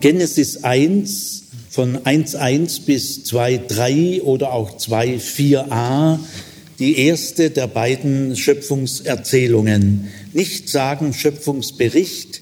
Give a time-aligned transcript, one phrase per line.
[0.00, 6.18] Genesis 1 von 1.1 bis 2.3 oder auch 2.4a,
[6.78, 10.08] die erste der beiden Schöpfungserzählungen.
[10.32, 12.39] Nicht sagen Schöpfungsbericht,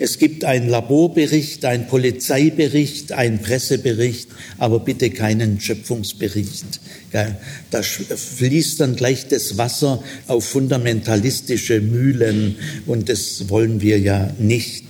[0.00, 6.80] es gibt einen Laborbericht, einen Polizeibericht, einen Pressebericht, aber bitte keinen Schöpfungsbericht.
[7.10, 12.56] Da fließt dann gleich das Wasser auf fundamentalistische Mühlen
[12.86, 14.84] und das wollen wir ja nicht.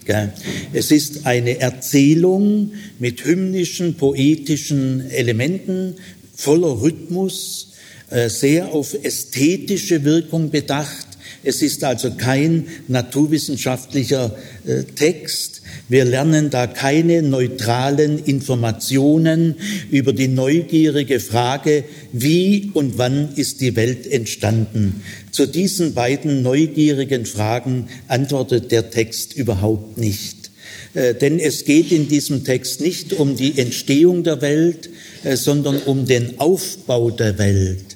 [0.74, 5.94] Es ist eine Erzählung mit hymnischen, poetischen Elementen,
[6.34, 7.72] voller Rhythmus,
[8.10, 11.07] äh, sehr auf ästhetische Wirkung bedacht
[11.44, 15.62] es ist also kein naturwissenschaftlicher äh, Text.
[15.88, 19.56] Wir lernen da keine neutralen Informationen
[19.90, 25.02] über die neugierige Frage, wie und wann ist die Welt entstanden.
[25.30, 30.50] Zu diesen beiden neugierigen Fragen antwortet der Text überhaupt nicht.
[30.94, 34.90] Äh, denn es geht in diesem Text nicht um die Entstehung der Welt,
[35.24, 37.87] äh, sondern um den Aufbau der Welt.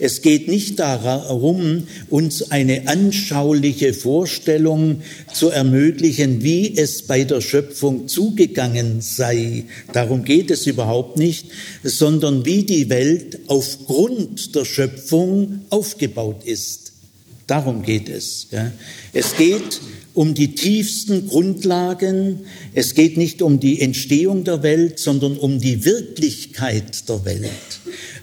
[0.00, 8.08] Es geht nicht darum, uns eine anschauliche Vorstellung zu ermöglichen, wie es bei der Schöpfung
[8.08, 9.64] zugegangen sei.
[9.92, 11.48] Darum geht es überhaupt nicht,
[11.84, 16.92] sondern wie die Welt aufgrund der Schöpfung aufgebaut ist.
[17.46, 18.46] Darum geht es.
[19.12, 19.82] Es geht
[20.14, 22.40] um die tiefsten Grundlagen.
[22.74, 27.50] Es geht nicht um die Entstehung der Welt, sondern um die Wirklichkeit der Welt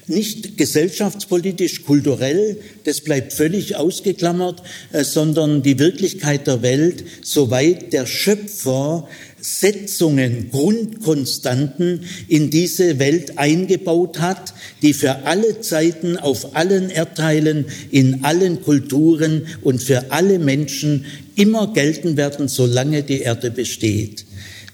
[0.07, 8.05] nicht gesellschaftspolitisch, kulturell, das bleibt völlig ausgeklammert, äh, sondern die Wirklichkeit der Welt, soweit der
[8.05, 9.07] Schöpfer
[9.39, 18.23] Setzungen, Grundkonstanten in diese Welt eingebaut hat, die für alle Zeiten auf allen Erdteilen, in
[18.25, 24.25] allen Kulturen und für alle Menschen immer gelten werden, solange die Erde besteht.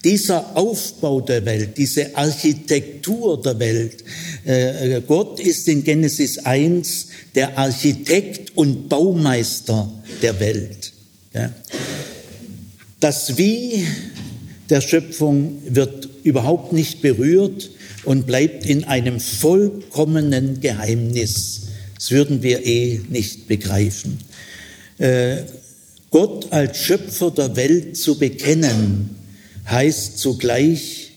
[0.03, 4.03] Dieser Aufbau der Welt, diese Architektur der Welt,
[5.07, 9.89] Gott ist in Genesis 1 der Architekt und Baumeister
[10.21, 10.91] der Welt.
[12.99, 13.85] Das Wie
[14.69, 17.69] der Schöpfung wird überhaupt nicht berührt
[18.05, 21.67] und bleibt in einem vollkommenen Geheimnis.
[21.95, 24.19] Das würden wir eh nicht begreifen.
[24.97, 25.43] Äh,
[26.11, 29.15] Gott als Schöpfer der Welt zu bekennen,
[29.67, 31.12] heißt zugleich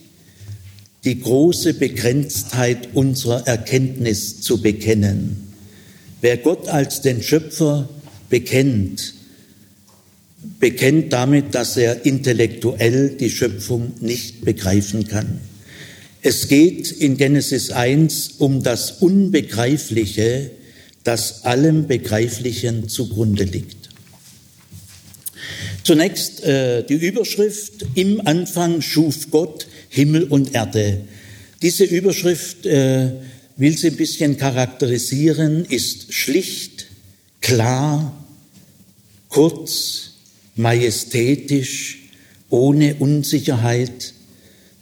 [1.07, 5.55] die große Begrenztheit unserer Erkenntnis zu bekennen.
[6.21, 7.89] Wer Gott als den Schöpfer
[8.29, 9.15] bekennt,
[10.59, 15.41] bekennt damit, dass er intellektuell die Schöpfung nicht begreifen kann.
[16.23, 20.51] Es geht in Genesis 1 um das Unbegreifliche,
[21.05, 23.91] das allem Begreiflichen zugrunde liegt.
[25.85, 31.01] Zunächst äh, die Überschrift, im Anfang schuf Gott Himmel und Erde.
[31.63, 33.13] Diese Überschrift äh,
[33.57, 36.89] will sie ein bisschen charakterisieren, ist schlicht,
[37.41, 38.13] klar,
[39.31, 40.13] kurz,
[40.55, 42.03] majestätisch,
[42.51, 44.13] ohne Unsicherheit.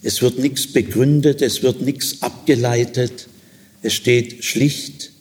[0.03, 3.29] Es wird nichts begründet, es wird nichts abgeleitet.
[3.83, 5.13] Es steht schlicht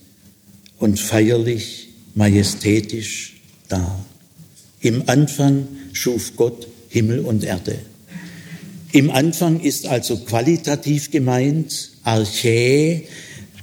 [0.79, 4.03] und feierlich, majestätisch da.
[4.81, 7.77] Im Anfang schuf Gott Himmel und Erde.
[8.93, 13.01] Im Anfang ist also qualitativ gemeint, Archä,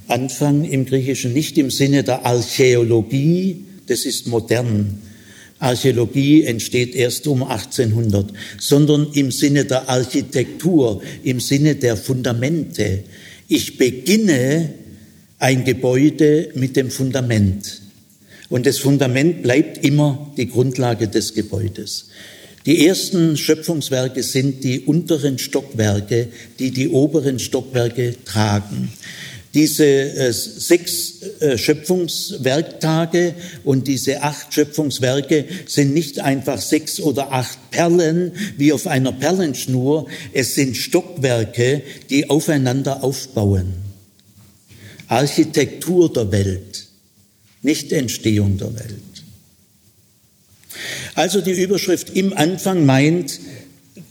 [0.09, 4.99] Anfang im Griechischen nicht im Sinne der Archäologie, das ist modern.
[5.57, 13.05] Archäologie entsteht erst um 1800, sondern im Sinne der Architektur, im Sinne der Fundamente.
[13.47, 14.73] Ich beginne
[15.39, 17.81] ein Gebäude mit dem Fundament.
[18.49, 22.09] Und das Fundament bleibt immer die Grundlage des Gebäudes.
[22.65, 26.27] Die ersten Schöpfungswerke sind die unteren Stockwerke,
[26.59, 28.91] die die oberen Stockwerke tragen.
[29.53, 33.33] Diese äh, sechs äh, Schöpfungswerktage
[33.65, 40.07] und diese acht Schöpfungswerke sind nicht einfach sechs oder acht Perlen wie auf einer Perlenschnur,
[40.31, 43.73] es sind Stockwerke, die aufeinander aufbauen.
[45.07, 46.87] Architektur der Welt
[47.61, 49.10] nicht Entstehung der Welt.
[51.15, 53.39] Also die Überschrift im Anfang meint,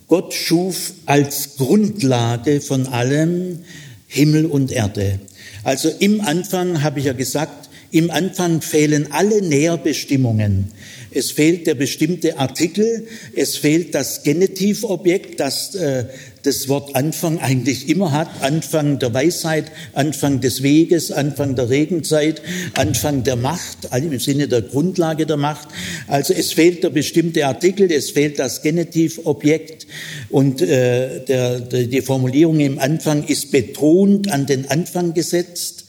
[0.08, 3.60] Gott schuf als Grundlage von allem
[4.08, 5.20] Himmel und Erde.
[5.62, 10.72] Also im Anfang habe ich ja gesagt, im Anfang fehlen alle Näherbestimmungen.
[11.12, 16.04] Es fehlt der bestimmte Artikel, es fehlt das Genitivobjekt, das äh,
[16.42, 18.28] das Wort Anfang eigentlich immer hat.
[18.40, 22.42] Anfang der Weisheit, Anfang des Weges, Anfang der Regenzeit,
[22.74, 25.68] Anfang der Macht, also im Sinne der Grundlage der Macht.
[26.06, 29.86] Also es fehlt der bestimmte Artikel, es fehlt das Genitivobjekt
[30.30, 35.84] und äh, der, der, die Formulierung im Anfang ist betont an den Anfang gesetzt.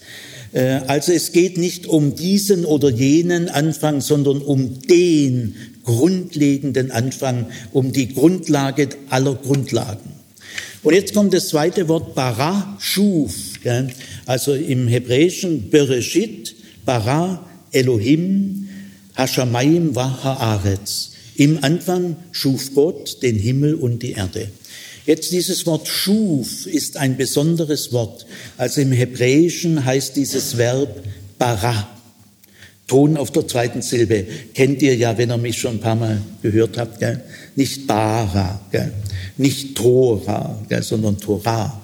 [0.54, 7.48] Äh, also es geht nicht um diesen oder jenen Anfang, sondern um den grundlegenden Anfang,
[7.72, 10.21] um die Grundlage aller Grundlagen.
[10.84, 13.34] Und jetzt kommt das zweite Wort bara, schuf.
[14.26, 16.56] Also im Hebräischen Bereshit,
[16.86, 18.68] bara, Elohim,
[19.16, 21.12] Hashamayim, Wahaaretz.
[21.36, 24.50] Im Anfang schuf Gott den Himmel und die Erde.
[25.06, 28.26] Jetzt dieses Wort schuf ist ein besonderes Wort.
[28.58, 31.04] Also im Hebräischen heißt dieses Verb
[31.38, 31.90] bara.
[32.92, 34.26] Ton auf der zweiten Silbe.
[34.54, 37.00] Kennt ihr ja, wenn ihr mich schon ein paar Mal gehört habt.
[37.00, 37.24] Gell?
[37.56, 38.92] Nicht bara, gell?
[39.38, 40.84] nicht Tora, gell?
[40.84, 41.82] sondern Torah.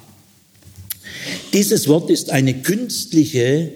[1.54, 3.72] Dieses Wort ist eine künstliche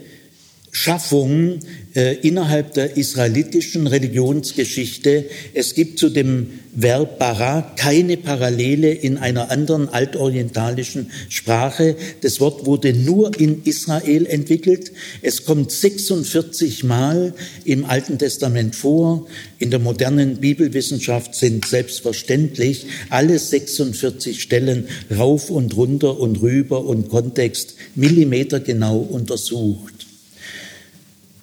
[0.72, 1.60] Schaffung
[1.96, 5.26] äh, innerhalb der israelitischen Religionsgeschichte.
[5.54, 11.98] Es gibt zu dem Verb bara keine Parallele in einer anderen altorientalischen Sprache.
[12.22, 14.94] Das Wort wurde nur in Israel entwickelt.
[15.22, 17.34] Es kommt 46 Mal
[17.66, 19.28] im Alten Testament vor.
[19.60, 27.10] In der modernen Bibelwissenschaft sind selbstverständlich alle 46 Stellen rauf und runter und rüber und
[27.10, 29.91] Kontext millimetergenau untersucht.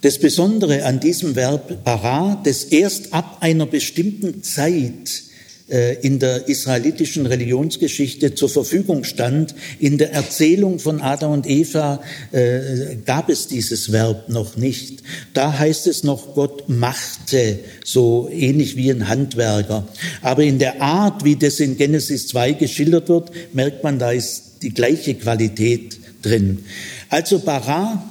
[0.00, 5.24] Das Besondere an diesem Verb bara, das erst ab einer bestimmten Zeit
[5.68, 9.56] äh, in der israelitischen Religionsgeschichte zur Verfügung stand.
[9.80, 12.00] In der Erzählung von Adam und Eva
[12.30, 15.02] äh, gab es dieses Verb noch nicht.
[15.34, 19.88] Da heißt es noch, Gott machte, so ähnlich wie ein Handwerker.
[20.22, 24.62] Aber in der Art, wie das in Genesis 2 geschildert wird, merkt man, da ist
[24.62, 26.64] die gleiche Qualität drin.
[27.10, 28.04] Also bara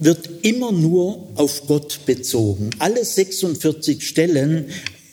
[0.00, 2.70] wird immer nur auf Gott bezogen.
[2.78, 4.66] Alle 46 Stellen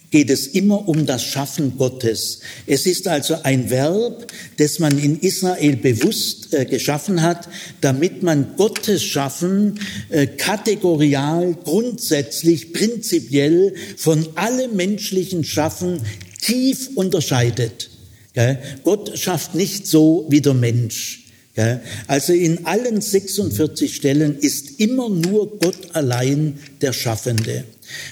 [0.09, 2.39] geht es immer um das Schaffen Gottes.
[2.65, 7.49] Es ist also ein Verb, das man in Israel bewusst äh, geschaffen hat,
[7.81, 9.79] damit man Gottes Schaffen
[10.09, 16.01] äh, kategorial, grundsätzlich, prinzipiell von allem menschlichen Schaffen
[16.41, 17.89] tief unterscheidet.
[18.33, 18.59] Gell?
[18.83, 21.26] Gott schafft nicht so wie der Mensch.
[22.07, 27.63] Also in allen 46 Stellen ist immer nur Gott allein der Schaffende.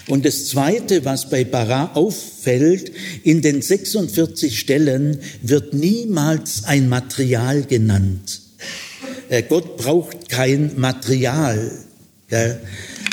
[0.07, 2.91] Und das Zweite, was bei Bara auffällt,
[3.23, 8.41] in den 46 Stellen wird niemals ein Material genannt.
[9.29, 11.71] Äh, Gott braucht kein Material.
[12.29, 12.55] Äh,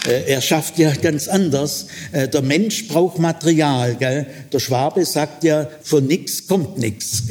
[0.04, 1.86] er schafft ja ganz anders.
[2.12, 3.96] Äh, der Mensch braucht Material.
[4.52, 7.24] Der Schwabe sagt ja, von nichts kommt nichts.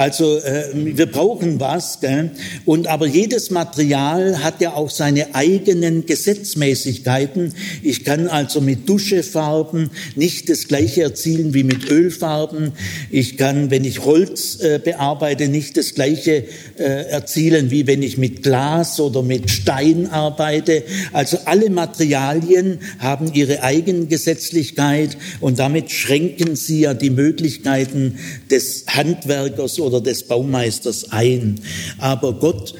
[0.00, 2.00] Also äh, wir brauchen was.
[2.00, 2.30] Gell?
[2.64, 7.52] Und aber jedes Material hat ja auch seine eigenen Gesetzmäßigkeiten.
[7.82, 12.72] Ich kann also mit Duschefarben nicht das gleiche erzielen wie mit Ölfarben.
[13.10, 16.44] Ich kann, wenn ich Holz äh, bearbeite, nicht das gleiche
[16.78, 20.82] äh, erzielen wie wenn ich mit Glas oder mit Stein arbeite.
[21.12, 28.18] Also alle Materialien haben ihre Eigengesetzlichkeit und damit schränken sie ja die Möglichkeiten
[28.50, 31.60] des Handwerkers oder des Baumeisters ein.
[31.98, 32.74] Aber Gott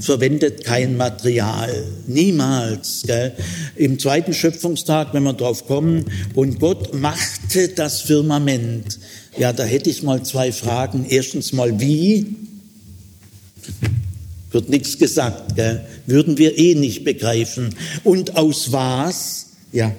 [0.00, 3.02] verwendet kein Material, niemals.
[3.06, 3.32] Gell?
[3.76, 6.04] Im zweiten Schöpfungstag, wenn wir drauf kommen,
[6.34, 8.98] und Gott machte das Firmament.
[9.38, 11.06] Ja, da hätte ich mal zwei Fragen.
[11.08, 12.36] Erstens mal, wie?
[14.50, 15.84] Wird nichts gesagt, gell?
[16.06, 17.74] würden wir eh nicht begreifen.
[18.04, 19.46] Und aus was?
[19.72, 19.92] Ja,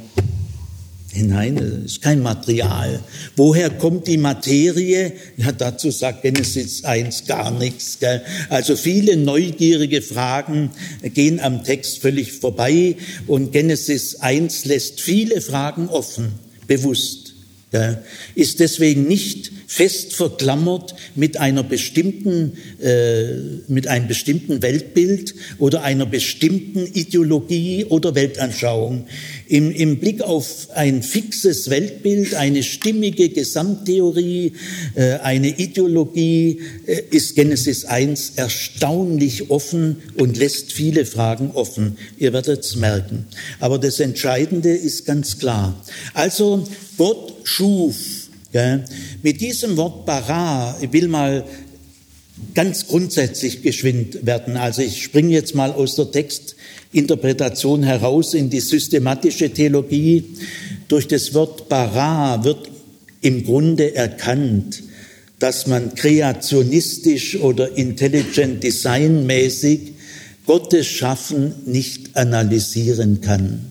[1.13, 3.01] Nein, das ist kein Material.
[3.35, 5.11] Woher kommt die Materie?
[5.35, 7.99] Ja, dazu sagt Genesis 1 gar nichts.
[7.99, 8.21] Gell?
[8.49, 10.71] Also viele neugierige Fragen
[11.03, 12.95] gehen am Text völlig vorbei
[13.27, 16.31] und Genesis 1 lässt viele Fragen offen,
[16.67, 17.33] bewusst.
[17.71, 18.03] Gell?
[18.35, 23.35] Ist deswegen nicht fest verklammert mit einer bestimmten, äh,
[23.69, 29.05] mit einem bestimmten Weltbild oder einer bestimmten Ideologie oder Weltanschauung.
[29.47, 34.51] Im, Im Blick auf ein fixes Weltbild, eine stimmige Gesamttheorie,
[34.95, 41.97] äh, eine Ideologie äh, ist Genesis 1 erstaunlich offen und lässt viele Fragen offen.
[42.17, 43.25] Ihr werdet es merken.
[43.61, 45.81] Aber das Entscheidende ist ganz klar.
[46.13, 47.95] Also Gott schuf
[48.53, 48.81] ja,
[49.23, 51.45] mit diesem Wort bara, ich will mal
[52.53, 54.57] ganz grundsätzlich geschwind werden.
[54.57, 60.25] Also ich springe jetzt mal aus der Textinterpretation heraus in die systematische Theologie.
[60.87, 62.69] Durch das Wort bara wird
[63.21, 64.83] im Grunde erkannt,
[65.39, 69.93] dass man kreationistisch oder intelligent designmäßig
[70.45, 73.70] Gottes Schaffen nicht analysieren kann.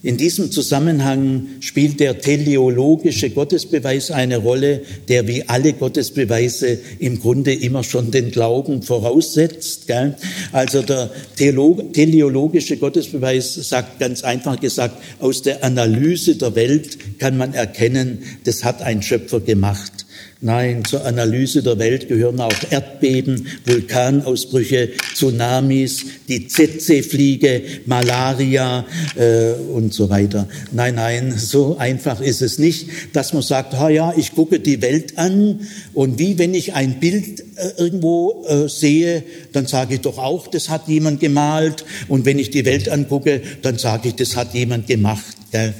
[0.00, 7.52] In diesem Zusammenhang spielt der teleologische Gottesbeweis eine Rolle, der wie alle Gottesbeweise im Grunde
[7.52, 9.88] immer schon den Glauben voraussetzt.
[9.88, 10.14] Gell?
[10.52, 17.52] Also der teleologische Gottesbeweis sagt ganz einfach gesagt, aus der Analyse der Welt kann man
[17.52, 19.97] erkennen, das hat ein Schöpfer gemacht.
[20.40, 29.92] Nein, zur Analyse der Welt gehören auch Erdbeben, Vulkanausbrüche, Tsunamis, die Tsetse-Fliege, Malaria äh, und
[29.92, 30.48] so weiter.
[30.70, 34.80] Nein, nein, so einfach ist es nicht, dass man sagt, ha ja, ich gucke die
[34.80, 40.02] Welt an und wie wenn ich ein Bild äh, irgendwo äh, sehe, dann sage ich
[40.02, 44.14] doch auch, das hat jemand gemalt und wenn ich die Welt angucke, dann sage ich,
[44.14, 45.36] das hat jemand gemacht.
[45.50, 45.74] Gell?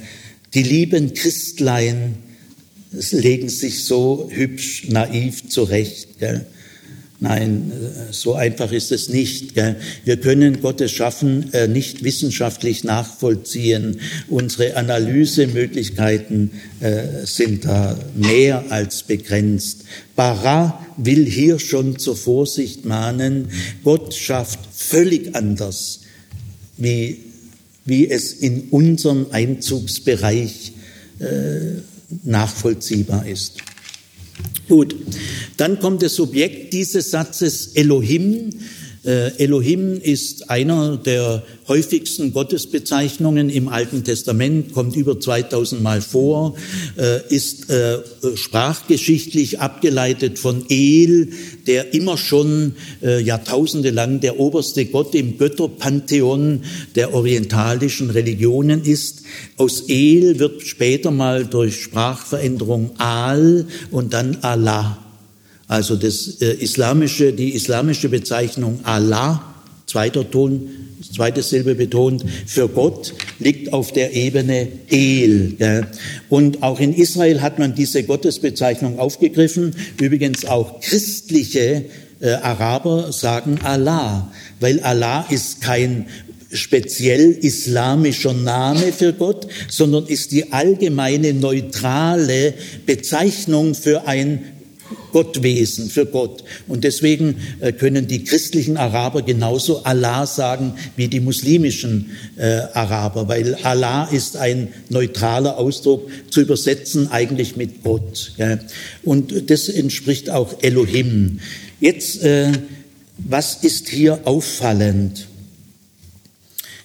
[0.53, 2.17] Die lieben Christlein,
[2.91, 6.19] legen sich so hübsch, naiv zurecht.
[6.19, 6.45] Gell?
[7.21, 7.73] Nein,
[8.11, 9.53] so einfach ist es nicht.
[9.53, 9.75] Gell?
[10.05, 13.99] Wir können Gottes Schaffen äh, nicht wissenschaftlich nachvollziehen.
[14.29, 19.83] Unsere Analysemöglichkeiten äh, sind da mehr als begrenzt.
[20.15, 23.49] Barra will hier schon zur Vorsicht mahnen.
[23.83, 26.01] Gott schafft völlig anders,
[26.77, 27.19] wie,
[27.83, 30.71] wie es in unserem Einzugsbereich
[31.19, 31.81] äh,
[32.23, 33.57] nachvollziehbar ist.
[34.67, 34.95] Gut,
[35.57, 38.51] dann kommt das Subjekt dieses Satzes Elohim.
[39.03, 46.55] Äh, Elohim ist einer der häufigsten Gottesbezeichnungen im Alten Testament, kommt über 2000 Mal vor,
[46.97, 47.99] äh, ist äh,
[48.35, 51.29] sprachgeschichtlich abgeleitet von El,
[51.67, 56.63] der immer schon äh, Jahrtausende lang der oberste Gott im Götterpantheon
[56.95, 59.21] der orientalischen Religionen ist.
[59.55, 64.97] Aus El wird später mal durch Sprachveränderung Al und dann Allah.
[65.67, 69.43] Also das islamische, die islamische Bezeichnung Allah,
[69.85, 75.55] zweiter Ton, zweite Silbe betont, für Gott liegt auf der Ebene El.
[75.59, 75.87] Ja.
[76.29, 79.75] Und auch in Israel hat man diese Gottesbezeichnung aufgegriffen.
[79.99, 81.85] Übrigens auch christliche
[82.21, 86.07] äh, Araber sagen Allah, weil Allah ist kein
[86.51, 92.53] speziell islamischer Name für Gott, sondern ist die allgemeine neutrale
[92.85, 94.43] Bezeichnung für ein
[95.11, 96.43] Gottwesen, für Gott.
[96.67, 103.27] Und deswegen äh, können die christlichen Araber genauso Allah sagen wie die muslimischen äh, Araber,
[103.27, 108.33] weil Allah ist ein neutraler Ausdruck zu übersetzen eigentlich mit Gott.
[109.03, 111.39] Und das entspricht auch Elohim.
[111.79, 112.51] Jetzt, äh,
[113.17, 115.27] was ist hier auffallend?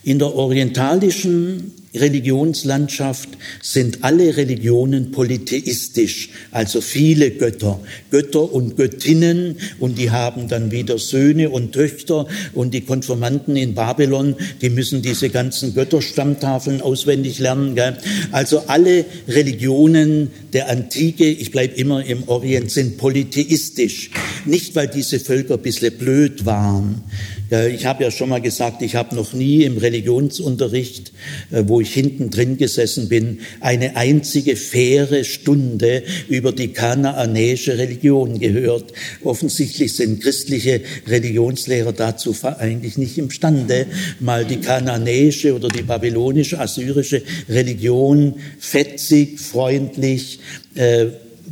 [0.03, 3.29] In der orientalischen Religionslandschaft
[3.63, 10.99] sind alle Religionen polytheistisch, also viele Götter, Götter und Göttinnen und die haben dann wieder
[10.99, 17.75] Söhne und Töchter und die Konformanten in Babylon, die müssen diese ganzen Götterstammtafeln auswendig lernen.
[17.75, 17.97] Gell?
[18.33, 24.11] Also alle Religionen der Antike, ich bleibe immer im Orient, sind polytheistisch.
[24.45, 27.03] Nicht, weil diese Völker ein bisschen blöd waren,
[27.51, 31.13] ich habe ja schon mal gesagt, ich habe noch nie im Religionsunterricht,
[31.51, 38.39] äh, wo ich hinten drin gesessen bin, eine einzige faire Stunde über die kanaanäische Religion
[38.39, 38.93] gehört.
[39.23, 43.87] Offensichtlich sind christliche Religionslehrer dazu eigentlich nicht imstande,
[44.21, 50.41] mal die kanaanäische oder die babylonische, assyrische Religion fetzig, freundlich,
[50.75, 51.07] äh,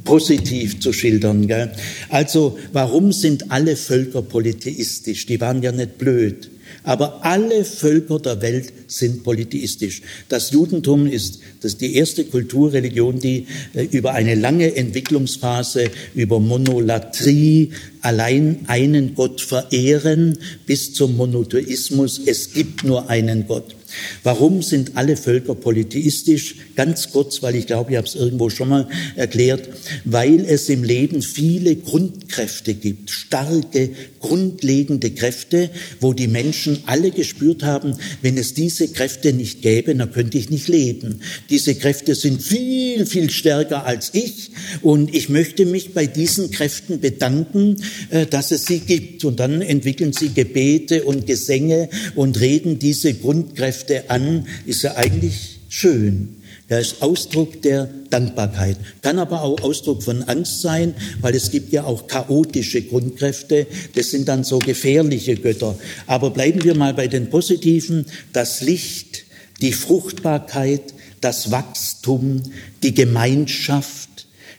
[0.05, 1.47] positiv zu schildern.
[1.47, 1.73] Gell?
[2.09, 5.27] Also warum sind alle Völker polytheistisch?
[5.27, 6.51] Die waren ja nicht blöd.
[6.85, 10.03] Aber alle Völker der Welt sind polytheistisch.
[10.29, 16.41] Das Judentum ist das ist die erste Kulturreligion, die äh, über eine lange Entwicklungsphase, über
[16.41, 17.71] Monolatrie,
[18.01, 23.77] allein einen Gott verehren, bis zum Monotheismus, es gibt nur einen Gott.
[24.23, 26.57] Warum sind alle Völker polytheistisch?
[26.77, 29.69] Ganz kurz, weil ich glaube, ich habe es irgendwo schon mal erklärt,
[30.05, 35.71] weil es im Leben viele Grundkräfte gibt, starke, grundlegende Kräfte,
[36.01, 40.51] wo die Menschen alle gespürt haben, wenn es diese Kräfte nicht gäbe, dann könnte ich
[40.51, 41.21] nicht leben.
[41.51, 47.01] Diese Kräfte sind viel, viel stärker als ich und ich möchte mich bei diesen Kräften
[47.01, 47.77] bedanken,
[48.11, 49.25] äh, dass es sie gibt.
[49.25, 54.97] Und dann entwickeln sie Gebete und Gesänge und reden diese Grundkräfte Kräfte an, ist ja
[54.97, 56.37] eigentlich schön.
[56.69, 61.73] Er ist Ausdruck der Dankbarkeit, kann aber auch Ausdruck von Angst sein, weil es gibt
[61.73, 65.77] ja auch chaotische Grundkräfte, das sind dann so gefährliche Götter.
[66.07, 69.25] Aber bleiben wir mal bei den positiven, das Licht,
[69.61, 72.43] die Fruchtbarkeit, das Wachstum,
[72.83, 74.09] die Gemeinschaft,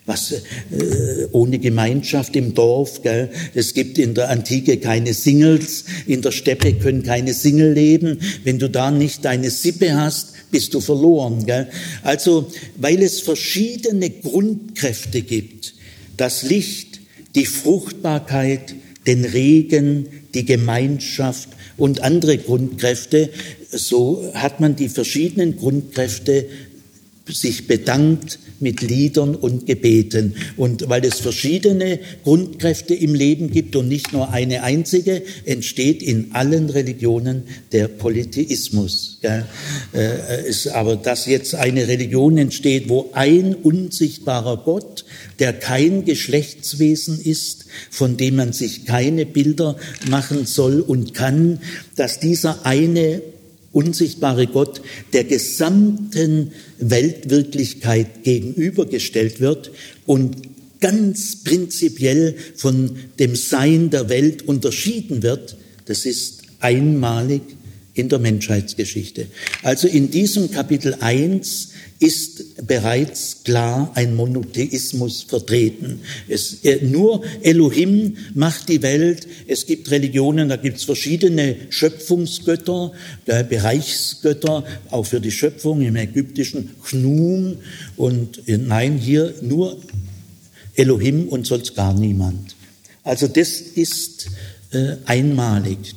[0.06, 0.42] was äh,
[1.32, 3.02] ohne Gemeinschaft im Dorf.
[3.04, 3.30] Gell?
[3.54, 8.20] Es gibt in der Antike keine Singles, in der Steppe können keine Single leben.
[8.44, 11.46] Wenn du da nicht deine Sippe hast, bist du verloren.
[11.46, 11.70] Gell?
[12.04, 15.74] Also, weil es verschiedene Grundkräfte gibt,
[16.18, 17.00] das Licht,
[17.36, 18.76] die Fruchtbarkeit,
[19.08, 23.30] den Regen, die Gemeinschaft und andere Grundkräfte,
[23.72, 26.46] so hat man die verschiedenen Grundkräfte
[27.28, 30.36] sich bedankt mit Liedern und Gebeten.
[30.58, 36.32] Und weil es verschiedene Grundkräfte im Leben gibt und nicht nur eine einzige, entsteht in
[36.34, 39.20] allen Religionen der Polytheismus.
[39.22, 39.48] Ja,
[39.94, 45.06] äh, ist aber dass jetzt eine Religion entsteht, wo ein unsichtbarer Gott,
[45.40, 49.78] der kein Geschlechtswesen ist, von dem man sich keine Bilder
[50.10, 51.60] machen soll und kann,
[51.96, 53.22] dass dieser eine
[53.74, 59.72] unsichtbare Gott der gesamten Weltwirklichkeit gegenübergestellt wird
[60.06, 60.38] und
[60.80, 67.42] ganz prinzipiell von dem Sein der Welt unterschieden wird, das ist einmalig
[67.94, 69.28] in der Menschheitsgeschichte.
[69.62, 71.70] Also in diesem Kapitel 1
[72.04, 76.02] ist bereits klar ein Monotheismus vertreten.
[76.28, 79.26] Es, äh, nur Elohim macht die Welt.
[79.48, 82.92] Es gibt Religionen, da gibt es verschiedene Schöpfungsgötter,
[83.26, 87.56] äh, Bereichsgötter, auch für die Schöpfung im ägyptischen Chnum.
[87.96, 89.78] Und äh, nein, hier nur
[90.76, 92.58] Elohim und sonst gar niemand.
[93.06, 94.28] Also das ist
[94.74, 95.96] äh, einmalig.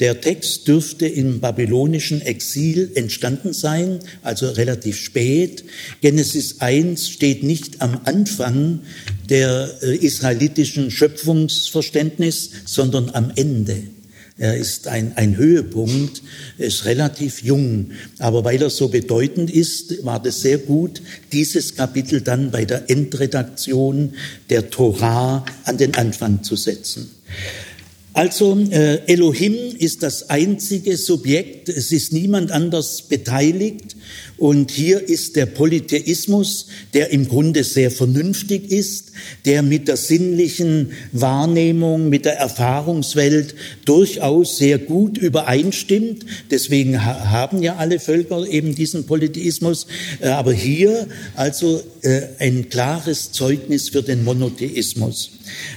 [0.00, 5.64] Der Text dürfte im babylonischen Exil entstanden sein, also relativ spät.
[6.00, 8.80] Genesis 1 steht nicht am Anfang
[9.28, 13.82] der äh, israelitischen Schöpfungsverständnis, sondern am Ende.
[14.36, 16.20] Er ist ein, ein Höhepunkt,
[16.58, 22.20] ist relativ jung, aber weil er so bedeutend ist, war das sehr gut, dieses Kapitel
[22.20, 24.14] dann bei der Endredaktion
[24.50, 27.10] der Torah an den Anfang zu setzen.
[28.14, 33.96] Also äh, Elohim ist das einzige Subjekt, es ist niemand anders beteiligt
[34.36, 39.12] und hier ist der Polytheismus, der im Grunde sehr vernünftig ist,
[39.44, 46.26] der mit der sinnlichen Wahrnehmung, mit der Erfahrungswelt durchaus sehr gut übereinstimmt.
[46.50, 49.86] Deswegen haben ja alle Völker eben diesen Polytheismus.
[50.20, 55.30] Äh, aber hier also äh, ein klares Zeugnis für den Monotheismus.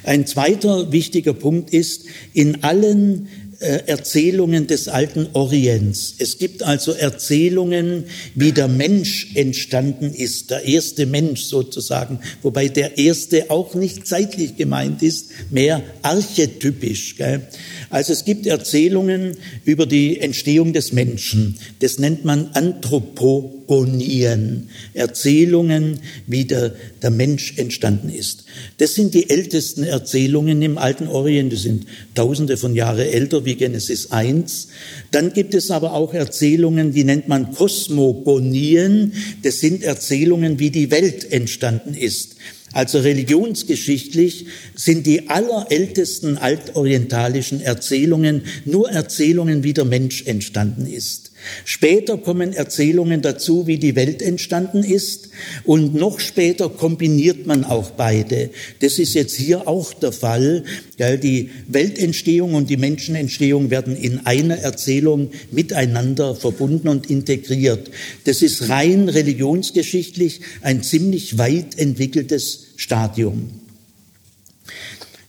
[0.04, 3.28] Ein zweiter wichtiger Punkt ist, in allen
[3.60, 6.14] Erzählungen des alten Orients.
[6.20, 13.00] Es gibt also Erzählungen, wie der Mensch entstanden ist, der erste Mensch sozusagen, wobei der
[13.00, 17.16] erste auch nicht zeitlich gemeint ist, mehr archetypisch.
[17.16, 17.48] Gell?
[17.90, 21.58] Also es gibt Erzählungen über die Entstehung des Menschen.
[21.80, 24.68] Das nennt man Anthropogonien.
[24.94, 28.44] Erzählungen, wie der, der Mensch entstanden ist.
[28.78, 31.54] Das sind die ältesten Erzählungen im alten Orient.
[31.54, 34.68] Die sind tausende von Jahren älter wie Genesis 1.
[35.12, 39.14] Dann gibt es aber auch Erzählungen, die nennt man Kosmogonien.
[39.44, 42.36] Das sind Erzählungen, wie die Welt entstanden ist.
[42.74, 51.27] Also religionsgeschichtlich sind die allerältesten altorientalischen Erzählungen nur Erzählungen, wie der Mensch entstanden ist.
[51.66, 55.30] Später kommen Erzählungen dazu, wie die Welt entstanden ist.
[55.64, 58.50] Und noch später kombiniert man auch beide.
[58.80, 60.64] Das ist jetzt hier auch der Fall.
[61.00, 67.92] Die Weltentstehung und die Menschenentstehung werden in einer Erzählung miteinander verbunden und integriert.
[68.26, 73.50] Das ist rein religionsgeschichtlich ein ziemlich weit entwickeltes Stadium.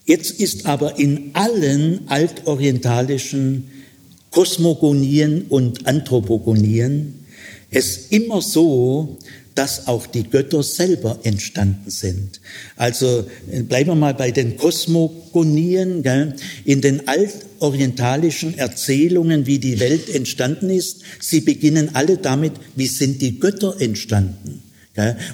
[0.04, 3.70] Jetzt ist aber in allen altorientalischen
[4.30, 7.26] Kosmogonien und Anthropogonien
[7.70, 9.18] es immer so,
[9.54, 12.40] dass auch die Götter selber entstanden sind.
[12.76, 16.02] Also äh, bleiben wir mal bei den Kosmogonien.
[16.04, 16.36] Gell?
[16.64, 23.20] In den altorientalischen Erzählungen, wie die Welt entstanden ist, sie beginnen alle damit, wie sind
[23.20, 24.62] die Götter entstanden.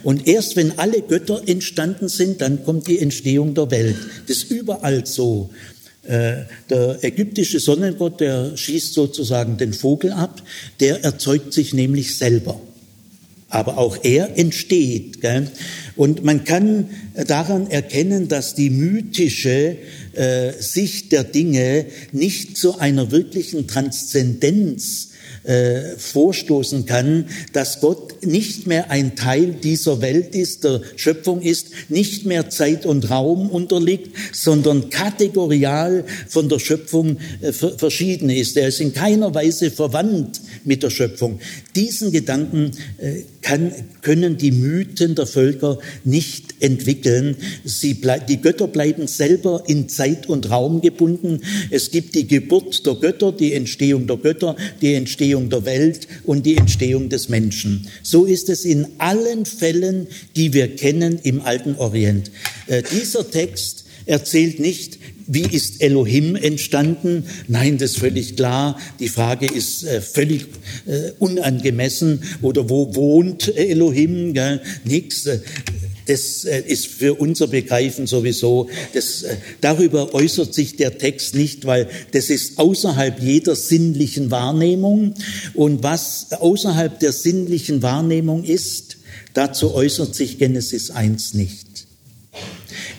[0.02, 3.96] Und erst wenn alle Götter entstanden sind, dann kommt die Entstehung der Welt.
[4.26, 5.48] Das ist überall so.
[6.07, 10.43] Äh, der ägyptische Sonnengott, der schießt sozusagen den Vogel ab,
[10.81, 12.61] der erzeugt sich nämlich selber.
[13.49, 15.21] Aber auch er entsteht.
[15.21, 15.49] Gell?
[15.97, 16.90] Und man kann
[17.27, 19.77] daran erkennen, dass die mythische
[20.12, 25.11] äh, Sicht der Dinge nicht zu einer wirklichen Transzendenz
[25.44, 31.68] äh, vorstoßen kann, dass Gott nicht mehr ein Teil dieser Welt ist, der Schöpfung ist,
[31.88, 38.57] nicht mehr Zeit und Raum unterliegt, sondern kategorial von der Schöpfung äh, verschieden ist.
[38.57, 41.40] Er ist in keiner Weise verwandt mit der Schöpfung.
[41.76, 47.37] Diesen Gedanken äh, kann, können die Mythen der Völker nicht entwickeln.
[47.64, 51.40] Sie die Götter bleiben selber in Zeit und Raum gebunden.
[51.70, 56.47] Es gibt die Geburt der Götter, die Entstehung der Götter, die Entstehung der Welt und
[56.47, 57.88] die Entstehung des Menschen.
[58.03, 62.31] So ist es in allen Fällen, die wir kennen im alten Orient.
[62.66, 67.25] Äh, dieser Text erzählt nicht, wie ist Elohim entstanden?
[67.49, 68.79] Nein, das ist völlig klar.
[69.01, 70.47] Die Frage ist äh, völlig
[70.87, 72.23] äh, unangemessen.
[72.42, 74.35] Oder wo wohnt Elohim?
[74.35, 75.29] Ja, nix.
[76.07, 81.64] Das äh, ist für unser Begreifen sowieso, das, äh, darüber äußert sich der Text nicht,
[81.64, 85.14] weil das ist außerhalb jeder sinnlichen Wahrnehmung.
[85.55, 88.99] Und was außerhalb der sinnlichen Wahrnehmung ist,
[89.33, 91.64] dazu äußert sich Genesis 1 nicht.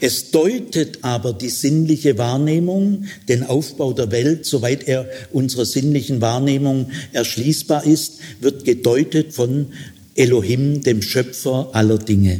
[0.01, 6.91] Es deutet aber die sinnliche Wahrnehmung, den Aufbau der Welt, soweit er unserer sinnlichen Wahrnehmung
[7.13, 9.67] erschließbar ist, wird gedeutet von
[10.15, 12.39] Elohim, dem Schöpfer aller Dinge.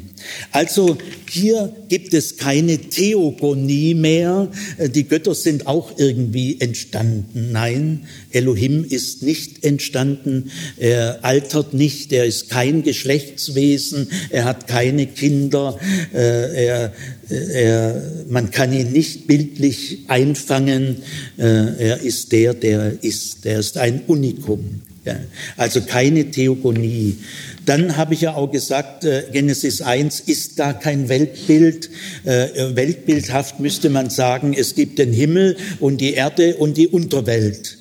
[0.52, 0.98] Also
[1.30, 4.50] hier gibt es keine Theogonie mehr.
[4.80, 7.52] Die Götter sind auch irgendwie entstanden.
[7.52, 10.52] Nein, Elohim ist nicht entstanden.
[10.78, 12.14] Er altert nicht.
[12.14, 14.08] Er ist kein Geschlechtswesen.
[14.30, 15.78] Er hat keine Kinder.
[16.14, 16.94] Äh, er,
[17.30, 21.04] er, man kann ihn nicht bildlich einfangen.
[21.38, 23.46] Äh, er ist der, der ist.
[23.46, 24.82] Er ist ein Unikum.
[25.58, 27.18] Also keine Theogonie.
[27.66, 31.90] Dann habe ich ja auch gesagt, äh, Genesis 1 ist da kein Weltbild.
[32.24, 37.78] Äh, weltbildhaft müsste man sagen, es gibt den Himmel und die Erde und die Unterwelt.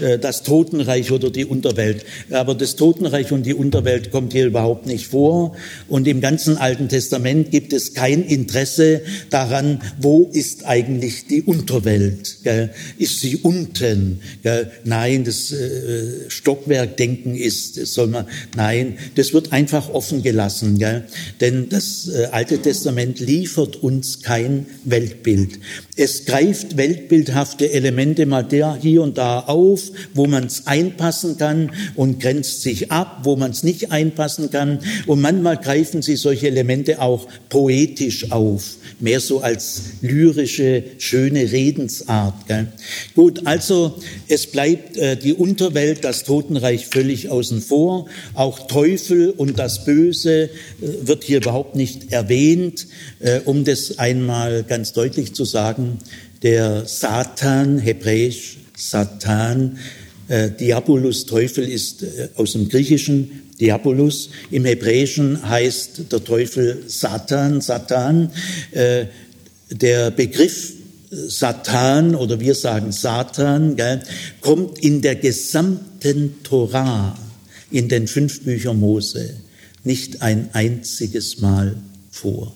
[0.00, 2.04] Äh, das Totenreich oder die Unterwelt.
[2.30, 5.56] Aber das Totenreich und die Unterwelt kommt hier überhaupt nicht vor.
[5.88, 12.38] Und im ganzen Alten Testament gibt es kein Interesse daran, wo ist eigentlich die Unterwelt?
[12.98, 14.20] Ist sie unten?
[14.84, 20.82] Nein, das äh, Stockwerkdenken ist, soll man, nein, das wird einfach offen gelassen.
[21.40, 25.58] Denn das äh, Alte Testament liefert uns kein Weltbild.
[25.96, 31.72] Es greift weltbildhafte Elemente mal der hier und da auf, wo man es einpassen kann
[31.94, 34.80] und grenzt sich ab, wo man es nicht einpassen kann.
[35.06, 42.46] Und manchmal greifen sie solche Elemente auch poetisch auf, mehr so als lyrische, schöne Redensart.
[42.46, 42.68] Gell?
[43.14, 48.06] Gut, also es bleibt äh, die Unterwelt, das Totenreich völlig außen vor.
[48.34, 50.48] Auch Teufel und das Böse äh,
[50.80, 52.86] wird hier überhaupt nicht erwähnt,
[53.20, 55.98] äh, um das einmal ganz deutlich zu sagen
[56.42, 59.78] der Satan, hebräisch Satan,
[60.28, 64.30] äh, Diabolus, Teufel ist äh, aus dem Griechischen Diabolus.
[64.50, 68.30] Im Hebräischen heißt der Teufel Satan, Satan.
[68.72, 69.06] Äh,
[69.70, 70.74] der Begriff
[71.10, 73.76] Satan oder wir sagen Satan,
[74.40, 77.16] kommt in der gesamten Torah,
[77.70, 79.34] in den fünf Büchern Mose,
[79.84, 81.76] nicht ein einziges Mal
[82.10, 82.54] vor.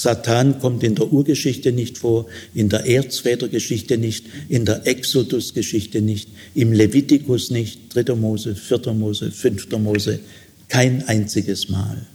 [0.00, 6.28] Satan kommt in der Urgeschichte nicht vor, in der Erzvätergeschichte nicht, in der Exodusgeschichte nicht,
[6.54, 8.14] im Levitikus nicht, 3.
[8.14, 8.92] Mose, 4.
[8.92, 9.70] Mose, 5.
[9.78, 10.20] Mose,
[10.68, 12.06] kein einziges Mal.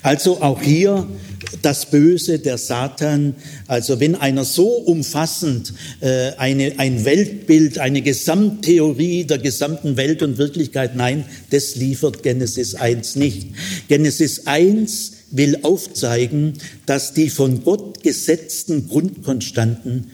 [0.00, 1.06] Also auch hier
[1.60, 3.34] das Böse, der Satan.
[3.66, 10.38] Also wenn einer so umfassend äh, eine, ein Weltbild, eine Gesamttheorie der gesamten Welt und
[10.38, 13.48] Wirklichkeit, nein, das liefert Genesis 1 nicht.
[13.88, 16.54] Genesis 1 will aufzeigen,
[16.86, 20.10] dass die von Gott gesetzten Grundkonstanten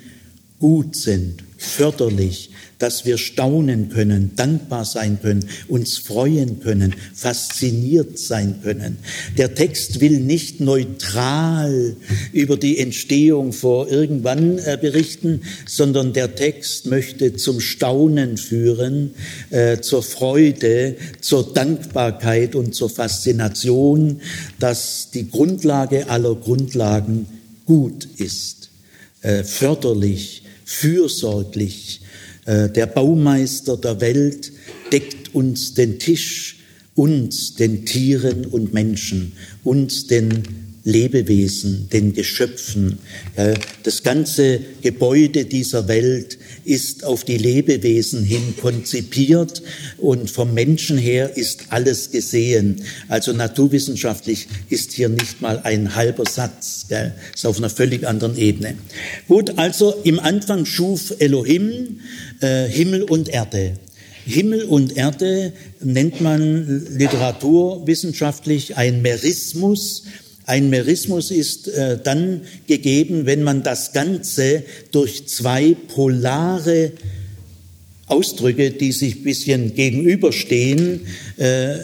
[0.59, 2.51] gut sind, förderlich,
[2.83, 8.99] dass wir staunen können, dankbar sein können, uns freuen können, fasziniert sein können.
[9.38, 11.95] Der Text will nicht neutral
[12.33, 19.14] über die Entstehung vor irgendwann äh, berichten, sondern der Text möchte zum Staunen führen,
[19.51, 24.21] äh, zur Freude, zur Dankbarkeit und zur Faszination,
[24.59, 27.27] dass die Grundlage aller Grundlagen
[27.64, 28.71] gut ist,
[29.21, 32.01] äh, förderlich, fürsorglich,
[32.46, 34.52] der Baumeister der Welt
[34.90, 36.59] deckt uns den Tisch,
[36.94, 39.33] uns, den Tieren und Menschen,
[39.64, 40.42] uns, den
[40.85, 42.98] Lebewesen, den Geschöpfen.
[43.85, 49.62] Das ganze Gebäude dieser Welt ist auf die Lebewesen hin konzipiert
[49.98, 52.83] und vom Menschen her ist alles gesehen.
[53.09, 57.12] Also naturwissenschaftlich ist hier nicht mal ein halber Satz, gell?
[57.35, 58.77] ist auf einer völlig anderen Ebene.
[59.29, 62.01] Gut, also im Anfang schuf Elohim
[62.40, 63.75] äh, Himmel und Erde.
[64.25, 70.05] Himmel und Erde nennt man literaturwissenschaftlich ein Merismus.
[70.44, 76.92] Ein Merismus ist äh, dann gegeben, wenn man das Ganze durch zwei polare
[78.07, 81.02] Ausdrücke, die sich ein bisschen gegenüberstehen,
[81.37, 81.76] äh,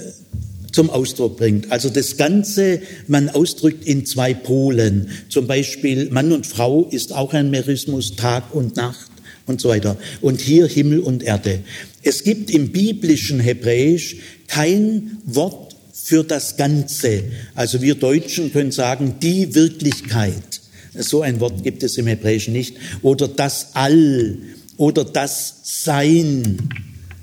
[0.73, 1.73] zum Ausdruck bringt.
[1.73, 5.09] Also das Ganze, man ausdrückt in zwei Polen.
[5.29, 9.11] Zum Beispiel Mann und Frau ist auch ein Merismus, Tag und Nacht
[9.47, 9.97] und so weiter.
[10.21, 11.61] Und hier Himmel und Erde.
[12.03, 14.17] Es gibt im biblischen Hebräisch
[14.47, 15.68] kein Wort
[16.09, 17.25] für das Ganze.
[17.55, 20.63] Also wir Deutschen können sagen, die Wirklichkeit.
[20.95, 22.77] So ein Wort gibt es im Hebräischen nicht.
[23.03, 24.39] Oder das All
[24.79, 26.57] oder das Sein.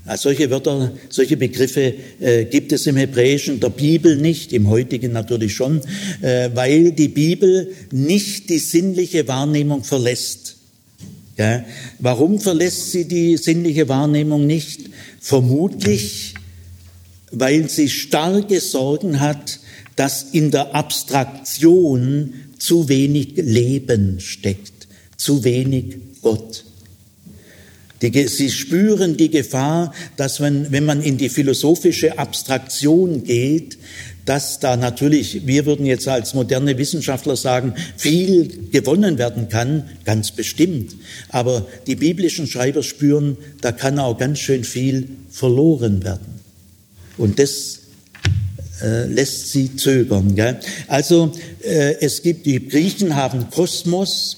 [0.06, 5.12] Also solche Wörter, solche Begriffe äh, gibt es im Hebräischen, der Bibel nicht, im heutigen
[5.14, 5.82] natürlich schon,
[6.22, 10.58] äh, weil die Bibel nicht die sinnliche Wahrnehmung verlässt.
[11.38, 11.66] Ja?
[11.98, 14.82] Warum verlässt sie die sinnliche Wahrnehmung nicht?
[15.20, 16.36] Vermutlich,
[17.40, 19.60] weil sie starke Sorgen hat,
[19.96, 26.66] dass in der Abstraktion zu wenig Leben steckt, zu wenig Gott.
[28.02, 33.78] Die, sie spüren die Gefahr, dass man, wenn man in die philosophische Abstraktion geht,
[34.26, 40.32] dass da natürlich, wir würden jetzt als moderne Wissenschaftler sagen, viel gewonnen werden kann, ganz
[40.32, 40.96] bestimmt.
[41.30, 46.35] Aber die biblischen Schreiber spüren, da kann auch ganz schön viel verloren werden.
[47.18, 47.80] Und das
[48.82, 50.36] äh, lässt sie zögern.
[50.36, 50.60] Gell?
[50.88, 51.32] Also
[51.64, 54.38] äh, es gibt, die Griechen haben Kosmos,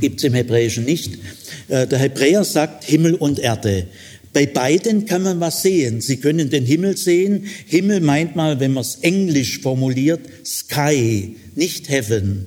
[0.00, 1.18] gibt es im Hebräischen nicht.
[1.68, 3.86] Äh, der Hebräer sagt Himmel und Erde.
[4.32, 6.00] Bei beiden kann man was sehen.
[6.00, 7.44] Sie können den Himmel sehen.
[7.66, 12.46] Himmel meint mal, wenn man es englisch formuliert, Sky, nicht Heaven.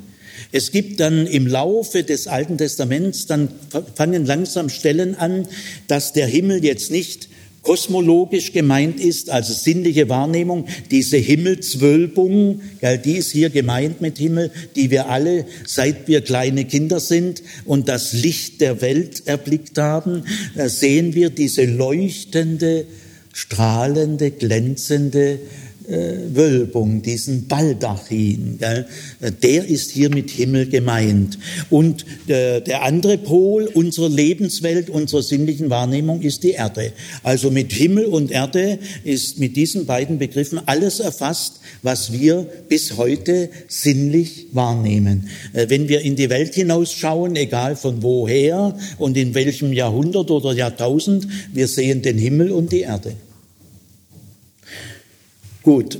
[0.51, 3.49] Es gibt dann im Laufe des Alten Testaments, dann
[3.95, 5.47] fangen langsam Stellen an,
[5.87, 7.29] dass der Himmel jetzt nicht
[7.65, 14.51] kosmologisch gemeint ist, also sinnliche Wahrnehmung, diese Himmelswölbung, ja, die ist hier gemeint mit Himmel,
[14.75, 20.23] die wir alle, seit wir kleine Kinder sind und das Licht der Welt erblickt haben,
[20.55, 22.85] sehen wir diese leuchtende,
[23.33, 25.39] strahlende, glänzende äh,
[25.87, 28.87] Wölbung, diesen Baldachin, gell?
[29.43, 31.37] der ist hier mit Himmel gemeint.
[31.69, 36.91] Und äh, der andere Pol unserer Lebenswelt, unserer sinnlichen Wahrnehmung ist die Erde.
[37.23, 42.97] Also mit Himmel und Erde ist mit diesen beiden Begriffen alles erfasst, was wir bis
[42.97, 45.29] heute sinnlich wahrnehmen.
[45.53, 50.53] Äh, wenn wir in die Welt hinausschauen, egal von woher und in welchem Jahrhundert oder
[50.53, 53.13] Jahrtausend, wir sehen den Himmel und die Erde.
[55.65, 55.97] Gut,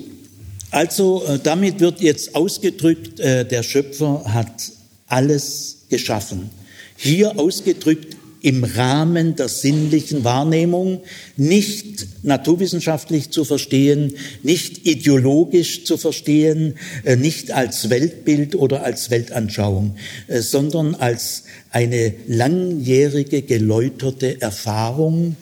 [0.70, 4.72] also äh, damit wird jetzt ausgedrückt, äh, der Schöpfer hat
[5.08, 6.52] alles geschaffen.
[6.96, 11.02] Hier ausgedrückt im Rahmen der sinnlichen Wahrnehmung,
[11.36, 19.96] nicht naturwissenschaftlich zu verstehen, nicht ideologisch zu verstehen, äh, nicht als Weltbild oder als Weltanschauung,
[20.28, 25.38] sondern als eine langjährige geläuterte Erfahrung,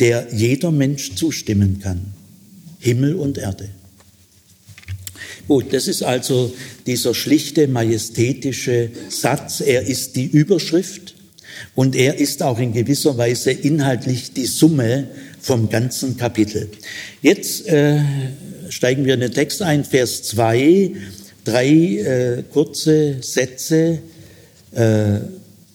[0.00, 2.17] der jeder Mensch zustimmen kann.
[2.78, 3.70] Himmel und Erde.
[5.46, 6.52] Gut, das ist also
[6.86, 9.62] dieser schlichte, majestätische Satz.
[9.62, 11.14] Er ist die Überschrift
[11.74, 15.08] und er ist auch in gewisser Weise inhaltlich die Summe
[15.40, 16.68] vom ganzen Kapitel.
[17.22, 18.00] Jetzt äh,
[18.68, 20.92] steigen wir in den Text ein, Vers 2,
[21.44, 24.00] drei äh, kurze Sätze
[24.72, 25.20] äh,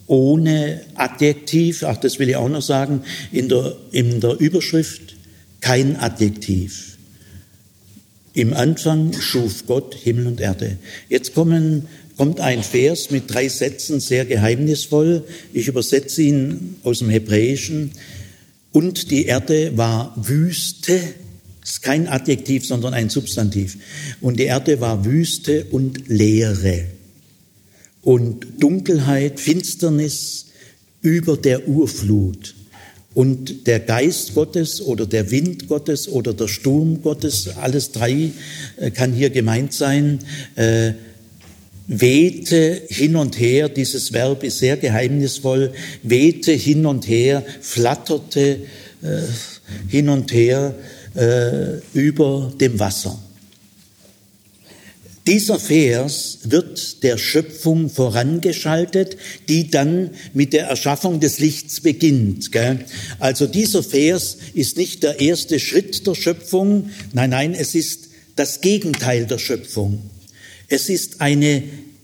[0.06, 1.84] ohne Adjektiv.
[1.84, 5.16] Ach, das will ich auch noch sagen, in der, in der Überschrift
[5.62, 6.93] kein Adjektiv.
[8.34, 10.78] Im Anfang schuf Gott Himmel und Erde.
[11.08, 15.24] Jetzt kommen, kommt ein Vers mit drei Sätzen, sehr geheimnisvoll.
[15.54, 17.92] Ich übersetze ihn aus dem Hebräischen.
[18.72, 21.00] Und die Erde war Wüste,
[21.64, 23.78] ist kein Adjektiv, sondern ein Substantiv.
[24.20, 26.86] Und die Erde war Wüste und Leere.
[28.02, 30.48] Und Dunkelheit, Finsternis
[31.02, 32.56] über der Urflut.
[33.14, 38.32] Und der Geist Gottes oder der Wind Gottes oder der Sturm Gottes, alles drei
[38.78, 40.20] äh, kann hier gemeint sein,
[40.56, 40.94] äh,
[41.86, 48.60] wehte hin und her, dieses Verb ist sehr geheimnisvoll, wehte hin und her, flatterte
[49.02, 49.22] äh,
[49.88, 50.76] hin und her
[51.94, 53.20] über dem Wasser.
[55.26, 59.16] Dieser Vers wird der Schöpfung vorangeschaltet,
[59.48, 62.52] die dann mit der Erschaffung des Lichts beginnt.
[62.52, 62.80] Gell?
[63.20, 68.60] Also dieser Vers ist nicht der erste Schritt der Schöpfung, nein, nein, es ist das
[68.60, 70.02] Gegenteil der Schöpfung.
[70.68, 71.64] Es ist eine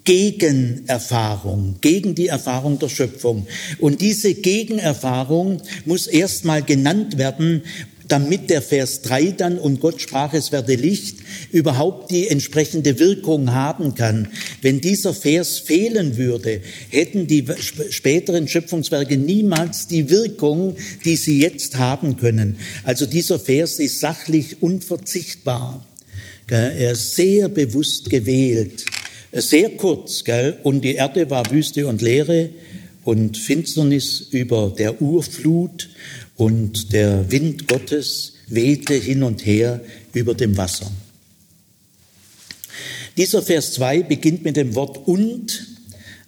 [0.10, 3.46] Gegenerfahrung, gegen die Erfahrung der Schöpfung.
[3.80, 7.62] Und diese Gegenerfahrung muss erstmal genannt werden,
[8.10, 11.20] damit der Vers 3 dann, und Gott sprach, es werde Licht,
[11.52, 14.28] überhaupt die entsprechende Wirkung haben kann.
[14.62, 17.46] Wenn dieser Vers fehlen würde, hätten die
[17.90, 22.58] späteren Schöpfungswerke niemals die Wirkung, die sie jetzt haben können.
[22.84, 25.86] Also dieser Vers ist sachlich unverzichtbar.
[26.48, 28.86] Er ist sehr bewusst gewählt.
[29.32, 30.58] Sehr kurz, gell?
[30.64, 32.50] Und die Erde war Wüste und Leere
[33.04, 35.90] und Finsternis über der Urflut
[36.40, 39.82] und der Wind Gottes wehte hin und her
[40.14, 40.90] über dem Wasser.
[43.18, 45.68] Dieser Vers 2 beginnt mit dem Wort und,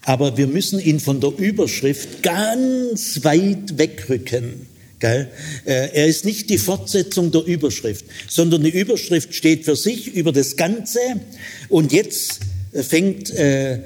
[0.01, 4.67] aber wir müssen ihn von der Überschrift ganz weit wegrücken.
[5.01, 5.27] Äh,
[5.63, 10.57] er ist nicht die Fortsetzung der Überschrift, sondern die Überschrift steht für sich über das
[10.57, 10.99] Ganze
[11.69, 12.41] und jetzt
[12.73, 13.79] fängt äh,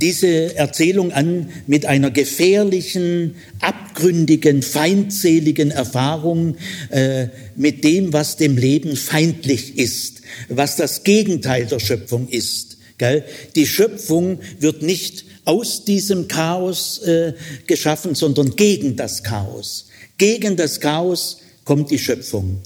[0.00, 6.56] diese Erzählung an mit einer gefährlichen, abgründigen, feindseligen Erfahrung
[6.90, 12.78] äh, mit dem, was dem Leben feindlich ist, was das Gegenteil der Schöpfung ist.
[12.98, 13.24] Gell?
[13.54, 17.32] Die Schöpfung wird nicht aus diesem Chaos äh,
[17.66, 19.86] geschaffen, sondern gegen das Chaos.
[20.18, 22.60] Gegen das Chaos kommt die Schöpfung.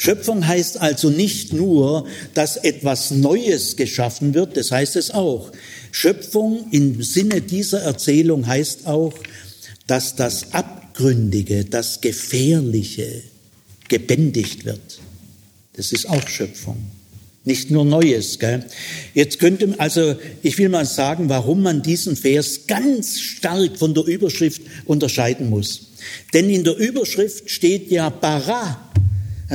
[0.00, 5.50] Schöpfung heißt also nicht nur, dass etwas Neues geschaffen wird, das heißt es auch.
[5.92, 9.14] Schöpfung im Sinne dieser Erzählung heißt auch,
[9.86, 13.22] dass das Abgründige, das Gefährliche
[13.88, 15.00] gebändigt wird.
[15.74, 16.76] Das ist auch Schöpfung.
[17.44, 18.38] Nicht nur Neues.
[18.38, 18.64] Gell?
[19.14, 24.04] Jetzt könnte, also ich will mal sagen, warum man diesen Vers ganz stark von der
[24.04, 25.86] Überschrift unterscheiden muss.
[26.34, 28.90] Denn in der Überschrift steht ja Bara,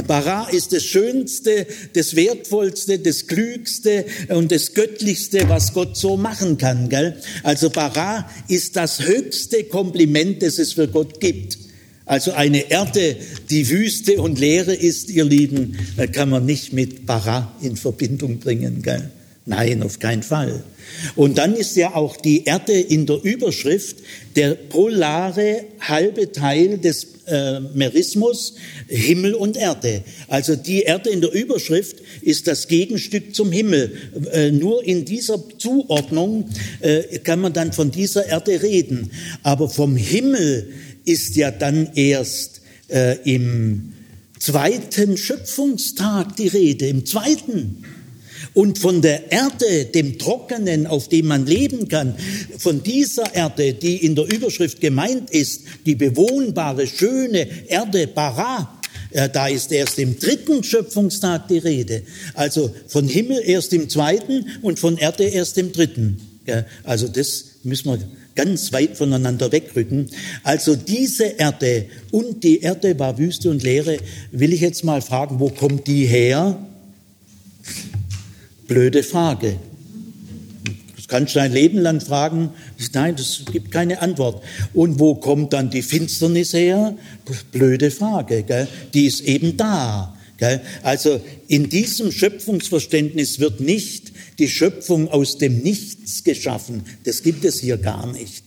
[0.02, 6.58] Bara ist das Schönste, das Wertvollste, das Klügste und das Göttlichste, was Gott so machen
[6.58, 6.90] kann.
[6.90, 7.16] Gell?
[7.44, 11.60] Also Bara ist das höchste Kompliment, das es für Gott gibt.
[12.06, 13.16] Also eine Erde,
[13.50, 15.78] die Wüste und Leere ist, ihr Lieben,
[16.12, 18.82] kann man nicht mit Bara in Verbindung bringen.
[18.82, 19.12] Gell?
[19.46, 20.64] Nein, auf keinen Fall.
[21.16, 23.98] Und dann ist ja auch die Erde in der Überschrift
[24.38, 28.56] der polare halbe Teil des äh, Merismus,
[28.88, 30.04] Himmel und Erde.
[30.30, 33.98] Also die Erde in der Überschrift ist das Gegenstück zum Himmel.
[34.32, 39.12] Äh, nur in dieser Zuordnung äh, kann man dann von dieser Erde reden.
[39.42, 40.70] Aber vom Himmel
[41.04, 43.94] ist ja dann erst äh, im
[44.40, 47.84] zweiten Schöpfungstag die Rede, im zweiten.
[48.54, 52.16] Und von der Erde, dem Trockenen, auf dem man leben kann,
[52.58, 58.80] von dieser Erde, die in der Überschrift gemeint ist, die bewohnbare, schöne Erde, Bara,
[59.12, 62.04] da ist erst im dritten Schöpfungstag die Rede.
[62.34, 66.20] Also von Himmel erst im zweiten und von Erde erst im dritten.
[66.84, 68.00] Also das müssen wir
[68.36, 70.10] ganz weit voneinander wegrücken.
[70.44, 73.98] Also diese Erde und die Erde war Wüste und Leere,
[74.32, 76.58] will ich jetzt mal fragen, wo kommt die her?
[78.74, 79.58] Blöde Frage.
[80.96, 82.50] Das kannst du dein Leben lang fragen.
[82.92, 84.44] Nein, das gibt keine Antwort.
[84.74, 86.98] Und wo kommt dann die Finsternis her?
[87.52, 88.42] Blöde Frage.
[88.42, 88.68] Gell?
[88.96, 90.18] Die ist eben da.
[90.38, 90.60] Gell?
[90.82, 96.82] Also in diesem Schöpfungsverständnis wird nicht die Schöpfung aus dem Nichts geschaffen.
[97.04, 98.44] Das gibt es hier gar nicht.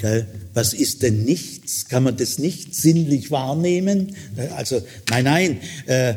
[0.00, 0.26] Gell?
[0.54, 1.86] Was ist denn nichts?
[1.86, 4.16] Kann man das nicht sinnlich wahrnehmen?
[4.56, 5.60] Also nein, nein.
[5.86, 6.14] Äh,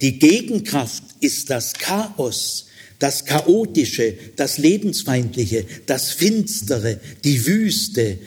[0.00, 2.65] die Gegenkraft ist das Chaos
[2.98, 8.18] das Chaotische, das Lebensfeindliche, das Finstere, die Wüste.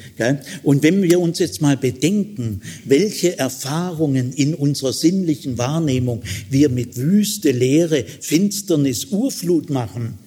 [0.64, 6.98] Und wenn wir uns jetzt mal bedenken, welche Erfahrungen in unserer sinnlichen Wahrnehmung wir mit
[6.98, 10.20] Wüste, Leere, Finsternis, Urflut machen,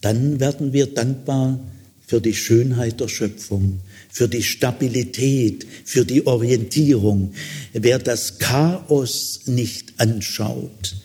[0.00, 1.58] dann werden wir dankbar
[2.06, 3.80] für die Schönheit der Schöpfung,
[4.10, 7.32] für die Stabilität, für die Orientierung.
[7.72, 10.96] Wer das Chaos nicht anschaut,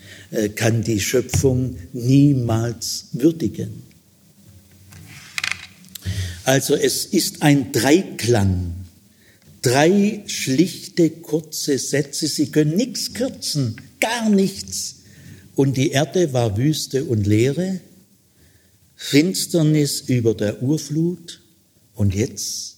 [0.55, 3.83] kann die Schöpfung niemals würdigen.
[6.43, 8.73] Also es ist ein Dreiklang,
[9.61, 14.95] drei schlichte, kurze Sätze, sie können nichts kürzen, gar nichts.
[15.55, 17.79] Und die Erde war Wüste und Leere,
[18.95, 21.41] Finsternis über der Urflut
[21.93, 22.77] und jetzt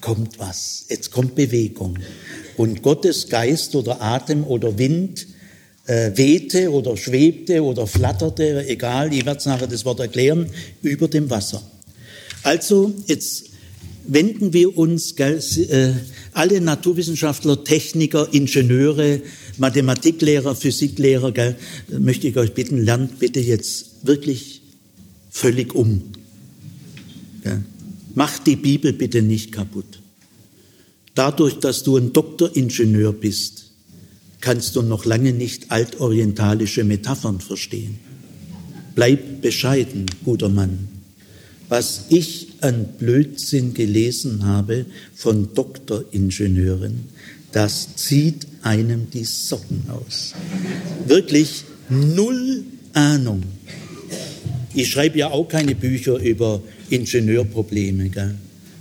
[0.00, 1.98] kommt was, jetzt kommt Bewegung.
[2.56, 5.26] Und Gottes Geist oder Atem oder Wind
[5.86, 10.50] äh, wehte oder schwebte oder flatterte, egal, ich werde nachher das Wort erklären,
[10.82, 11.62] über dem Wasser.
[12.42, 13.50] Also jetzt
[14.06, 15.92] wenden wir uns, gell, äh,
[16.32, 19.20] alle Naturwissenschaftler, Techniker, Ingenieure,
[19.58, 21.56] Mathematiklehrer, Physiklehrer, gell,
[21.88, 24.62] möchte ich euch bitten, lernt bitte jetzt wirklich
[25.30, 26.02] völlig um.
[28.14, 30.00] Mach die Bibel bitte nicht kaputt.
[31.14, 33.65] Dadurch, dass du ein Doktoringenieur bist,
[34.40, 37.98] kannst du noch lange nicht altorientalische Metaphern verstehen.
[38.94, 40.88] Bleib bescheiden, guter Mann.
[41.68, 47.08] Was ich an Blödsinn gelesen habe von Doktoringenieuren,
[47.52, 50.32] das zieht einem die Socken aus.
[51.06, 53.42] Wirklich null Ahnung.
[54.74, 58.10] Ich schreibe ja auch keine Bücher über Ingenieurprobleme.
[58.10, 58.34] Gell?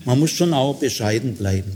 [0.06, 1.72] Man muss schon auch bescheiden bleiben.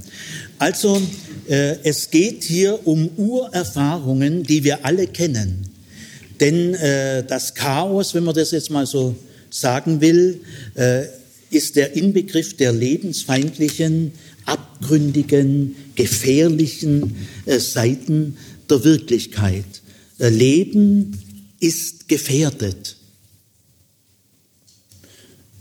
[0.60, 1.02] Also
[1.48, 5.66] äh, es geht hier um Urerfahrungen, die wir alle kennen.
[6.40, 9.16] Denn äh, das Chaos, wenn man das jetzt mal so
[9.50, 10.42] sagen will,
[10.76, 11.06] äh,
[11.50, 14.12] ist der Inbegriff der lebensfeindlichen,
[14.46, 18.38] abgründigen, gefährlichen äh, Seiten
[18.70, 19.66] der Wirklichkeit.
[20.20, 21.18] Äh, Leben
[21.62, 22.98] ist gefährdet.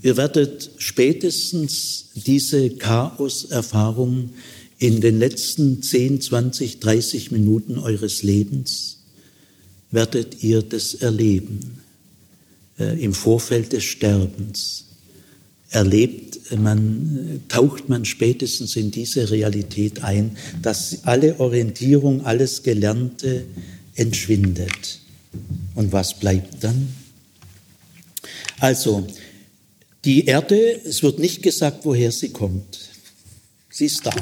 [0.02, 4.30] Ihr werdet spätestens diese Chaos-Erfahrung
[4.78, 8.98] in den letzten 10, 20, 30 Minuten eures Lebens,
[9.90, 11.80] werdet ihr das erleben
[12.78, 14.84] äh, im Vorfeld des Sterbens.
[15.70, 23.44] Erlebt man, taucht man spätestens in diese Realität ein, dass alle Orientierung, alles Gelernte
[23.94, 25.00] entschwindet.
[25.74, 26.88] Und was bleibt dann?
[28.60, 29.06] Also,
[30.04, 32.78] die Erde, es wird nicht gesagt, woher sie kommt.
[33.70, 34.14] Sie ist da.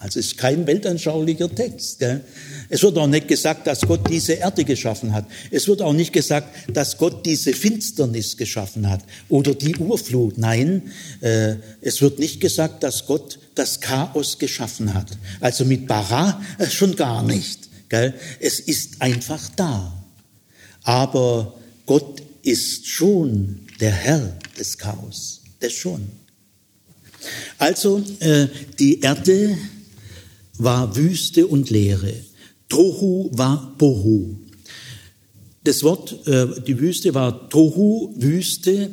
[0.00, 1.98] Also es ist kein weltanschaulicher Text.
[1.98, 2.24] Gell?
[2.70, 5.26] Es wird auch nicht gesagt, dass Gott diese Erde geschaffen hat.
[5.50, 10.38] Es wird auch nicht gesagt, dass Gott diese Finsternis geschaffen hat oder die Urflut.
[10.38, 10.90] Nein,
[11.20, 15.06] äh, es wird nicht gesagt, dass Gott das Chaos geschaffen hat.
[15.38, 17.68] Also mit Bara äh, schon gar nicht.
[17.90, 18.14] Gell?
[18.40, 19.92] Es ist einfach da.
[20.82, 25.42] Aber Gott ist schon der Herr des Chaos.
[25.60, 26.08] Das schon.
[27.58, 28.46] Also äh,
[28.78, 29.58] die Erde
[30.62, 32.14] war Wüste und Leere.
[32.68, 34.36] Tohu war Bohu.
[35.64, 38.90] Das Wort, äh, die Wüste war Tohu, Wüste.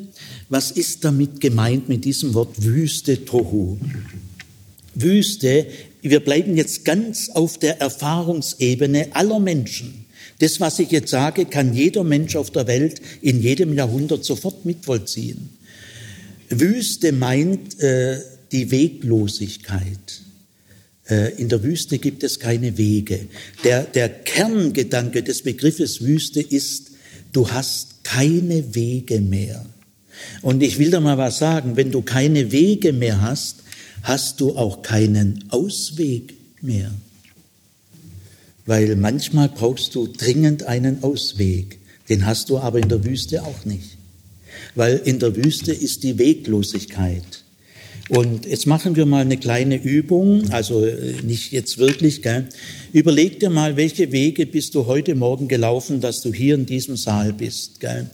[0.50, 3.78] Was ist damit gemeint mit diesem Wort Wüste, Tohu?
[4.96, 5.68] Wüste,
[6.02, 10.06] wir bleiben jetzt ganz auf der Erfahrungsebene aller Menschen.
[10.40, 14.66] Das, was ich jetzt sage, kann jeder Mensch auf der Welt in jedem Jahrhundert sofort
[14.66, 15.50] mitvollziehen.
[16.50, 18.20] Wüste meint äh,
[18.52, 20.22] die Weglosigkeit.
[21.10, 23.28] Äh, in der Wüste gibt es keine Wege.
[23.64, 26.92] Der, der Kerngedanke des Begriffes Wüste ist,
[27.32, 29.66] du hast keine Wege mehr.
[30.42, 33.58] Und ich will da mal was sagen, wenn du keine Wege mehr hast,
[34.04, 36.92] hast du auch keinen Ausweg mehr.
[38.66, 41.80] Weil manchmal brauchst du dringend einen Ausweg,
[42.10, 43.98] den hast du aber in der Wüste auch nicht.
[44.76, 47.44] Weil in der Wüste ist die Weglosigkeit.
[48.10, 52.48] Und jetzt machen wir mal eine kleine Übung, also äh, nicht jetzt wirklich, gell?
[52.94, 56.96] Überleg dir mal, welche Wege bist du heute Morgen gelaufen, dass du hier in diesem
[56.96, 58.10] Saal bist, gell?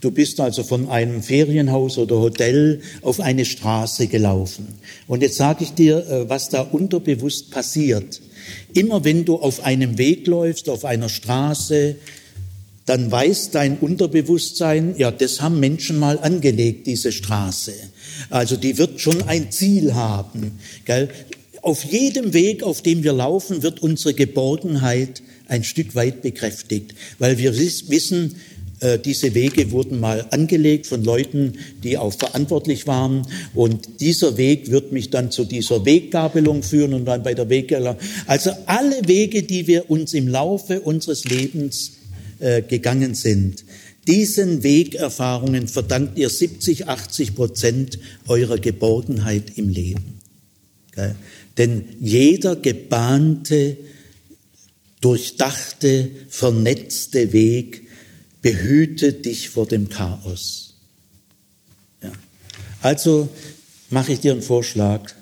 [0.00, 4.66] Du bist also von einem Ferienhaus oder Hotel auf eine Straße gelaufen.
[5.06, 8.20] Und jetzt sage ich dir, äh, was da unterbewusst passiert.
[8.74, 11.96] Immer wenn du auf einem Weg läufst, auf einer Straße,
[12.86, 17.72] dann weiß dein Unterbewusstsein, ja, das haben Menschen mal angelegt, diese Straße.
[18.30, 20.52] Also die wird schon ein Ziel haben.
[20.84, 21.08] Gell?
[21.62, 27.38] Auf jedem Weg, auf dem wir laufen, wird unsere Geborgenheit ein Stück weit bekräftigt, weil
[27.38, 28.36] wir wissen,
[28.78, 33.26] äh, diese Wege wurden mal angelegt von Leuten, die auch verantwortlich waren.
[33.54, 37.96] Und dieser Weg wird mich dann zu dieser Weggabelung führen und dann bei der Weggabelung.
[38.26, 41.92] Also alle Wege, die wir uns im Laufe unseres Lebens
[42.38, 43.64] äh, gegangen sind.
[44.06, 50.20] Diesen Wegerfahrungen verdankt ihr 70, 80 Prozent eurer Geborgenheit im Leben.
[50.92, 51.16] Gell?
[51.58, 53.76] Denn jeder gebahnte,
[55.00, 57.88] durchdachte, vernetzte Weg
[58.42, 60.74] behütet dich vor dem Chaos.
[62.02, 62.12] Ja.
[62.82, 63.28] Also
[63.90, 65.14] mache ich dir einen Vorschlag.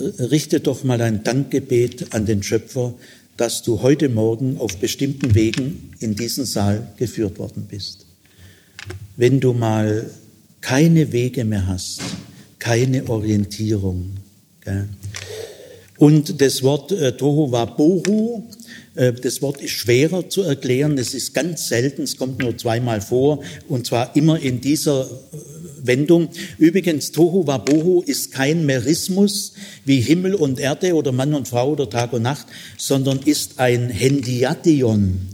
[0.00, 2.94] Richte doch mal ein Dankgebet an den Schöpfer,
[3.36, 8.06] dass du heute Morgen auf bestimmten Wegen in diesen Saal geführt worden bist.
[9.16, 10.10] Wenn du mal
[10.60, 12.00] keine Wege mehr hast,
[12.58, 14.12] keine Orientierung.
[14.60, 14.88] Gell?
[15.98, 18.48] Und das Wort äh, Tohu war Bohu,
[18.94, 23.00] äh, das Wort ist schwerer zu erklären, es ist ganz selten, es kommt nur zweimal
[23.00, 25.08] vor und zwar immer in dieser
[25.86, 26.28] Wendung.
[26.58, 29.54] Übrigens, Tohu Wabohu ist kein Merismus
[29.84, 33.90] wie Himmel und Erde oder Mann und Frau oder Tag und Nacht, sondern ist ein
[33.90, 35.28] Hendiation.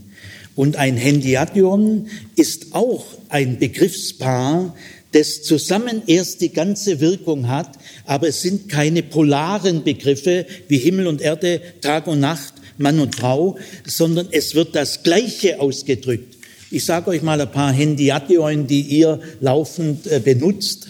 [0.55, 4.74] Und ein Hendiation ist auch ein Begriffspaar,
[5.12, 11.07] das zusammen erst die ganze Wirkung hat, aber es sind keine polaren Begriffe wie Himmel
[11.07, 16.38] und Erde, Tag und Nacht, Mann und Frau, sondern es wird das Gleiche ausgedrückt.
[16.71, 20.89] Ich sage euch mal ein paar Hendiation, die ihr laufend äh, benutzt.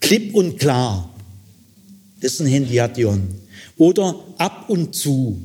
[0.00, 1.14] Klipp und klar.
[2.20, 3.28] Das ist ein Hendiation.
[3.76, 5.40] Oder ab und zu.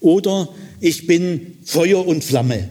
[0.00, 0.48] Oder
[0.80, 2.68] ich bin Feuer und Flamme.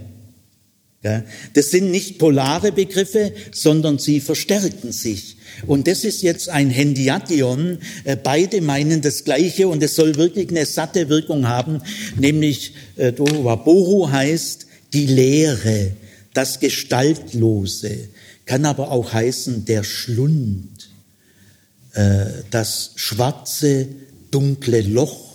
[1.53, 5.37] Das sind nicht polare Begriffe, sondern sie verstärken sich.
[5.65, 7.79] Und das ist jetzt ein Hendiation.
[8.03, 11.81] Äh, beide meinen das Gleiche und es soll wirklich eine satte Wirkung haben,
[12.19, 15.91] nämlich äh, Bohu heißt die Leere,
[16.33, 18.09] das Gestaltlose,
[18.45, 20.89] kann aber auch heißen der Schlund,
[21.93, 23.87] äh, das schwarze,
[24.31, 25.27] dunkle Loch.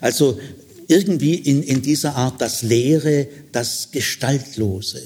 [0.00, 0.38] Also
[0.86, 5.02] irgendwie in, in dieser Art das Leere, das Gestaltlose.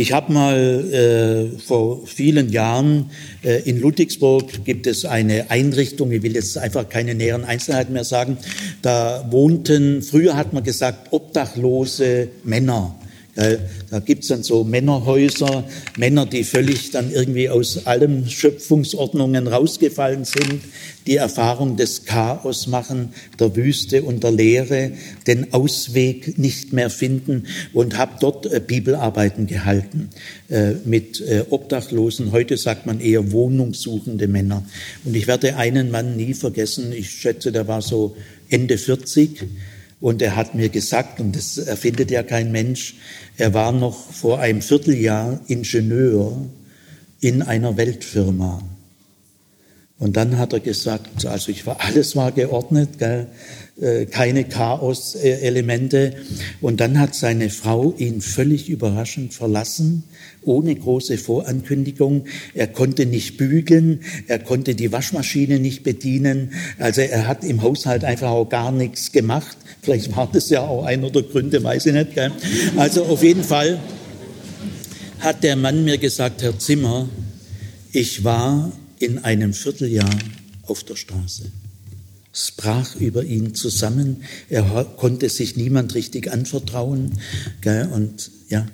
[0.00, 0.54] Ich habe mal
[0.94, 3.10] äh, vor vielen Jahren
[3.42, 8.04] äh, in Ludwigsburg gibt es eine Einrichtung, ich will jetzt einfach keine näheren Einzelheiten mehr
[8.04, 8.38] sagen,
[8.80, 12.94] da wohnten, früher hat man gesagt, obdachlose Männer.
[13.90, 15.62] Da gibt's dann so Männerhäuser,
[15.96, 20.60] Männer, die völlig dann irgendwie aus allen Schöpfungsordnungen rausgefallen sind,
[21.06, 24.90] die Erfahrung des Chaos machen, der Wüste und der Leere,
[25.28, 30.10] den Ausweg nicht mehr finden und habe dort äh, Bibelarbeiten gehalten
[30.48, 32.32] äh, mit äh, Obdachlosen.
[32.32, 34.64] Heute sagt man eher wohnungssuchende Männer.
[35.04, 36.92] Und ich werde einen Mann nie vergessen.
[36.92, 38.16] Ich schätze, der war so
[38.50, 39.46] Ende 40
[40.00, 42.96] und er hat mir gesagt, und das erfindet ja kein Mensch,
[43.36, 46.36] er war noch vor einem Vierteljahr Ingenieur
[47.20, 48.62] in einer Weltfirma.
[49.98, 53.26] Und dann hat er gesagt, also ich war, alles war geordnet, gell,
[53.80, 56.14] äh, keine Chaos-Elemente.
[56.60, 60.04] Und dann hat seine Frau ihn völlig überraschend verlassen,
[60.42, 62.24] ohne große Vorankündigung.
[62.54, 66.52] Er konnte nicht bügeln, er konnte die Waschmaschine nicht bedienen.
[66.78, 69.56] Also er hat im Haushalt einfach auch gar nichts gemacht.
[69.82, 72.14] Vielleicht war das ja auch einer der Gründe, weiß ich nicht.
[72.14, 72.32] Gell?
[72.76, 73.80] Also auf jeden Fall
[75.20, 77.08] hat der Mann mir gesagt, Herr Zimmer,
[77.92, 80.10] ich war in einem Vierteljahr
[80.66, 81.50] auf der Straße.
[82.32, 84.22] Es brach über ihn zusammen.
[84.48, 84.62] Er
[84.96, 87.18] konnte sich niemand richtig anvertrauen.
[87.62, 87.88] Gell?
[87.92, 88.66] Und ja,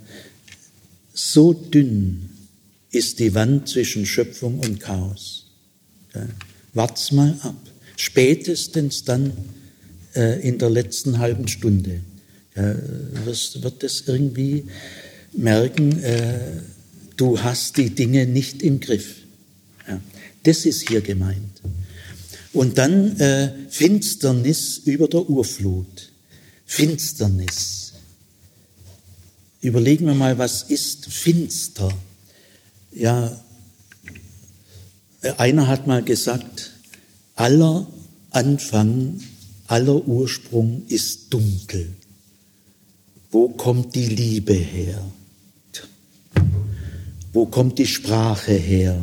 [1.14, 2.28] so dünn
[2.90, 5.46] ist die Wand zwischen Schöpfung und Chaos.
[6.74, 7.56] Wart's mal ab.
[7.96, 9.32] Spätestens dann
[10.14, 12.00] äh, in der letzten halben Stunde
[12.54, 12.74] äh,
[13.24, 14.64] wirst, wird es irgendwie
[15.32, 16.38] merken, äh,
[17.16, 19.16] du hast die Dinge nicht im Griff.
[19.88, 20.00] Ja,
[20.42, 21.62] das ist hier gemeint.
[22.52, 26.12] Und dann äh, Finsternis über der Urflut.
[26.64, 27.73] Finsternis.
[29.64, 31.90] Überlegen wir mal, was ist finster?
[32.92, 33.40] Ja,
[35.38, 36.72] einer hat mal gesagt,
[37.34, 37.86] aller
[38.30, 39.20] Anfang
[39.66, 41.94] aller Ursprung ist dunkel.
[43.30, 45.02] Wo kommt die Liebe her?
[47.32, 48.98] Wo kommt die Sprache her?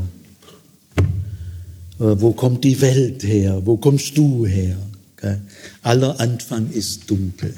[0.98, 3.66] Äh, wo kommt die Welt her?
[3.66, 4.78] Wo kommst du her?
[5.82, 7.56] Aller Anfang ist dunkel.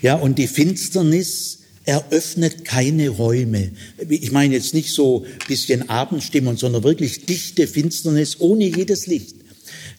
[0.00, 1.59] Ja, und die Finsternis
[1.90, 3.72] eröffnet keine Räume.
[4.08, 9.34] Ich meine jetzt nicht so bisschen Abendstimmung, sondern wirklich dichte Finsternis ohne jedes Licht.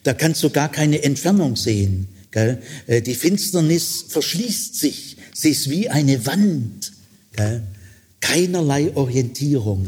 [0.04, 2.08] Da kannst du gar keine Entfernung sehen.
[2.32, 2.62] Gell?
[2.88, 5.18] Äh, die Finsternis verschließt sich.
[5.34, 6.94] Sie ist wie eine Wand.
[7.36, 7.62] Gell?
[8.22, 9.88] Keinerlei Orientierung.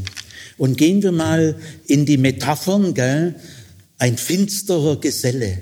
[0.57, 2.93] Und gehen wir mal in die Metaphern.
[2.93, 3.35] Gell?
[3.97, 5.59] Ein finsterer Geselle.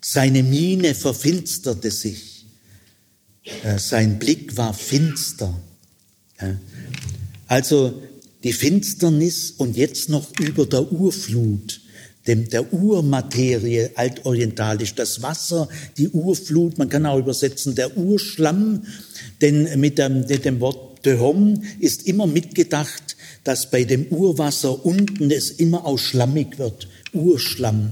[0.00, 2.31] Seine Miene verfinsterte sich.
[3.44, 5.54] Äh, sein Blick war finster.
[7.46, 8.02] Also
[8.42, 11.82] die Finsternis und jetzt noch über der Urflut
[12.26, 15.68] dem, der Urmaterie altorientalisch, das Wasser,
[15.98, 18.84] die Urflut, man kann auch übersetzen, der Urschlamm,
[19.40, 25.50] denn mit dem, dem Wort Tehom ist immer mitgedacht, dass bei dem Urwasser unten es
[25.50, 27.90] immer auch schlammig wird, Urschlamm.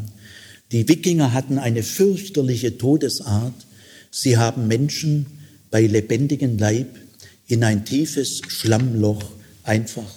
[0.71, 3.55] Die Wikinger hatten eine fürchterliche Todesart.
[4.13, 5.27] Sie haben Menschen
[5.71, 6.89] bei lebendigem Leib
[7.47, 9.23] in ein tiefes Schlammloch
[9.63, 10.11] einfach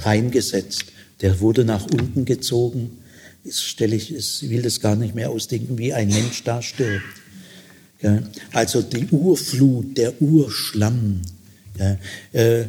[0.00, 0.86] reingesetzt.
[1.20, 2.98] Der wurde nach unten gezogen
[3.44, 7.04] ist, stelle ich, ist, will das gar nicht mehr ausdenken, wie ein Mensch da stirbt.
[8.02, 8.22] Ja,
[8.52, 11.20] also die Urflut, der Urschlamm.
[11.78, 11.98] Ja,
[12.32, 12.66] äh,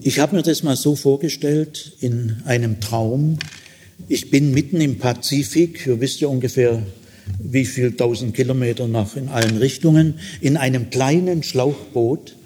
[0.00, 3.38] ich habe mir das mal so vorgestellt in einem Traum.
[4.08, 6.82] Ich bin mitten im Pazifik, ihr wisst ja ungefähr,
[7.38, 12.36] wie viel tausend Kilometer nach in allen Richtungen, in einem kleinen Schlauchboot,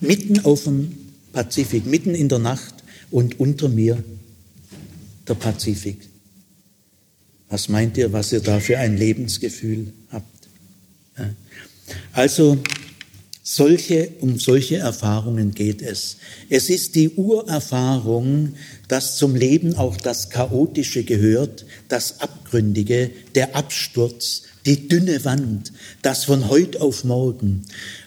[0.00, 0.92] mitten auf dem
[1.32, 2.74] Pazifik, mitten in der Nacht
[3.10, 4.02] und unter mir
[5.26, 5.98] der Pazifik.
[7.48, 10.48] Was meint ihr, was ihr da für ein Lebensgefühl habt?
[12.12, 12.58] Also
[13.42, 16.16] solche, um solche Erfahrungen geht es.
[16.48, 18.54] Es ist die Urerfahrung,
[18.88, 25.72] dass zum Leben auch das Chaotische gehört, das Abgründige, der Absturz, die dünne Wand,
[26.02, 27.64] das von heute auf morgen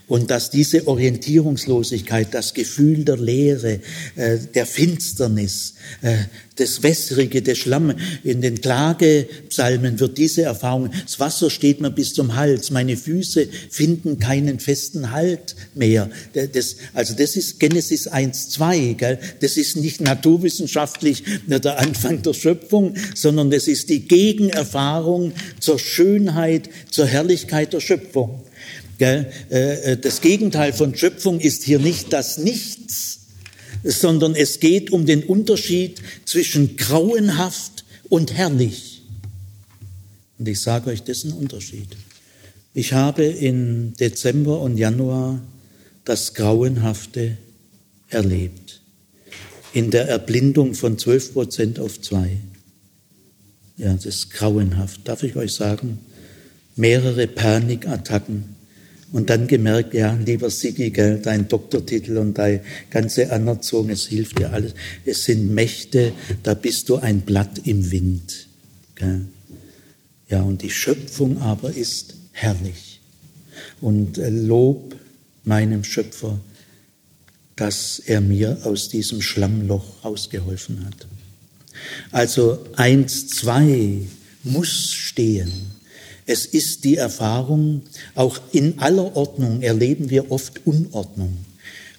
[0.07, 3.81] und dass diese Orientierungslosigkeit, das Gefühl der Leere,
[4.15, 6.15] äh, der Finsternis, äh,
[6.55, 7.93] das Wässrige, das Schlamm,
[8.23, 13.47] in den Klagepsalmen wird diese Erfahrung, das Wasser steht mir bis zum Hals, meine Füße
[13.69, 16.09] finden keinen festen Halt mehr.
[16.33, 19.19] Das, also das ist Genesis 1, 2, gell?
[19.41, 26.69] das ist nicht naturwissenschaftlich der Anfang der Schöpfung, sondern das ist die Gegenerfahrung zur Schönheit,
[26.89, 28.46] zur Herrlichkeit der Schöpfung.
[28.99, 33.19] Äh, äh, das Gegenteil von Schöpfung ist hier nicht das Nichts,
[33.83, 39.03] sondern es geht um den Unterschied zwischen grauenhaft und herrlich.
[40.39, 41.87] Und ich sage euch, das Unterschied.
[42.73, 45.41] Ich habe im Dezember und Januar
[46.05, 47.37] das Grauenhafte
[48.09, 48.81] erlebt.
[49.73, 52.37] In der Erblindung von 12 Prozent auf zwei.
[53.77, 55.01] Ja, das ist grauenhaft.
[55.07, 55.99] Darf ich euch sagen?
[56.75, 58.56] Mehrere Panikattacken
[59.13, 64.39] und dann gemerkt, ja, lieber Sigi, gell, dein Doktortitel und deine ganze Anerziehung, es hilft
[64.39, 64.73] dir alles.
[65.05, 66.11] Es sind Mächte,
[66.43, 68.47] da bist du ein Blatt im Wind.
[68.95, 69.21] Gell.
[70.29, 72.99] Ja, und die Schöpfung aber ist herrlich.
[73.79, 74.95] Und äh, Lob
[75.45, 76.39] meinem Schöpfer,
[77.55, 81.07] dass er mir aus diesem Schlammloch rausgeholfen hat.
[82.11, 84.01] Also eins, zwei
[84.43, 85.51] muss stehen.
[86.27, 91.37] Es ist die Erfahrung, auch in aller Ordnung erleben wir oft Unordnung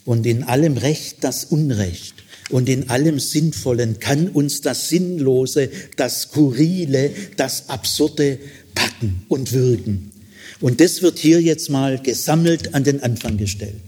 [0.05, 2.15] und in allem Recht das Unrecht
[2.51, 8.39] und in allem Sinnvollen kann uns das Sinnlose, das Skurrile, das Absurde
[8.75, 10.13] packen und würgen.
[10.61, 13.83] Und das wird hier jetzt mal gesammelt an den Anfang gestellt.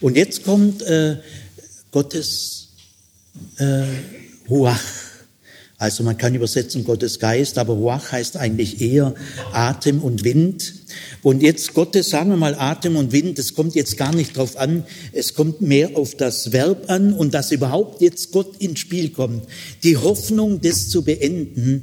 [0.00, 1.18] Und jetzt kommt äh,
[1.92, 2.68] Gottes
[3.58, 3.84] äh,
[4.48, 5.05] Ruach.
[5.78, 9.14] Also man kann übersetzen Gottes Geist, aber Ruach heißt eigentlich eher
[9.52, 10.72] Atem und Wind.
[11.22, 14.56] Und jetzt Gottes, sagen wir mal Atem und Wind, das kommt jetzt gar nicht drauf
[14.56, 19.10] an, es kommt mehr auf das Verb an und dass überhaupt jetzt Gott ins Spiel
[19.10, 19.44] kommt.
[19.82, 21.82] Die Hoffnung, das zu beenden,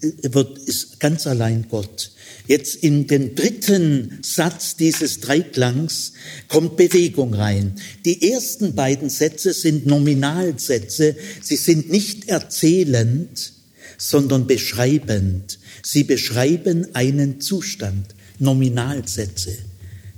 [0.00, 2.12] wird, ist ganz allein Gott.
[2.46, 6.12] Jetzt in den dritten Satz dieses Dreiklangs
[6.48, 7.74] kommt Bewegung rein.
[8.04, 11.16] Die ersten beiden Sätze sind Nominalsätze.
[11.42, 13.52] Sie sind nicht erzählend,
[13.98, 15.58] sondern beschreibend.
[15.82, 18.14] Sie beschreiben einen Zustand.
[18.38, 19.56] Nominalsätze.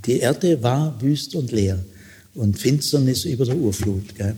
[0.05, 1.83] Die Erde war wüst und leer
[2.35, 4.15] und Finsternis über der Urflut.
[4.15, 4.35] Gell?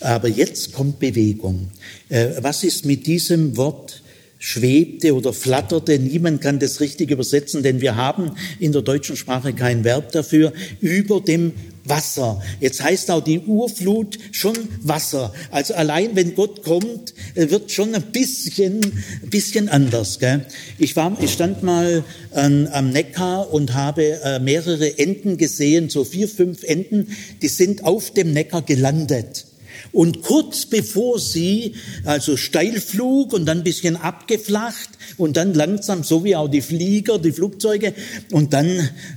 [0.00, 1.68] Aber jetzt kommt Bewegung.
[2.08, 4.02] Äh, was ist mit diesem Wort
[4.38, 5.98] schwebte oder flatterte.
[5.98, 10.52] Niemand kann das richtig übersetzen, denn wir haben in der deutschen Sprache kein Verb dafür.
[10.80, 11.52] Über dem
[11.88, 12.42] Wasser.
[12.60, 15.32] Jetzt heißt auch die Urflut schon Wasser.
[15.50, 18.80] Also allein wenn Gott kommt, äh, wird schon ein bisschen,
[19.22, 20.18] ein bisschen anders.
[20.18, 20.44] Gell?
[20.78, 26.04] Ich war, ich stand mal an, am Neckar und habe äh, mehrere Enten gesehen, so
[26.04, 27.08] vier, fünf Enten,
[27.42, 29.46] die sind auf dem Neckar gelandet.
[29.92, 31.74] Und kurz bevor sie,
[32.04, 37.18] also Steilflug und dann ein bisschen abgeflacht und dann langsam, so wie auch die Flieger,
[37.18, 37.94] die Flugzeuge,
[38.30, 38.66] und dann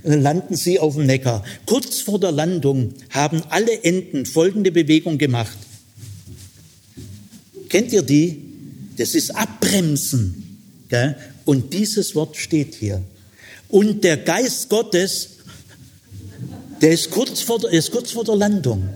[0.04, 1.44] äh, landen sie auf dem Neckar.
[1.66, 5.56] Kurz vor der Landung haben alle Enten folgende Bewegung gemacht.
[7.68, 8.42] Kennt ihr die?
[8.96, 10.58] Das ist Abbremsen.
[10.88, 11.16] Gell?
[11.44, 13.02] Und dieses Wort steht hier.
[13.68, 15.30] Und der Geist Gottes,
[16.82, 18.88] der ist kurz vor der, ist kurz vor der Landung.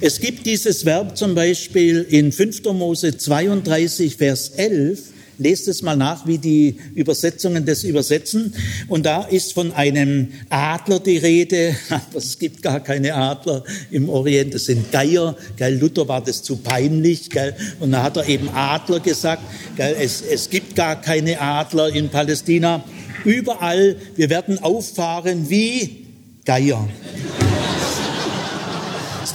[0.00, 2.62] Es gibt dieses Verb zum Beispiel in 5.
[2.72, 5.00] Mose 32, Vers 11.
[5.38, 8.54] Lest es mal nach, wie die Übersetzungen das übersetzen.
[8.86, 11.74] Und da ist von einem Adler die Rede.
[11.90, 14.54] Aber es gibt gar keine Adler im Orient.
[14.54, 15.36] Es sind Geier.
[15.56, 15.78] Gell?
[15.78, 17.28] Luther war das zu peinlich.
[17.30, 17.54] Gell?
[17.80, 19.42] Und da hat er eben Adler gesagt.
[19.76, 19.96] Gell?
[20.00, 22.84] Es, es gibt gar keine Adler in Palästina.
[23.24, 26.04] Überall, wir werden auffahren wie
[26.44, 26.88] Geier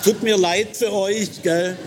[0.03, 1.77] tut mir leid für euch, gell?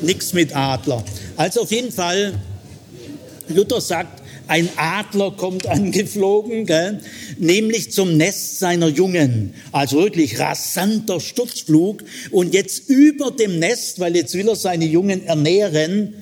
[0.00, 1.04] Nix mit Adler.
[1.36, 2.34] Also auf jeden Fall,
[3.48, 7.00] Luther sagt, ein Adler kommt angeflogen, gell?
[7.38, 9.54] nämlich zum Nest seiner Jungen.
[9.70, 12.02] Also wirklich rasanter Sturzflug.
[12.32, 16.14] Und jetzt über dem Nest, weil jetzt will er seine Jungen ernähren,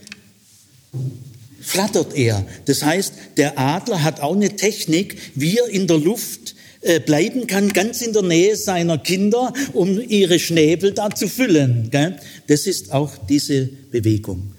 [1.60, 2.44] flattert er.
[2.66, 7.46] Das heißt, der Adler hat auch eine Technik, wie er in der Luft äh, bleiben
[7.46, 11.90] kann, ganz in der Nähe seiner Kinder, um ihre Schnäbel da zu füllen.
[12.46, 14.52] Das ist auch diese Bewegung.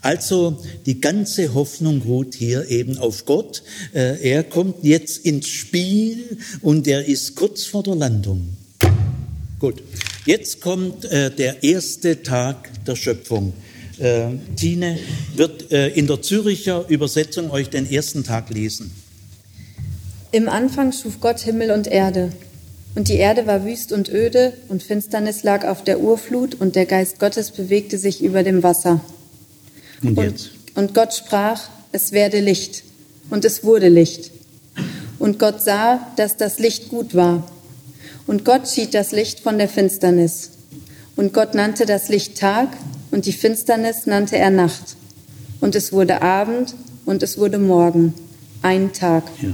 [0.00, 3.62] Also die ganze Hoffnung ruht hier eben auf Gott.
[3.92, 8.48] Äh, er kommt jetzt ins Spiel und er ist kurz vor der Landung.
[9.58, 9.82] Gut,
[10.24, 13.52] jetzt kommt äh, der erste Tag der Schöpfung.
[14.56, 14.98] Tine
[15.36, 18.90] wird in der Züricher Übersetzung euch den ersten Tag lesen.
[20.34, 22.32] Im Anfang schuf Gott Himmel und Erde.
[22.96, 26.86] Und die Erde war wüst und öde, und Finsternis lag auf der Urflut, und der
[26.86, 29.00] Geist Gottes bewegte sich über dem Wasser.
[30.02, 32.82] Und, und, und Gott sprach, es werde Licht.
[33.30, 34.32] Und es wurde Licht.
[35.20, 37.48] Und Gott sah, dass das Licht gut war.
[38.26, 40.50] Und Gott schied das Licht von der Finsternis.
[41.14, 42.70] Und Gott nannte das Licht Tag,
[43.12, 44.96] und die Finsternis nannte er Nacht.
[45.60, 46.74] Und es wurde Abend,
[47.04, 48.14] und es wurde Morgen.
[48.62, 49.22] Ein Tag.
[49.40, 49.50] Ja.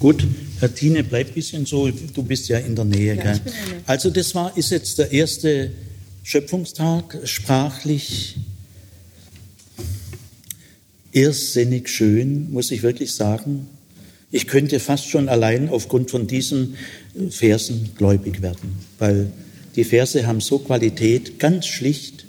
[0.00, 0.26] Gut,
[0.60, 3.16] Herr Tine, bleib ein bisschen so, du bist ja in der Nähe.
[3.16, 3.40] Ja, gell?
[3.84, 5.72] Also das war, ist jetzt der erste
[6.22, 8.38] Schöpfungstag, sprachlich
[11.12, 13.66] irrsinnig schön, muss ich wirklich sagen.
[14.30, 16.76] Ich könnte fast schon allein aufgrund von diesen
[17.28, 19.30] Versen gläubig werden, weil
[19.76, 22.24] die Verse haben so Qualität, ganz schlicht.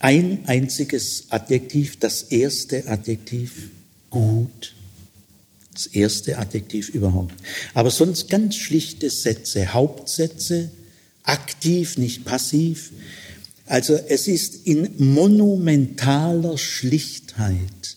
[0.00, 3.70] Ein einziges Adjektiv, das erste Adjektiv,
[4.10, 4.74] gut.
[5.72, 7.34] Das erste Adjektiv überhaupt.
[7.74, 10.70] Aber sonst ganz schlichte Sätze, Hauptsätze,
[11.22, 12.92] aktiv, nicht passiv.
[13.66, 17.96] Also es ist in monumentaler Schlichtheit,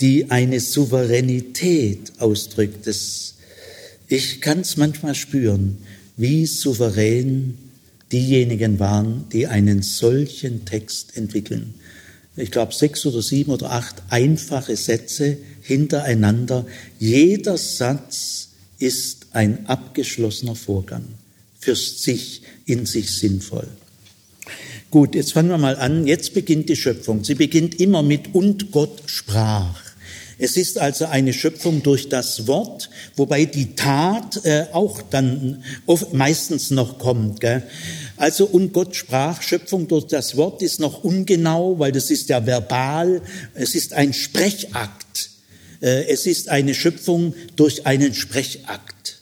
[0.00, 2.86] die eine Souveränität ausdrückt.
[2.86, 3.34] Das,
[4.06, 5.78] ich kann es manchmal spüren,
[6.16, 7.58] wie souverän
[8.12, 11.74] diejenigen waren, die einen solchen Text entwickeln.
[12.36, 16.66] Ich glaube, sechs oder sieben oder acht einfache Sätze hintereinander.
[16.98, 18.48] Jeder Satz
[18.78, 21.04] ist ein abgeschlossener Vorgang,
[21.58, 23.68] für sich in sich sinnvoll.
[24.90, 26.06] Gut, jetzt fangen wir mal an.
[26.06, 27.24] Jetzt beginnt die Schöpfung.
[27.24, 29.82] Sie beginnt immer mit und Gott sprach.
[30.38, 36.12] Es ist also eine Schöpfung durch das Wort, wobei die Tat äh, auch dann oft,
[36.12, 37.40] meistens noch kommt.
[37.40, 37.62] Gell?
[38.18, 42.44] Also und Gott sprach, Schöpfung durch das Wort ist noch ungenau, weil das ist ja
[42.44, 43.22] verbal,
[43.54, 45.30] es ist ein Sprechakt.
[45.80, 49.15] Äh, es ist eine Schöpfung durch einen Sprechakt.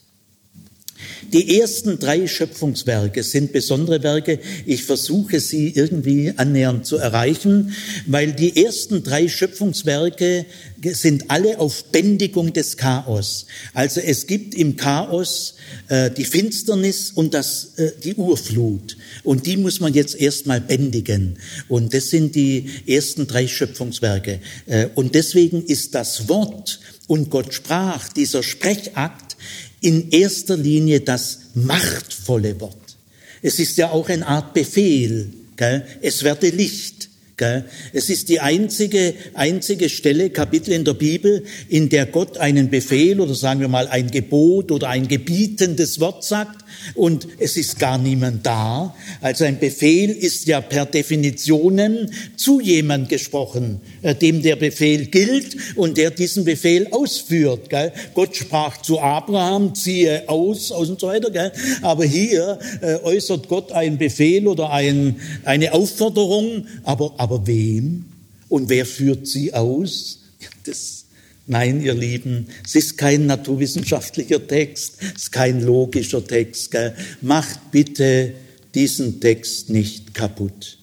[1.35, 4.39] Die ersten drei Schöpfungswerke sind besondere Werke.
[4.67, 7.75] Ich versuche sie irgendwie annähernd zu erreichen,
[8.07, 10.47] weil die ersten drei Schöpfungswerke
[10.93, 13.47] sind alle auf Bändigung des Chaos.
[13.73, 15.57] Also es gibt im Chaos
[15.89, 18.97] äh, die Finsternis und das, äh, die Urflut.
[19.25, 21.41] Und die muss man jetzt erstmal bändigen.
[21.69, 24.39] Und das sind die ersten drei Schöpfungswerke.
[24.67, 29.37] Äh, und deswegen ist das Wort und Gott sprach, dieser Sprechakt,
[29.85, 32.97] in erster Linie das machtvolle Wort.
[33.43, 35.31] Es ist ja auch eine Art Befehl.
[35.57, 35.85] Gell?
[36.01, 37.11] Es werde Licht.
[37.37, 37.67] Gell?
[37.93, 43.21] Es ist die einzige, einzige Stelle, Kapitel in der Bibel, in der Gott einen Befehl
[43.21, 46.64] oder sagen wir mal ein Gebot oder ein gebietendes Wort sagt
[46.95, 48.95] und es ist gar niemand da.
[49.21, 55.57] Also ein Befehl ist ja per Definitionen zu jemand gesprochen, äh, dem der Befehl gilt
[55.77, 57.71] und der diesen Befehl ausführt.
[57.71, 57.93] Gell?
[58.15, 61.31] Gott sprach zu Abraham, ziehe aus, aus und so weiter.
[61.31, 61.53] Gell?
[61.83, 68.07] Aber hier äh, äußert Gott einen Befehl oder ein, eine Aufforderung, aber, aber wem?
[68.49, 70.21] Und wer führt sie aus?
[70.65, 71.04] Das
[71.47, 76.71] Nein, ihr Lieben, es ist kein naturwissenschaftlicher Text, es ist kein logischer Text.
[76.71, 76.95] Gell?
[77.21, 78.33] Macht bitte
[78.75, 80.79] diesen Text nicht kaputt.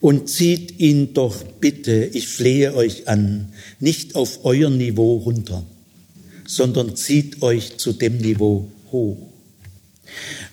[0.00, 5.66] Und zieht ihn doch bitte, ich flehe euch an, nicht auf euer Niveau runter,
[6.46, 9.18] sondern zieht euch zu dem Niveau hoch.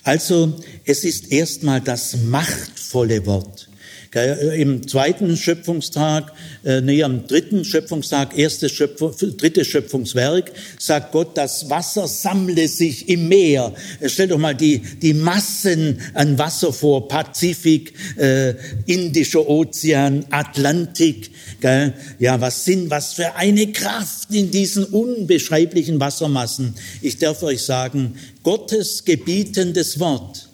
[0.04, 3.70] Also es ist erstmal das machtvolle Wort.
[4.16, 6.34] Im zweiten Schöpfungstag,
[6.64, 13.10] äh, nee, am dritten Schöpfungstag, erstes Schöpfung, drittes Schöpfungswerk, sagt Gott, das Wasser sammle sich
[13.10, 13.74] im Meer.
[14.00, 18.54] Äh, stellt doch mal die, die Massen an Wasser vor, Pazifik, äh,
[18.86, 21.32] Indischer Ozean, Atlantik.
[21.62, 21.94] Gell?
[22.20, 26.76] Ja, was sind, was für eine Kraft in diesen unbeschreiblichen Wassermassen.
[27.02, 30.50] Ich darf euch sagen, Gottes gebietendes Wort,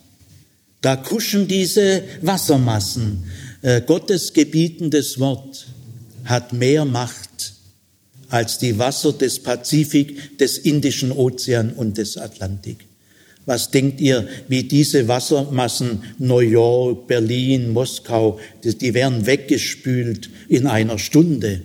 [0.82, 3.24] da kuschen diese Wassermassen.
[3.62, 5.68] Äh, Gottes gebietendes Wort
[6.26, 7.54] hat mehr Macht
[8.30, 12.86] als die Wasser des Pazifik, des Indischen Ozean und des Atlantik.
[13.46, 20.68] Was denkt ihr, wie diese Wassermassen New York, Berlin, Moskau, die, die werden weggespült in
[20.68, 21.62] einer Stunde.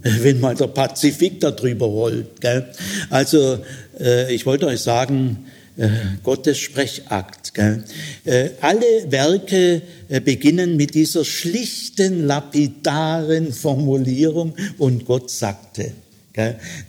[0.02, 2.40] wenn mal der Pazifik darüber rollt.
[2.40, 2.66] Gell?
[3.10, 3.58] Also
[3.98, 5.44] äh, ich wollte euch sagen,
[5.80, 5.88] äh,
[6.22, 7.54] Gottes Sprechakt.
[7.54, 7.84] Gell?
[8.24, 15.92] Äh, alle Werke äh, beginnen mit dieser schlichten, lapidaren Formulierung und Gott sagte.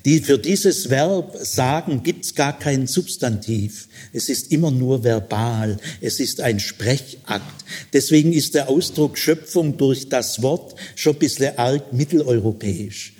[0.05, 3.89] Die, für dieses Verb sagen gibt es gar kein Substantiv.
[4.13, 5.77] Es ist immer nur verbal.
[5.99, 7.65] Es ist ein Sprechakt.
[7.91, 13.13] Deswegen ist der Ausdruck Schöpfung durch das Wort schon ein bisschen arg mitteleuropäisch.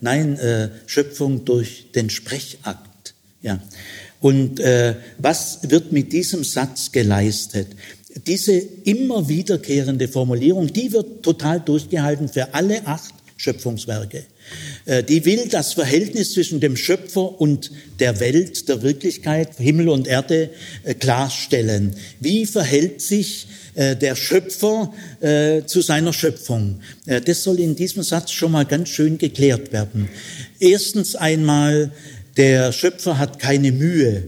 [0.00, 3.14] Nein, äh, Schöpfung durch den Sprechakt.
[3.40, 3.60] Ja.
[4.24, 7.66] Und äh, was wird mit diesem Satz geleistet?
[8.26, 14.24] Diese immer wiederkehrende Formulierung, die wird total durchgehalten für alle acht Schöpfungswerke.
[14.86, 17.70] Äh, die will das Verhältnis zwischen dem Schöpfer und
[18.00, 20.48] der Welt, der Wirklichkeit, Himmel und Erde
[20.84, 21.94] äh, klarstellen.
[22.18, 24.94] Wie verhält sich äh, der Schöpfer
[25.66, 26.80] zu seiner Schöpfung?
[27.06, 30.08] Das soll in diesem Satz schon mal ganz schön geklärt werden.
[30.60, 31.90] Erstens einmal,
[32.36, 34.24] der Schöpfer hat keine Mühe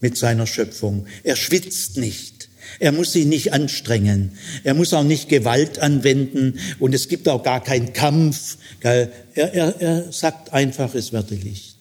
[0.00, 1.06] mit seiner Schöpfung.
[1.24, 2.48] Er schwitzt nicht.
[2.78, 4.32] Er muss sich nicht anstrengen.
[4.62, 8.58] Er muss auch nicht Gewalt anwenden und es gibt auch gar keinen Kampf.
[8.80, 11.76] Er, er, er sagt einfach, es werde Licht.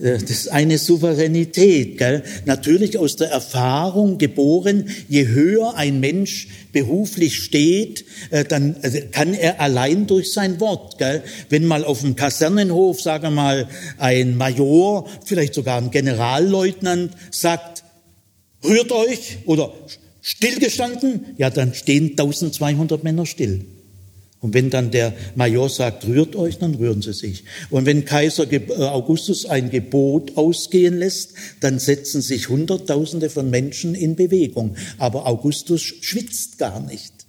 [0.00, 2.22] Äh, das ist eine Souveränität, gell?
[2.46, 4.88] natürlich aus der Erfahrung geboren.
[5.08, 10.98] Je höher ein Mensch beruflich steht, äh, dann also kann er allein durch sein Wort.
[10.98, 11.22] Gell?
[11.48, 17.84] Wenn mal auf dem Kasernenhof, sagen wir mal, ein Major, vielleicht sogar ein Generalleutnant sagt,
[18.64, 19.72] rührt euch oder
[20.22, 23.64] stillgestanden, ja, dann stehen 1200 Männer still.
[24.40, 27.44] Und wenn dann der Major sagt, rührt euch, dann rühren sie sich.
[27.68, 33.94] Und wenn Kaiser äh, Augustus ein Gebot ausgehen lässt, dann setzen sich Hunderttausende von Menschen
[33.94, 34.76] in Bewegung.
[34.96, 37.19] Aber Augustus schwitzt gar nicht.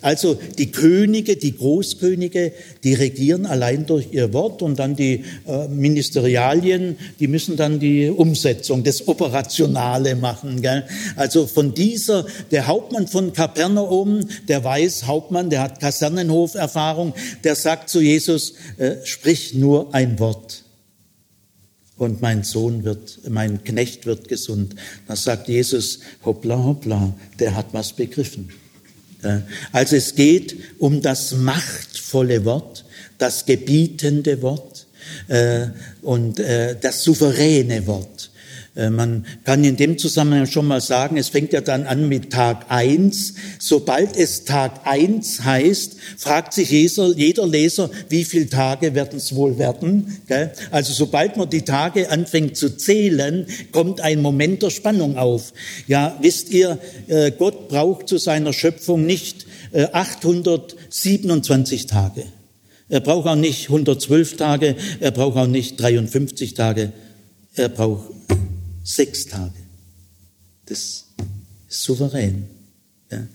[0.00, 2.52] Also die Könige, die Großkönige,
[2.84, 8.08] die regieren allein durch ihr Wort und dann die äh, Ministerialien, die müssen dann die
[8.08, 10.62] Umsetzung, das Operationale machen.
[11.16, 17.90] Also von dieser, der Hauptmann von Kapernaum, der weiß, Hauptmann, der hat Kasernenhoferfahrung, der sagt
[17.90, 20.64] zu Jesus, äh, sprich nur ein Wort
[21.96, 24.74] und mein Sohn wird, mein Knecht wird gesund.
[25.06, 28.48] Da sagt Jesus, hoppla, hoppla, der hat was begriffen.
[29.72, 32.84] Also es geht um das machtvolle Wort,
[33.18, 34.86] das gebietende Wort
[35.28, 35.66] äh,
[36.02, 38.30] und äh, das souveräne Wort.
[38.76, 42.30] Äh, man kann in dem Zusammenhang schon mal sagen, es fängt ja dann an mit
[42.30, 43.34] Tag eins.
[43.58, 49.58] Sobald es Tag eins heißt, fragt sich jeder, Leser, wie viele Tage werden es wohl
[49.58, 50.18] werden.
[50.70, 55.52] Also sobald man die Tage anfängt zu zählen, kommt ein Moment der Spannung auf.
[55.86, 62.24] Ja, wisst ihr, äh, Gott braucht zu seiner Schöpfung nicht 827 äh, Tage.
[62.88, 66.92] Er braucht auch nicht 112 Tage, er braucht auch nicht 53 Tage,
[67.54, 68.10] er braucht
[68.90, 69.54] Sechs Tage.
[70.66, 71.06] Das
[71.68, 72.48] ist souverän.
[73.10, 73.26] Ja.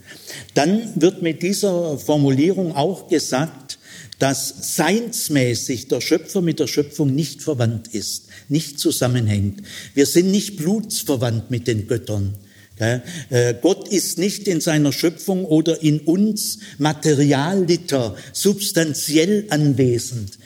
[0.53, 3.79] Dann wird mit dieser Formulierung auch gesagt,
[4.19, 9.61] dass seinsmäßig der Schöpfer mit der Schöpfung nicht verwandt ist, nicht zusammenhängt.
[9.93, 12.35] Wir sind nicht blutsverwandt mit den Göttern.
[12.77, 20.37] Äh, Gott ist nicht in seiner Schöpfung oder in uns materialiter, substanziell anwesend,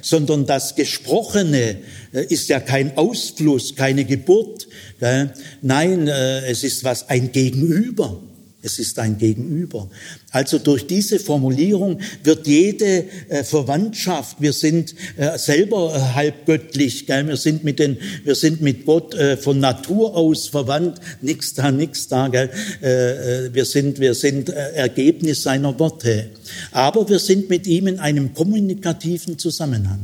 [0.00, 1.76] sondern das Gesprochene
[2.12, 4.66] äh, ist ja kein Ausfluss, keine Geburt.
[5.62, 8.20] Nein, äh, es ist was, ein Gegenüber.
[8.60, 9.88] Es ist ein Gegenüber.
[10.32, 17.06] Also durch diese Formulierung wird jede äh, Verwandtschaft, wir sind äh, selber äh, halb göttlich,
[17.06, 17.28] gell?
[17.28, 21.70] Wir, sind mit den, wir sind mit Gott äh, von Natur aus verwandt, nichts da,
[21.70, 22.26] nichts da.
[22.26, 22.50] Gell?
[22.82, 26.30] Äh, äh, wir sind, wir sind Ergebnis seiner Worte.
[26.72, 30.00] Aber wir sind mit ihm in einem kommunikativen Zusammenhang.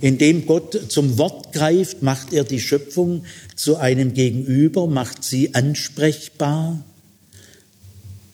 [0.00, 3.24] Indem Gott zum Wort greift, macht er die Schöpfung
[3.54, 6.82] zu einem Gegenüber, macht sie ansprechbar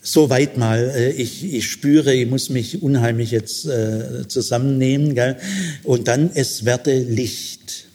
[0.04, 0.92] Soweit mal.
[0.94, 5.14] Äh, ich, ich spüre, ich muss mich unheimlich jetzt äh, zusammennehmen.
[5.14, 5.36] Gell?
[5.84, 7.86] Und dann, es werde Licht.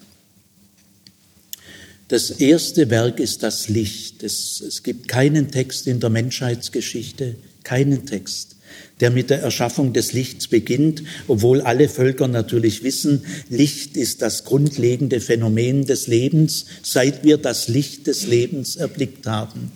[2.08, 4.24] Das erste Werk ist das Licht.
[4.24, 8.55] Es, es gibt keinen Text in der Menschheitsgeschichte, keinen Text,
[9.00, 14.43] der mit der Erschaffung des Lichts beginnt, obwohl alle Völker natürlich wissen, Licht ist das
[14.43, 19.72] grundlegende Phänomen des Lebens, seit wir das Licht des Lebens erblickt haben.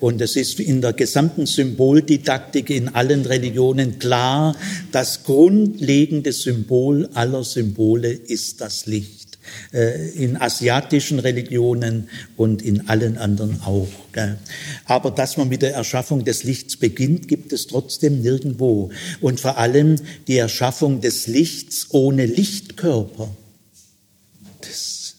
[0.00, 4.56] Und es ist in der gesamten Symboldidaktik in allen Religionen klar,
[4.92, 9.31] das grundlegende Symbol aller Symbole ist das Licht.
[9.72, 13.88] Äh, in asiatischen Religionen und in allen anderen auch.
[14.84, 18.90] Aber dass man mit der Erschaffung des Lichts beginnt, gibt es trotzdem nirgendwo.
[19.20, 19.96] Und vor allem
[20.28, 23.34] die Erschaffung des Lichts ohne Lichtkörper.
[24.60, 25.14] Das,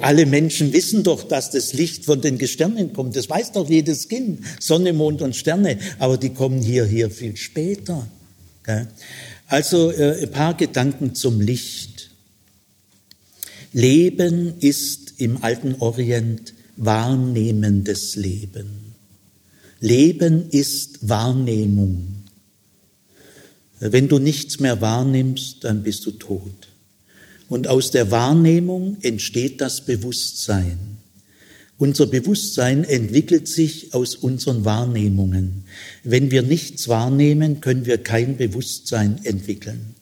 [0.00, 3.16] alle Menschen wissen doch, dass das Licht von den Gestirnen kommt.
[3.16, 4.40] Das weiß doch jedes Kind.
[4.58, 5.78] Sonne, Mond und Sterne.
[5.98, 8.06] Aber die kommen hier, hier viel später.
[9.46, 11.89] Also äh, ein paar Gedanken zum Licht.
[13.72, 18.94] Leben ist im alten Orient wahrnehmendes Leben.
[19.80, 22.24] Leben ist Wahrnehmung.
[23.78, 26.68] Wenn du nichts mehr wahrnimmst, dann bist du tot.
[27.48, 30.78] Und aus der Wahrnehmung entsteht das Bewusstsein.
[31.78, 35.64] Unser Bewusstsein entwickelt sich aus unseren Wahrnehmungen.
[36.04, 39.94] Wenn wir nichts wahrnehmen, können wir kein Bewusstsein entwickeln.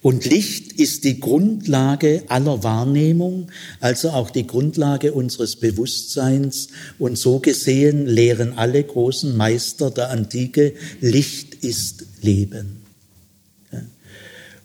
[0.00, 6.68] Und Licht ist die Grundlage aller Wahrnehmung, also auch die Grundlage unseres Bewusstseins.
[6.98, 12.77] Und so gesehen lehren alle großen Meister der Antike, Licht ist Leben.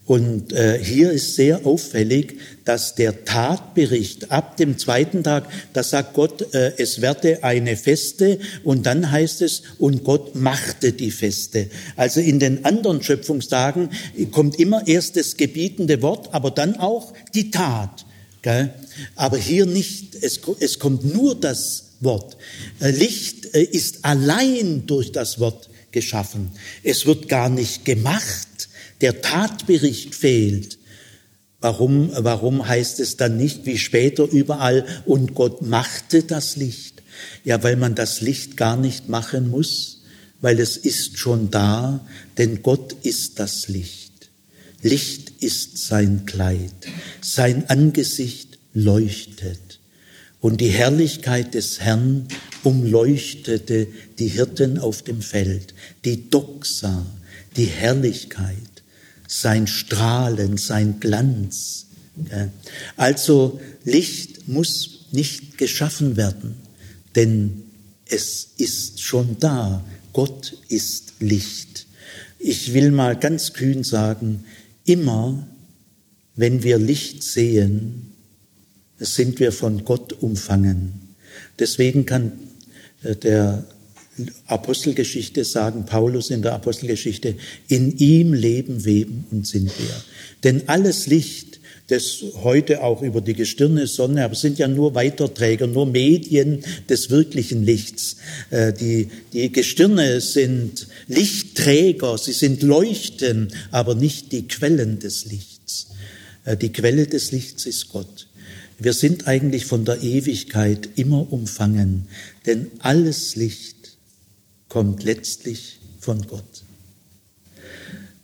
[0.06, 6.14] Und äh, hier ist sehr auffällig, dass der Tatbericht ab dem zweiten Tag, da sagt
[6.14, 11.70] Gott, äh, es werde eine Feste und dann heißt es, und Gott machte die Feste.
[11.96, 13.92] Also in den anderen Schöpfungstagen
[14.32, 18.06] kommt immer erst das gebietende Wort, aber dann auch die Tat.
[18.42, 18.74] Gell?
[19.16, 22.36] Aber hier nicht, es, es kommt nur das Wort.
[22.82, 26.52] Äh, Licht äh, ist allein durch das Wort geschaffen.
[26.84, 28.68] Es wird gar nicht gemacht
[29.02, 30.78] der Tatbericht fehlt.
[31.60, 37.02] Warum, warum heißt es dann nicht wie später überall, und Gott machte das Licht?
[37.46, 40.02] Ja, weil man das Licht gar nicht machen muss,
[40.42, 42.06] weil es ist schon da,
[42.38, 44.30] denn Gott ist das Licht.
[44.82, 46.74] Licht ist sein Kleid,
[47.22, 49.80] sein Angesicht leuchtet.
[50.42, 52.28] Und die Herrlichkeit des Herrn
[52.64, 53.88] umleuchtete
[54.20, 55.74] die Hirten auf dem Feld,
[56.04, 57.06] die Doxa,
[57.56, 58.73] die Herrlichkeit
[59.34, 61.88] sein Strahlen, sein Glanz.
[62.96, 66.56] Also Licht muss nicht geschaffen werden,
[67.16, 67.64] denn
[68.06, 69.84] es ist schon da.
[70.14, 71.88] Gott ist Licht.
[72.38, 74.44] Ich will mal ganz kühn sagen,
[74.86, 75.48] immer
[76.36, 78.12] wenn wir Licht sehen,
[79.00, 81.16] sind wir von Gott umfangen.
[81.58, 82.34] Deswegen kann
[83.04, 83.66] äh, der
[84.48, 87.36] Apostelgeschichte sagen Paulus in der Apostelgeschichte,
[87.68, 90.04] in ihm leben, weben und sind wir.
[90.44, 95.68] Denn alles Licht, das heute auch über die Gestirne, Sonne, aber sind ja nur Weiterträger,
[95.68, 98.18] nur Medien des wirklichen Lichts.
[98.52, 105.88] Äh, die, die Gestirne sind Lichtträger, sie sind Leuchten, aber nicht die Quellen des Lichts.
[106.46, 108.28] Äh, die Quelle des Lichts ist Gott.
[108.80, 112.08] Wir sind eigentlich von der Ewigkeit immer umfangen,
[112.46, 113.73] denn alles Licht
[114.74, 116.64] kommt letztlich von Gott.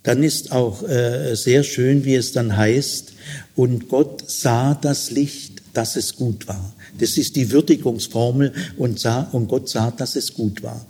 [0.01, 3.13] Dann ist auch äh, sehr schön, wie es dann heißt,
[3.55, 6.73] und Gott sah das Licht, dass es gut war.
[6.97, 10.83] Das ist die Würdigungsformel und, sah, und Gott sah, dass es gut war.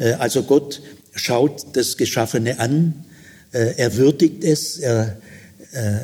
[0.00, 0.82] Äh, also Gott
[1.14, 3.04] schaut das Geschaffene an,
[3.52, 5.16] äh, er würdigt es, er
[5.70, 5.98] äh,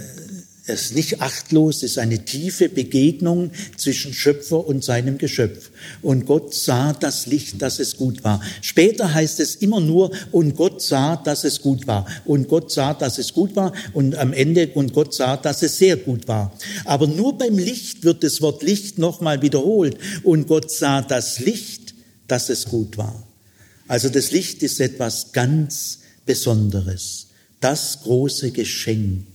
[0.73, 5.71] es ist nicht achtlos, es ist eine tiefe Begegnung zwischen Schöpfer und seinem Geschöpf.
[6.03, 8.43] Und Gott sah das Licht, dass es gut war.
[8.63, 12.07] Später heißt es immer nur, und Gott sah, dass es gut war.
[12.25, 13.73] Und Gott sah, dass es gut war.
[13.93, 16.57] Und am Ende, und Gott sah, dass es sehr gut war.
[16.85, 19.97] Aber nur beim Licht wird das Wort Licht nochmal wiederholt.
[20.23, 21.95] Und Gott sah das Licht,
[22.29, 23.27] dass es gut war.
[23.89, 27.27] Also das Licht ist etwas ganz Besonderes.
[27.61, 29.30] Das große Geschenk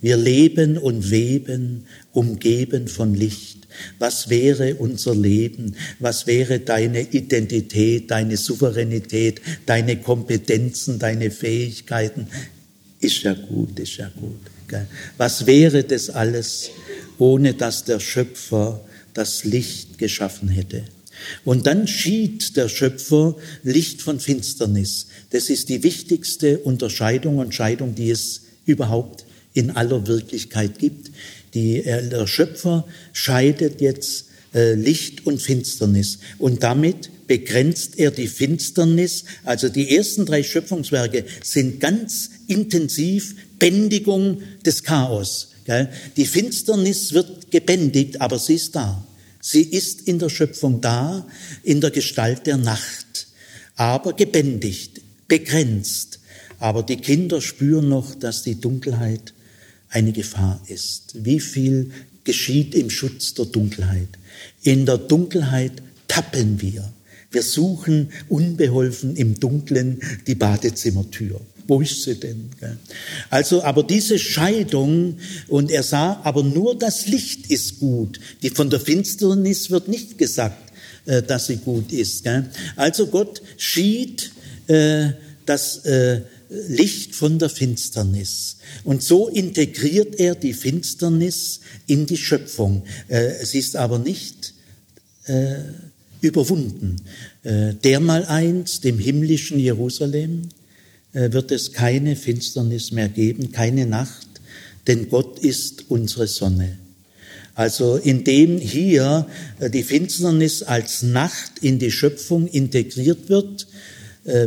[0.00, 3.66] wir leben und weben, umgeben von Licht.
[3.98, 5.74] Was wäre unser Leben?
[5.98, 12.28] Was wäre deine Identität, deine Souveränität, deine Kompetenzen, deine Fähigkeiten?
[13.00, 14.40] Ist ja gut, ist ja gut.
[15.16, 16.70] Was wäre das alles,
[17.18, 18.84] ohne dass der Schöpfer
[19.14, 20.84] das Licht geschaffen hätte?
[21.44, 25.08] Und dann schied der Schöpfer Licht von Finsternis.
[25.30, 29.24] Das ist die wichtigste Unterscheidung und Scheidung, die es überhaupt
[29.58, 31.10] in aller Wirklichkeit gibt.
[31.54, 38.28] Die, äh, der Schöpfer scheidet jetzt äh, Licht und Finsternis und damit begrenzt er die
[38.28, 39.24] Finsternis.
[39.44, 45.48] Also die ersten drei Schöpfungswerke sind ganz intensiv Bändigung des Chaos.
[46.16, 49.04] Die Finsternis wird gebändigt, aber sie ist da.
[49.40, 51.26] Sie ist in der Schöpfung da,
[51.62, 53.26] in der Gestalt der Nacht,
[53.76, 56.20] aber gebändigt, begrenzt.
[56.58, 59.34] Aber die Kinder spüren noch, dass die Dunkelheit
[59.90, 61.14] eine Gefahr ist.
[61.14, 61.90] Wie viel
[62.24, 64.08] geschieht im Schutz der Dunkelheit?
[64.62, 66.92] In der Dunkelheit tappen wir.
[67.30, 71.40] Wir suchen unbeholfen im Dunkeln die Badezimmertür.
[71.66, 72.48] Wo ist sie denn?
[73.28, 75.18] Also, aber diese Scheidung,
[75.48, 78.18] und er sah, aber nur das Licht ist gut.
[78.42, 80.72] Die von der Finsternis wird nicht gesagt,
[81.04, 82.26] äh, dass sie gut ist.
[82.76, 84.32] Also Gott schied
[84.66, 85.10] äh,
[85.44, 88.56] das äh, Licht von der Finsternis.
[88.84, 92.84] Und so integriert er die Finsternis in die Schöpfung.
[93.42, 94.54] Sie ist aber nicht
[96.20, 96.96] überwunden.
[97.44, 100.48] Dermaleinst im himmlischen Jerusalem
[101.12, 104.28] wird es keine Finsternis mehr geben, keine Nacht,
[104.86, 106.78] denn Gott ist unsere Sonne.
[107.58, 109.26] Also indem hier
[109.58, 113.67] äh, die Finsternis als Nacht in die Schöpfung integriert wird, äh,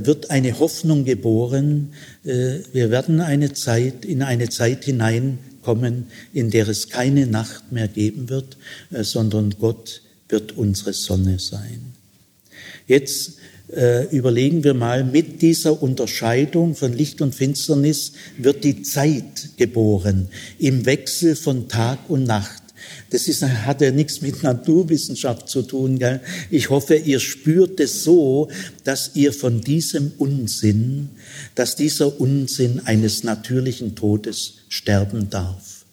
[0.05, 1.93] wird eine Hoffnung geboren.
[2.23, 7.87] Äh, wir werden eine Zeit, in eine Zeit hineinkommen, in der es keine Nacht mehr
[7.87, 8.57] geben wird,
[8.91, 11.93] sondern Gott wird unsere Sonne sein.
[12.87, 13.33] Jetzt
[14.11, 20.27] überlegen wir mal, mit dieser Unterscheidung von Licht und Finsternis wird die Zeit geboren
[20.59, 22.60] im Wechsel von Tag und Nacht.
[23.11, 25.99] Das ist, hat ja nichts mit Naturwissenschaft zu tun.
[25.99, 26.21] Gell?
[26.49, 28.49] Ich hoffe, ihr spürt es so,
[28.85, 31.09] dass ihr von diesem Unsinn,
[31.53, 35.85] dass dieser Unsinn eines natürlichen Todes sterben darf.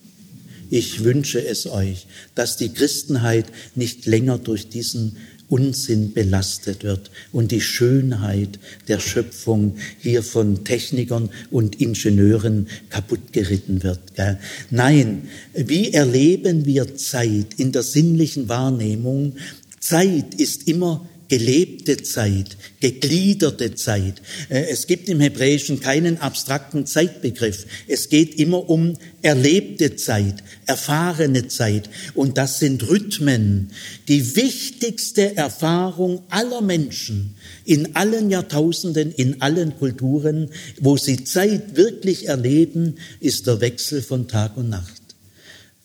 [0.70, 2.06] Ich wünsche es euch,
[2.36, 5.16] dass die Christenheit nicht länger durch diesen
[5.48, 13.82] Unsinn belastet wird und die Schönheit der Schöpfung hier von Technikern und Ingenieuren kaputt geritten
[13.82, 14.14] wird.
[14.14, 14.38] Gell?
[14.70, 19.34] Nein, wie erleben wir Zeit in der sinnlichen Wahrnehmung?
[19.80, 24.22] Zeit ist immer gelebte Zeit, gegliederte Zeit.
[24.48, 27.66] Äh, es gibt im Hebräischen keinen abstrakten Zeitbegriff.
[27.86, 31.90] Es geht immer um erlebte Zeit, erfahrene Zeit.
[32.14, 33.70] Und das sind Rhythmen.
[34.08, 40.50] Die wichtigste Erfahrung aller Menschen in allen Jahrtausenden, in allen Kulturen,
[40.80, 44.97] wo sie Zeit wirklich erleben, ist der Wechsel von Tag und Nacht.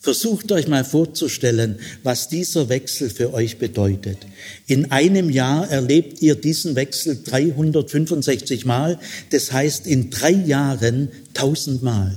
[0.04, 4.18] Versucht euch mal vorzustellen, was dieser Wechsel für euch bedeutet.
[4.66, 8.98] In einem Jahr erlebt ihr diesen Wechsel 365 Mal,
[9.30, 12.14] das heißt in drei Jahren 1000 Mal.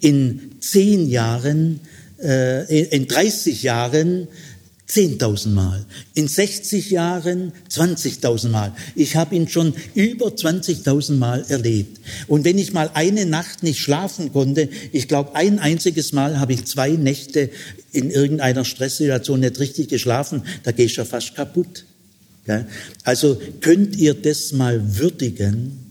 [0.00, 1.78] In zehn Jahren,
[2.20, 4.26] äh, in 30 Jahren
[4.90, 5.84] 10.000 Mal,
[6.14, 8.72] in 60 Jahren 20.000 Mal.
[8.94, 12.00] Ich habe ihn schon über 20.000 Mal erlebt.
[12.26, 16.54] Und wenn ich mal eine Nacht nicht schlafen konnte, ich glaube, ein einziges Mal habe
[16.54, 17.50] ich zwei Nächte
[17.92, 21.84] in irgendeiner Stresssituation nicht richtig geschlafen, da gehe ich ja fast kaputt.
[23.04, 25.87] Also könnt ihr das mal würdigen,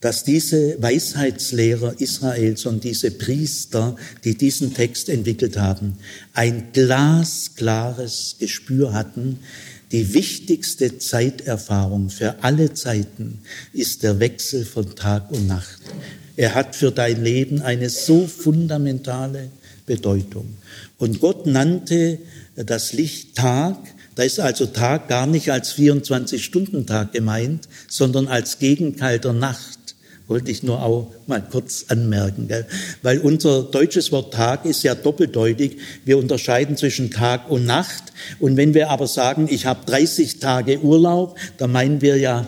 [0.00, 5.98] dass diese Weisheitslehrer Israels und diese Priester, die diesen Text entwickelt haben,
[6.34, 9.40] ein glasklares Gespür hatten,
[9.90, 13.40] die wichtigste Zeiterfahrung für alle Zeiten
[13.72, 15.80] ist der Wechsel von Tag und Nacht.
[16.36, 19.48] Er hat für dein Leben eine so fundamentale
[19.86, 20.56] Bedeutung.
[20.98, 22.18] Und Gott nannte
[22.54, 23.78] das Licht Tag,
[24.14, 29.77] da ist also Tag gar nicht als 24-Stunden-Tag gemeint, sondern als Gegenteil der Nacht
[30.28, 32.66] wollte ich nur auch mal kurz anmerken, gell?
[33.02, 35.78] weil unser deutsches Wort Tag ist ja doppeldeutig.
[36.04, 38.04] Wir unterscheiden zwischen Tag und Nacht.
[38.38, 42.46] Und wenn wir aber sagen, ich habe 30 Tage Urlaub, dann meinen wir ja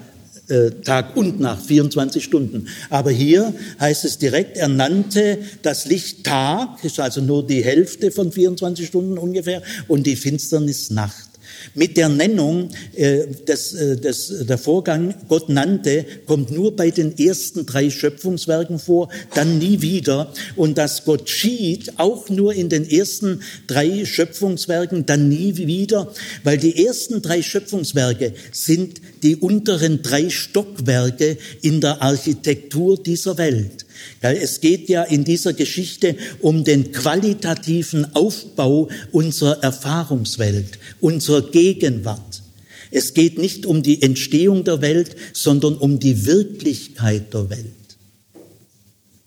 [0.48, 2.68] äh, Tag und Nacht, 24 Stunden.
[2.90, 8.10] Aber hier heißt es direkt, er nannte das Licht Tag, ist also nur die Hälfte
[8.10, 11.29] von 24 Stunden ungefähr, und die Finsternis Nacht.
[11.74, 17.16] Mit der Nennung, äh, des, äh, des, der Vorgang Gott nannte, kommt nur bei den
[17.18, 20.32] ersten drei Schöpfungswerken vor, dann nie wieder.
[20.56, 26.12] Und dass Gott schied, auch nur in den ersten drei Schöpfungswerken, dann nie wieder,
[26.44, 33.86] weil die ersten drei Schöpfungswerke sind die unteren drei Stockwerke in der Architektur dieser Welt.
[34.20, 42.42] Es geht ja in dieser Geschichte um den qualitativen Aufbau unserer Erfahrungswelt, unserer Gegenwart.
[42.90, 47.66] Es geht nicht um die Entstehung der Welt, sondern um die Wirklichkeit der Welt.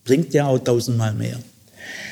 [0.03, 1.39] Bringt ja auch tausendmal mehr.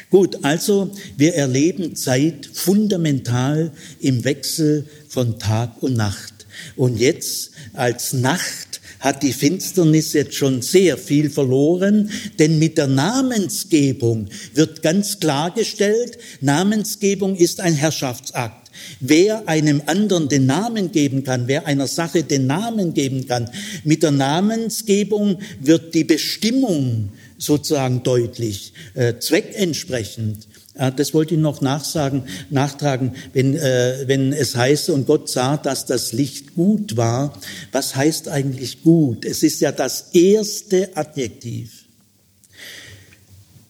[0.10, 6.34] Gut, also wir erleben Zeit fundamental im Wechsel von Tag und Nacht.
[6.76, 8.71] Und jetzt als Nacht
[9.02, 12.10] hat die Finsternis jetzt schon sehr viel verloren,
[12.40, 18.62] denn mit der Namensgebung wird ganz klargestellt, Namensgebung ist ein Herrschaftsakt.
[19.00, 23.50] Wer einem anderen den Namen geben kann, wer einer Sache den Namen geben kann,
[23.84, 30.48] mit der Namensgebung wird die Bestimmung sozusagen deutlich, äh, zweckentsprechend.
[30.74, 35.86] Das wollte ich noch nachsagen, nachtragen, wenn, äh, wenn es heißt, und Gott sah, dass
[35.86, 37.38] das Licht gut war.
[37.74, 39.26] Was heißt eigentlich gut?
[39.26, 41.86] Es ist ja das erste Adjektiv.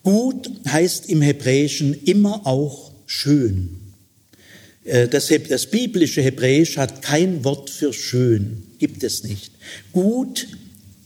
[0.03, 3.77] Gut heißt im Hebräischen immer auch schön.
[4.83, 9.51] Äh, das, das biblische Hebräisch hat kein Wort für schön, gibt es nicht.
[9.91, 10.47] Gut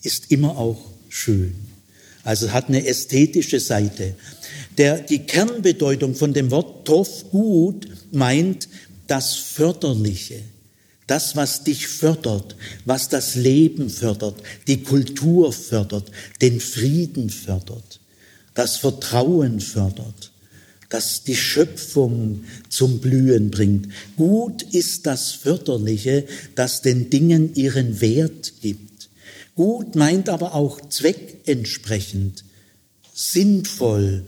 [0.03, 1.55] ist immer auch schön.
[2.23, 4.15] Also hat eine ästhetische Seite.
[4.77, 8.67] Der, die Kernbedeutung von dem Wort Tov gut meint
[9.07, 10.41] das Förderliche,
[11.07, 16.11] das, was dich fördert, was das Leben fördert, die Kultur fördert,
[16.41, 17.99] den Frieden fördert,
[18.53, 20.31] das Vertrauen fördert
[20.89, 23.89] das die Schöpfung zum Blühen bringt.
[24.15, 26.25] Gut ist das Förderliche,
[26.55, 29.09] das den Dingen ihren Wert gibt.
[29.55, 32.43] Gut meint aber auch zweckentsprechend,
[33.13, 34.25] sinnvoll,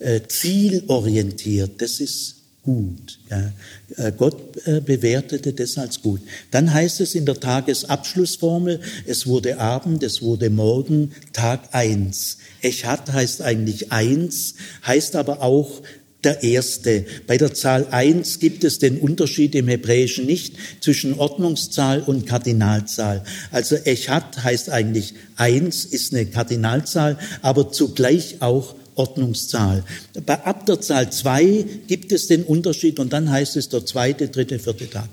[0.00, 1.80] äh, zielorientiert.
[1.80, 3.18] Das ist gut.
[3.30, 3.52] Ja.
[3.96, 4.36] Äh, Gott
[4.66, 6.20] äh, bewertete das als gut.
[6.50, 12.38] Dann heißt es in der Tagesabschlussformel, es wurde Abend, es wurde Morgen, Tag eins.
[12.62, 14.54] Echat heißt eigentlich eins,
[14.84, 15.82] heißt aber auch
[16.22, 17.06] der erste.
[17.26, 23.24] Bei der Zahl eins gibt es den Unterschied im Hebräischen nicht zwischen Ordnungszahl und Kardinalzahl.
[23.50, 29.82] Also Echat heißt eigentlich eins, ist eine Kardinalzahl, aber zugleich auch Ordnungszahl.
[30.26, 34.28] Bei, ab der Zahl zwei gibt es den Unterschied und dann heißt es der zweite,
[34.28, 35.08] dritte, vierte Tag.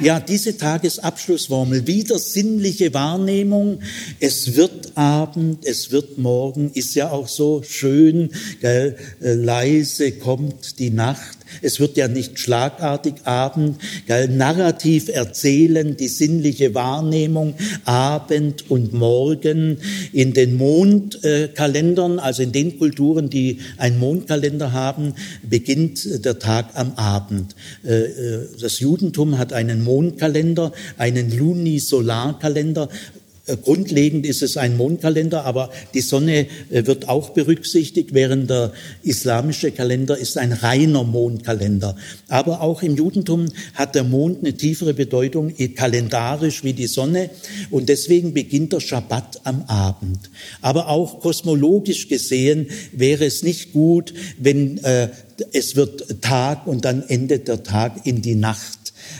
[0.00, 3.80] Ja, diese Tagesabschlussformel, wieder sinnliche Wahrnehmung.
[4.20, 8.30] Es wird Abend, es wird Morgen, ist ja auch so schön,
[8.60, 8.96] gell?
[9.20, 11.37] Äh, leise kommt die Nacht.
[11.62, 17.54] Es wird ja nicht schlagartig Abend, gell, narrativ erzählen, die sinnliche Wahrnehmung,
[17.84, 19.78] Abend und Morgen.
[20.12, 26.92] In den Mondkalendern, also in den Kulturen, die einen Mondkalender haben, beginnt der Tag am
[26.94, 27.54] Abend.
[27.84, 32.88] Äh, äh, das Judentum hat einen Mondkalender, einen Lunisolarkalender,
[33.56, 38.72] grundlegend ist es ein Mondkalender, aber die Sonne äh, wird auch berücksichtigt, während der
[39.02, 41.96] islamische Kalender ist ein reiner Mondkalender.
[42.28, 47.30] Aber auch im Judentum hat der Mond eine tiefere Bedeutung kalendarisch wie die Sonne
[47.70, 50.30] und deswegen beginnt der Schabbat am Abend.
[50.60, 55.08] Aber auch kosmologisch gesehen wäre es nicht gut, wenn äh,
[55.52, 58.77] es wird Tag und dann endet der Tag in die Nacht.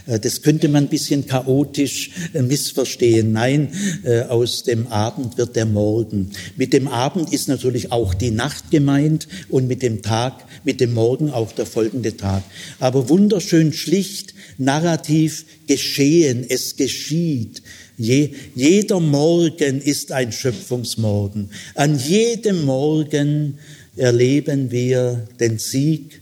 [0.09, 3.33] Äh, das könnte man ein bisschen chaotisch äh, missverstehen.
[3.33, 3.69] Nein,
[4.05, 6.31] äh, aus dem Abend wird der Morgen.
[6.57, 10.95] Mit dem Abend ist natürlich auch die Nacht gemeint und mit dem Tag, mit dem
[10.95, 12.43] Morgen auch der folgende Tag.
[12.81, 17.63] Aber wunderschön schlicht, narrativ geschehen, es geschieht.
[17.97, 21.51] Je, jeder Morgen ist ein Schöpfungsmorgen.
[21.75, 23.59] An jedem Morgen
[23.97, 26.18] erleben wir den Sieg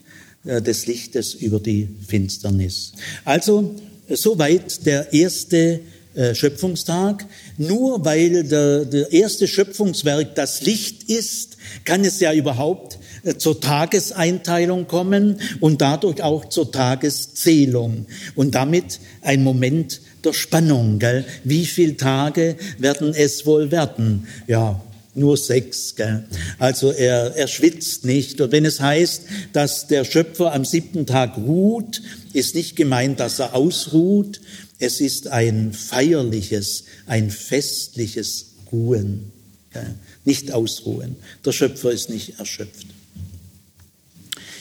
[0.47, 2.93] des Lichtes über die Finsternis.
[3.25, 3.75] Also
[4.09, 5.81] soweit der erste
[6.17, 7.27] äh, Schöpfungstag.
[7.59, 13.61] Nur weil der, der erste Schöpfungswerk das Licht ist, kann es ja überhaupt äh, zur
[13.61, 20.99] Tageseinteilung kommen und dadurch auch zur Tageszählung und damit ein Moment der Spannung.
[20.99, 21.27] Gell?
[21.45, 24.27] Wie viele Tage werden es wohl werden?
[24.47, 24.81] Ja,
[25.17, 25.95] nur sechs.
[25.97, 26.25] Gell?
[26.59, 28.41] Also er, er schwitzt nicht.
[28.41, 29.23] Und wenn es heißt,
[29.53, 32.03] dass der Schöpfer am siebten Tag ruht,
[32.33, 34.41] ist nicht gemeint, dass er ausruht.
[34.79, 39.33] Es ist ein feierliches, ein festliches Ruhen.
[39.73, 39.95] Gell?
[40.25, 41.17] Nicht ausruhen.
[41.45, 42.87] Der Schöpfer ist nicht erschöpft.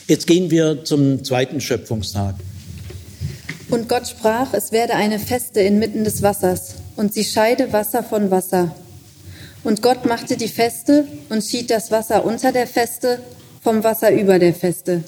[0.08, 2.36] Jetzt gehen wir zum zweiten Schöpfungstag.
[3.68, 8.30] Und Gott sprach, es werde eine Feste inmitten des Wassers, und sie scheide Wasser von
[8.30, 8.74] Wasser.
[9.66, 13.18] Und Gott machte die Feste und schied das Wasser unter der Feste
[13.60, 15.02] vom Wasser über der Feste.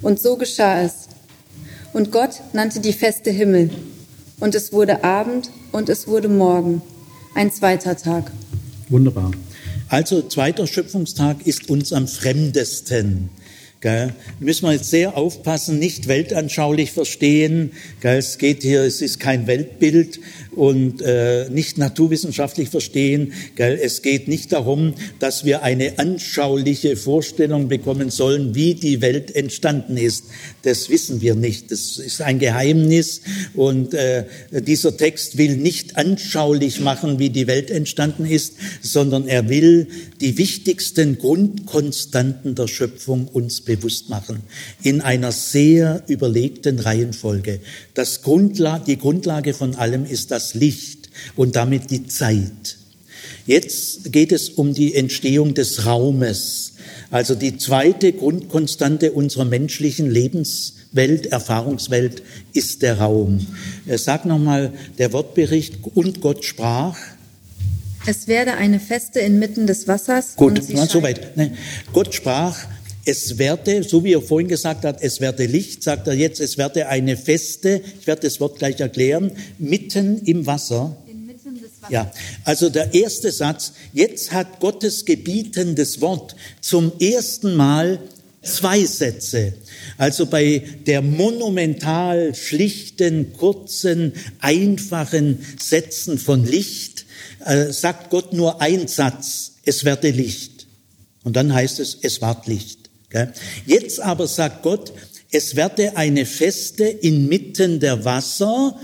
[0.00, 1.08] Und so geschah es.
[1.92, 3.70] Und Gott nannte die Feste Himmel.
[4.38, 6.82] Und es wurde Abend und es wurde Morgen.
[7.34, 8.30] Ein zweiter Tag.
[8.90, 9.32] Wunderbar.
[9.88, 13.28] Also zweiter Schöpfungstag ist uns am fremdesten.
[13.80, 14.12] Gell?
[14.40, 17.72] Müssen wir jetzt sehr aufpassen, nicht weltanschaulich verstehen.
[18.00, 18.18] Gell?
[18.18, 20.20] Es geht hier, es ist kein Weltbild
[20.52, 23.32] und äh, nicht naturwissenschaftlich verstehen.
[23.54, 23.78] Gell?
[23.80, 29.96] Es geht nicht darum, dass wir eine anschauliche Vorstellung bekommen sollen, wie die Welt entstanden
[29.96, 30.24] ist.
[30.62, 31.70] Das wissen wir nicht.
[31.70, 33.22] Das ist ein Geheimnis
[33.54, 39.48] und äh, dieser Text will nicht anschaulich machen, wie die Welt entstanden ist, sondern er
[39.48, 39.86] will
[40.20, 44.40] die wichtigsten Grundkonstanten der Schöpfung uns bewusst machen,
[44.82, 47.60] in einer sehr überlegten Reihenfolge.
[47.94, 52.76] Das Grundla die Grundlage von allem ist das Licht und damit die Zeit.
[53.46, 56.74] Jetzt geht es um die Entstehung des Raumes.
[57.10, 62.22] Also die zweite Grundkonstante unserer menschlichen Lebenswelt, Erfahrungswelt
[62.52, 63.46] ist der Raum.
[63.86, 66.96] Äh, sag nochmal der Wortbericht, und Gott sprach.
[68.06, 70.36] Es werde eine Feste inmitten des Wassers.
[70.36, 71.36] Gut, soweit.
[71.36, 71.52] Nee.
[71.92, 72.56] Gott sprach,
[73.10, 76.56] es werde, so wie er vorhin gesagt hat, es werde Licht, sagt er jetzt, es
[76.56, 80.96] werde eine Feste, ich werde das Wort gleich erklären, mitten im Wasser.
[81.88, 82.12] Ja,
[82.44, 87.98] also der erste Satz, jetzt hat Gottes gebietendes Wort zum ersten Mal
[88.42, 89.54] zwei Sätze.
[89.98, 97.06] Also bei der monumental schlichten, kurzen, einfachen Sätzen von Licht
[97.44, 100.68] äh, sagt Gott nur ein Satz, es werde Licht.
[101.24, 102.79] Und dann heißt es, es ward Licht.
[103.66, 104.92] Jetzt aber sagt Gott,
[105.32, 108.78] es werde eine Feste inmitten der Wasser.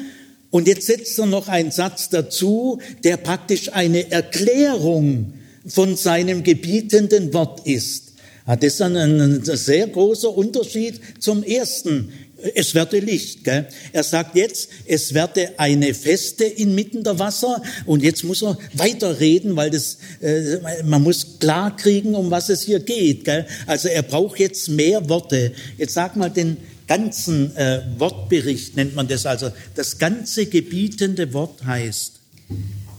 [0.51, 5.35] Und jetzt setzt er noch einen Satz dazu, der praktisch eine Erklärung
[5.67, 8.06] von seinem gebietenden Wort ist.
[8.47, 12.13] Das ist ein, ein sehr großer Unterschied zum ersten
[12.55, 13.45] es werde Licht.
[13.45, 13.67] Gell?
[13.93, 19.57] Er sagt jetzt, es werde eine Feste inmitten der Wasser und jetzt muss er weiterreden,
[19.57, 23.25] weil das, äh, man muss klar kriegen, um was es hier geht.
[23.25, 23.47] Gell?
[23.67, 25.53] Also er braucht jetzt mehr Worte.
[25.79, 29.27] Jetzt sag mal den ganzen äh, Wortbericht nennt man das.
[29.27, 32.13] Also das ganze gebietende Wort heißt.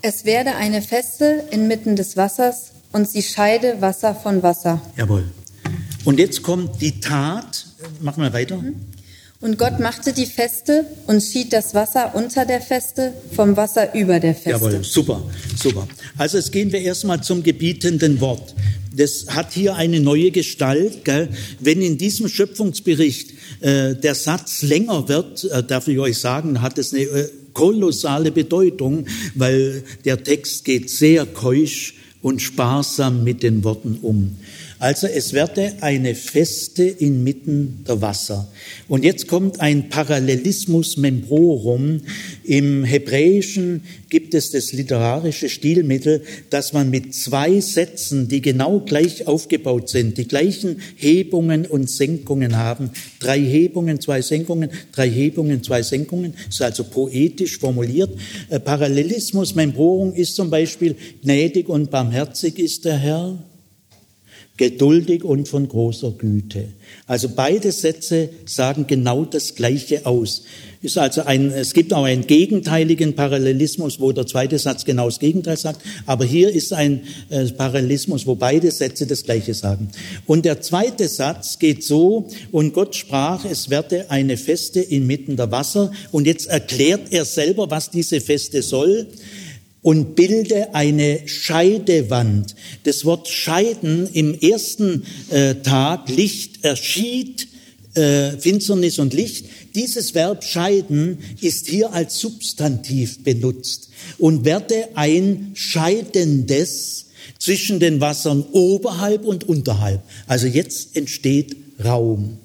[0.01, 4.81] Es werde eine Feste inmitten des Wassers und sie scheide Wasser von Wasser.
[4.97, 5.25] Jawohl.
[6.05, 7.65] Und jetzt kommt die Tat.
[8.01, 8.57] Machen wir weiter.
[8.57, 8.75] Mhm.
[9.39, 14.19] Und Gott machte die Feste und schied das Wasser unter der Feste vom Wasser über
[14.19, 14.49] der Feste.
[14.49, 15.21] Jawohl, super,
[15.55, 15.87] super.
[16.17, 18.55] Also jetzt gehen wir erstmal zum gebietenden Wort.
[18.95, 21.05] Das hat hier eine neue Gestalt.
[21.05, 21.29] Gell?
[21.59, 26.79] Wenn in diesem Schöpfungsbericht äh, der Satz länger wird, äh, darf ich euch sagen, hat
[26.79, 29.05] es eine äh, kolossale Bedeutung,
[29.35, 34.37] weil der Text geht sehr keusch und sparsam mit den Worten um.
[34.79, 38.47] Also es werde eine Feste inmitten der Wasser.
[38.87, 42.01] Und jetzt kommt ein Parallelismus membrorum.
[42.43, 46.21] Im Hebräischen gibt es das literarische Stilmittel,
[46.51, 52.55] dass man mit zwei Sätzen, die genau gleich aufgebaut sind, die gleichen Hebungen und Senkungen
[52.55, 58.11] haben, drei Hebungen, zwei Senkungen, drei Hebungen, zwei Senkungen, ist also poetisch formuliert.
[58.49, 63.39] Äh, Parallelismus membrorum ist zum Beispiel gnädig und barmherzig ist der Herr
[64.57, 66.65] geduldig und von großer Güte.
[67.05, 70.43] Also beide Sätze sagen genau das Gleiche aus.
[70.81, 75.19] Ist also ein, es gibt auch einen gegenteiligen Parallelismus, wo der zweite Satz genau das
[75.19, 75.81] Gegenteil sagt.
[76.05, 79.89] Aber hier ist ein äh, Parallelismus, wo beide Sätze das Gleiche sagen.
[80.27, 85.51] Und der zweite Satz geht so, und Gott sprach, es werde eine Feste inmitten der
[85.51, 85.91] Wasser.
[86.11, 89.07] Und jetzt erklärt er selber, was diese Feste soll
[89.81, 92.55] und bilde eine Scheidewand.
[92.83, 97.47] Das Wort scheiden im ersten äh, Tag, Licht erschied,
[97.93, 99.45] äh, Finsternis und Licht.
[99.75, 107.05] Dieses Verb scheiden ist hier als Substantiv benutzt und werde ein Scheidendes
[107.39, 110.01] zwischen den Wassern oberhalb und unterhalb.
[110.27, 112.39] Also jetzt entsteht Raum.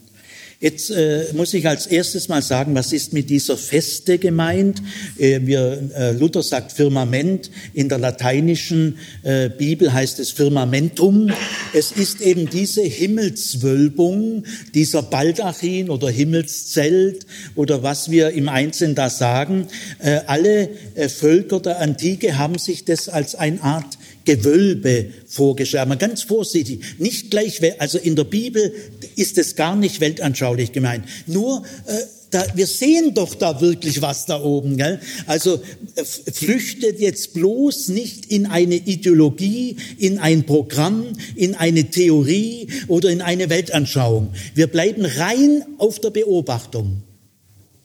[0.63, 4.81] Jetzt äh, muss ich als erstes mal sagen, was ist mit dieser Feste gemeint?
[5.19, 11.33] Äh, wir, äh, Luther sagt Firmament, in der lateinischen äh, Bibel heißt es Firmamentum.
[11.75, 17.27] Es ist eben diese Himmelswölbung, dieser Baldachin oder Himmelszelt
[17.57, 19.67] oder was wir im Einzelnen da sagen.
[19.99, 25.83] Äh, alle äh, Völker der Antike haben sich das als eine Art Gewölbe vorgestellt.
[25.83, 28.73] Aber ganz vorsichtig, nicht gleich, also in der Bibel
[29.17, 31.05] ist es gar nicht weltanschaulich gemeint.
[31.27, 31.93] Nur, äh,
[32.33, 34.77] da, wir sehen doch da wirklich was da oben.
[34.77, 35.01] Gell?
[35.27, 35.63] Also
[35.95, 41.05] äh, flüchtet jetzt bloß nicht in eine Ideologie, in ein Programm,
[41.37, 44.33] in eine Theorie oder in eine Weltanschauung.
[44.55, 47.03] Wir bleiben rein auf der Beobachtung.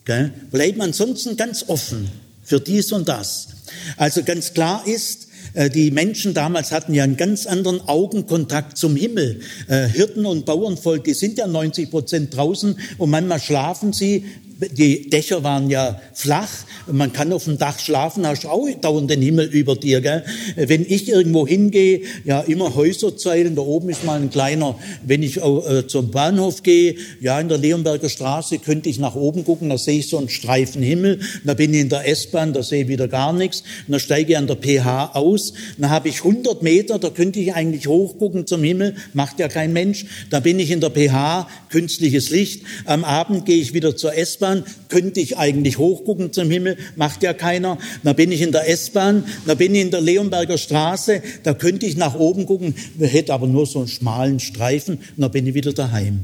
[0.06, 0.32] Gell?
[0.52, 2.08] Bleiben ansonsten ganz offen
[2.44, 3.50] für dies und das.
[3.98, 5.27] Also ganz klar ist,
[5.70, 9.42] die Menschen damals hatten ja einen ganz anderen Augenkontakt zum Himmel.
[9.68, 14.26] Äh, Hirten und Bauernvolk, die sind ja 90 Prozent draußen und manchmal schlafen sie
[14.60, 16.50] die Dächer waren ja flach.
[16.92, 20.02] Man kann auf dem Dach schlafen, hast auch dauernd den Himmel über dir.
[20.02, 20.24] Gell?
[20.56, 24.76] Wenn ich irgendwo hingehe, ja immer Häuserzeilen, da oben ist mal ein kleiner,
[25.06, 29.46] wenn ich äh, zum Bahnhof gehe, ja in der Leonberger Straße könnte ich nach oben
[29.46, 31.20] gucken, da sehe ich so einen Streifen Himmel.
[31.44, 33.62] Da bin ich in der S-Bahn, da sehe ich wieder gar nichts.
[33.88, 37.40] Und da steige ich an der PH aus, dann habe ich 100 Meter, da könnte
[37.40, 40.06] ich eigentlich hochgucken zum Himmel, macht ja kein Mensch.
[40.30, 42.64] Da bin ich in der PH, künstliches Licht.
[42.86, 47.24] Am Abend gehe ich wieder zur S-Bahn S-Bahn, könnte ich eigentlich hochgucken zum Himmel, macht
[47.24, 47.78] ja keiner.
[48.04, 51.86] Da bin ich in der S-Bahn, da bin ich in der Leonberger Straße, da könnte
[51.86, 55.54] ich nach oben gucken, hätte aber nur so einen schmalen Streifen und dann bin ich
[55.54, 56.22] wieder daheim.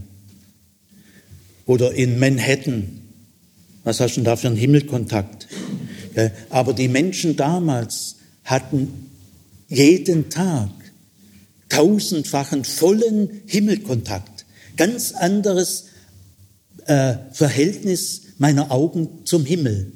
[1.65, 3.01] Oder in Manhattan,
[3.83, 5.47] was hast du denn da für einen Himmelkontakt?
[6.49, 9.09] Aber die Menschen damals hatten
[9.67, 10.69] jeden Tag
[11.69, 14.45] tausendfachen vollen Himmelkontakt.
[14.77, 15.85] Ganz anderes
[16.87, 19.91] äh, Verhältnis meiner Augen zum Himmel.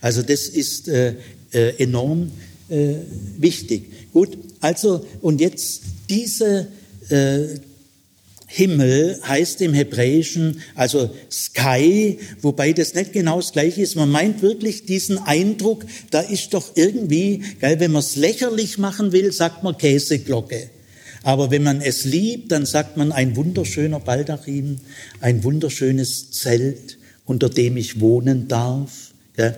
[0.00, 1.14] Also das ist äh,
[1.52, 2.30] äh, enorm
[2.68, 2.94] äh,
[3.38, 4.12] wichtig.
[4.12, 6.68] Gut, also und jetzt diese
[7.08, 7.44] äh,
[8.48, 13.96] Himmel heißt im Hebräischen also Sky, wobei das nicht genau das gleiche ist.
[13.96, 19.12] Man meint wirklich diesen Eindruck, da ist doch irgendwie, geil, wenn man es lächerlich machen
[19.12, 20.70] will, sagt man Käseglocke.
[21.26, 24.78] Aber wenn man es liebt, dann sagt man ein wunderschöner Baldachin,
[25.20, 29.10] ein wunderschönes Zelt, unter dem ich wohnen darf.
[29.36, 29.52] Ja.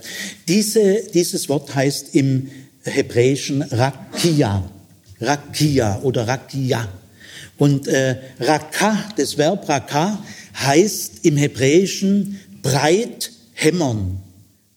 [0.48, 2.48] Diese, dieses Wort heißt im
[2.84, 4.64] Hebräischen Rakia,
[5.20, 6.88] Rakia oder Rakia.
[7.58, 10.24] Und äh, Raka, das Verb Raka,
[10.54, 14.22] heißt im Hebräischen breit hämmern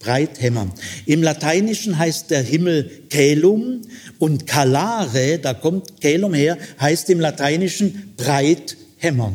[0.02, 0.72] breit hämmern.
[1.06, 3.82] Im Lateinischen heißt der Himmel Kelum
[4.19, 9.34] und Calare, da kommt Kelum her, heißt im Lateinischen breit hämmern.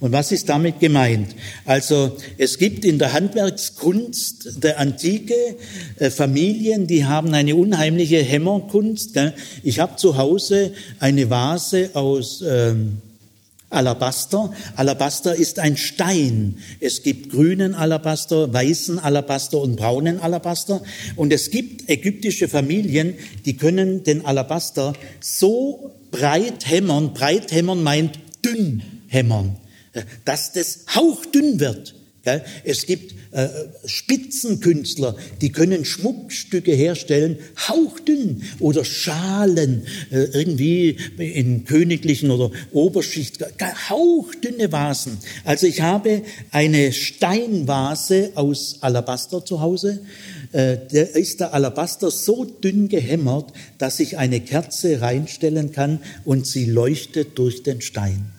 [0.00, 1.34] Und was ist damit gemeint?
[1.64, 5.34] Also es gibt in der Handwerkskunst der Antike
[5.98, 9.18] äh, Familien, die haben eine unheimliche Hämmerkunst.
[9.62, 12.98] Ich habe zu Hause eine Vase aus ähm,
[13.74, 14.52] Alabaster.
[14.76, 16.58] Alabaster ist ein Stein.
[16.80, 20.82] Es gibt grünen Alabaster, weißen Alabaster und braunen Alabaster.
[21.16, 23.14] Und es gibt ägyptische Familien,
[23.44, 27.12] die können den Alabaster so breit hämmern.
[27.12, 29.56] Breit hämmern meint dünn hämmern,
[30.24, 31.94] dass das hauchdünn wird.
[32.64, 33.48] Es gibt äh,
[33.84, 37.38] Spitzenkünstler, die können Schmuckstücke herstellen,
[37.68, 43.44] hauchdünn oder Schalen, äh, irgendwie in königlichen oder Oberschicht,
[43.90, 45.18] hauchdünne Vasen.
[45.44, 50.00] Also ich habe eine Steinvase aus Alabaster zu Hause.
[50.52, 56.46] Äh, der ist der Alabaster so dünn gehämmert, dass ich eine Kerze reinstellen kann und
[56.46, 58.30] sie leuchtet durch den Stein.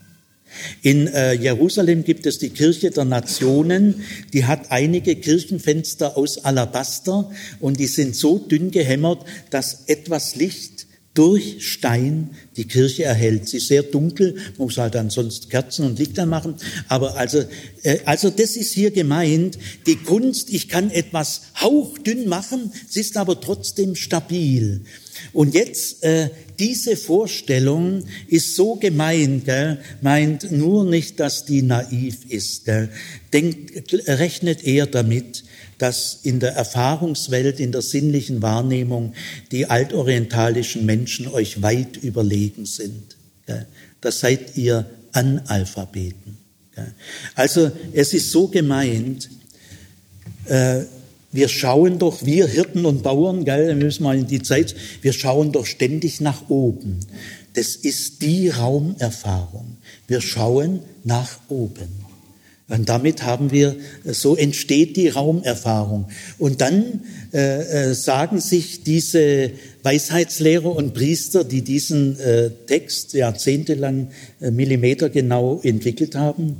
[0.81, 4.03] In äh, Jerusalem gibt es die Kirche der Nationen,
[4.33, 10.85] die hat einige Kirchenfenster aus Alabaster und die sind so dünn gehämmert, dass etwas Licht
[11.15, 13.47] durch Stein die Kirche erhält.
[13.47, 16.55] Sie ist sehr dunkel, muss halt dann sonst Kerzen und Lichter machen.
[16.89, 17.43] Aber also,
[17.83, 19.57] äh, also das ist hier gemeint.
[19.87, 24.81] Die Kunst, ich kann etwas hauchdünn machen, sie ist aber trotzdem stabil.
[25.33, 26.29] Und jetzt äh,
[26.59, 32.65] diese Vorstellung ist so gemeint, gell, meint nur nicht, dass die naiv ist.
[32.65, 32.89] Gell,
[33.33, 35.43] denkt, rechnet eher damit,
[35.77, 39.13] dass in der Erfahrungswelt, in der sinnlichen Wahrnehmung
[39.51, 43.15] die altorientalischen Menschen euch weit überlegen sind.
[43.45, 43.65] Gell.
[44.01, 46.37] Da seid ihr Analphabeten.
[46.75, 46.93] Gell.
[47.35, 49.29] Also es ist so gemeint,
[50.45, 50.83] äh,
[51.35, 55.11] wir schauen doch, wir Hirten und Bauern, gell, wir müssen mal in die Zeit, wir
[55.11, 56.99] schauen doch ständig nach oben.
[57.53, 59.77] Das ist die Raumerfahrung.
[60.07, 62.05] Wir schauen nach oben.
[62.67, 63.75] Und damit haben wir,
[64.05, 66.07] so entsteht die Raumerfahrung.
[66.39, 67.01] Und dann
[67.33, 69.51] äh, äh, sagen sich diese
[69.83, 74.07] Weisheitslehrer und Priester, die diesen äh, Text jahrzehntelang
[74.41, 76.57] äh, millimetergenau entwickelt haben,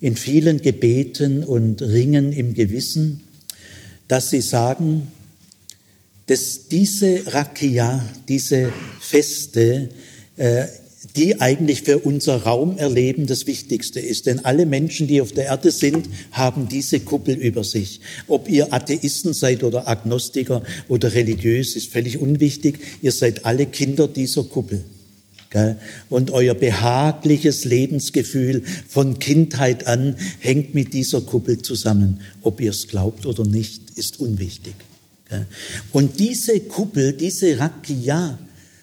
[0.00, 3.22] in vielen Gebeten und Ringen im Gewissen,
[4.08, 5.08] dass sie sagen,
[6.26, 9.90] dass diese Rakia, diese Feste,
[10.36, 10.66] äh,
[11.16, 14.26] die eigentlich für unser Raumerleben das Wichtigste ist.
[14.26, 18.00] Denn alle Menschen, die auf der Erde sind, haben diese Kuppel über sich.
[18.26, 22.78] Ob ihr Atheisten seid oder Agnostiker oder religiös, ist völlig unwichtig.
[23.00, 24.84] Ihr seid alle Kinder dieser Kuppel.
[26.10, 32.20] Und euer behagliches Lebensgefühl von Kindheit an hängt mit dieser Kuppel zusammen.
[32.42, 34.74] Ob ihr es glaubt oder nicht, ist unwichtig.
[35.92, 38.38] Und diese Kuppel, diese Rakia,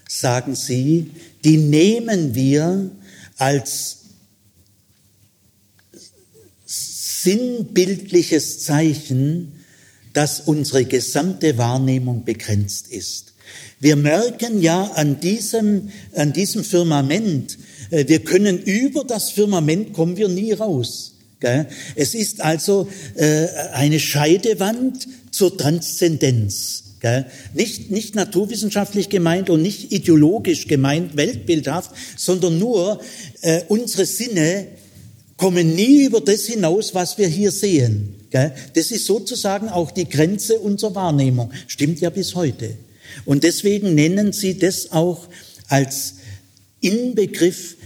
[0.07, 1.11] sagen sie,
[1.43, 2.89] die nehmen wir
[3.37, 3.97] als
[6.65, 9.53] sinnbildliches Zeichen,
[10.13, 13.34] dass unsere gesamte Wahrnehmung begrenzt ist.
[13.79, 17.57] Wir merken ja an diesem, an diesem Firmament,
[17.91, 21.11] äh, wir können über das Firmament kommen wir nie raus.
[21.95, 26.81] Es ist also äh, eine Scheidewand zur Transzendenz.
[27.53, 32.99] Nicht, nicht naturwissenschaftlich gemeint und nicht ideologisch gemeint, weltbildhaft, sondern nur
[33.41, 34.67] äh, unsere Sinne
[35.37, 38.15] kommen nie über das hinaus, was wir hier sehen.
[38.31, 41.51] Das ist sozusagen auch die Grenze unserer Wahrnehmung.
[41.67, 42.75] Stimmt ja bis heute.
[43.23, 45.27] Und deswegen nennen sie das auch
[45.69, 46.15] als
[46.81, 47.77] Inbegriff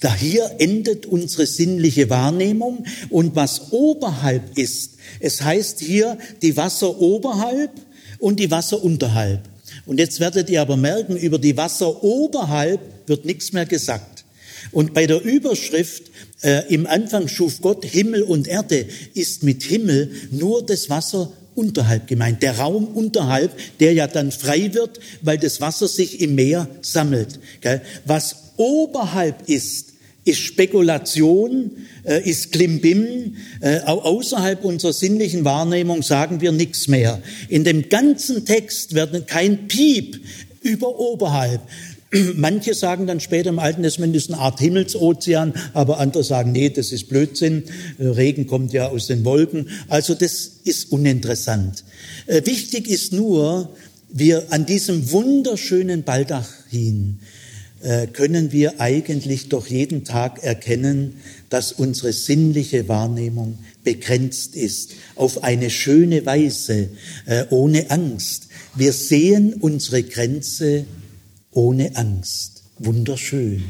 [0.00, 7.00] da hier endet unsere sinnliche Wahrnehmung und was oberhalb ist, es heißt hier die Wasser
[7.00, 7.70] oberhalb
[8.18, 9.40] und die Wasser unterhalb.
[9.86, 14.24] Und jetzt werdet ihr aber merken, über die Wasser oberhalb wird nichts mehr gesagt.
[14.70, 16.04] Und bei der Überschrift
[16.42, 22.06] äh, im Anfang schuf Gott Himmel und Erde ist mit Himmel nur das Wasser unterhalb
[22.06, 26.68] gemeint, der Raum unterhalb, der ja dann frei wird, weil das Wasser sich im Meer
[26.82, 27.38] sammelt.
[28.04, 29.94] Was oberhalb ist,
[30.24, 31.70] ist Spekulation,
[32.04, 33.36] äh, ist Klimbim.
[33.60, 37.20] Äh, außerhalb unserer sinnlichen Wahrnehmung sagen wir nichts mehr.
[37.48, 40.20] In dem ganzen Text wird kein Piep
[40.62, 41.60] über oberhalb.
[42.36, 46.70] Manche sagen dann später im Alten Testament ist eine Art Himmelsozean, aber andere sagen, nee,
[46.70, 47.64] das ist Blödsinn.
[47.98, 49.68] Äh, Regen kommt ja aus den Wolken.
[49.88, 51.84] Also das ist uninteressant.
[52.26, 53.68] Wichtig ist nur,
[54.08, 57.18] wir an diesem wunderschönen Baldachin
[57.84, 61.16] äh, können wir eigentlich doch jeden Tag erkennen,
[61.50, 66.88] dass unsere sinnliche Wahrnehmung begrenzt ist, auf eine schöne Weise,
[67.26, 68.48] äh, ohne Angst.
[68.74, 70.86] Wir sehen unsere Grenze
[71.54, 72.62] ohne Angst.
[72.78, 73.64] Wunderschön.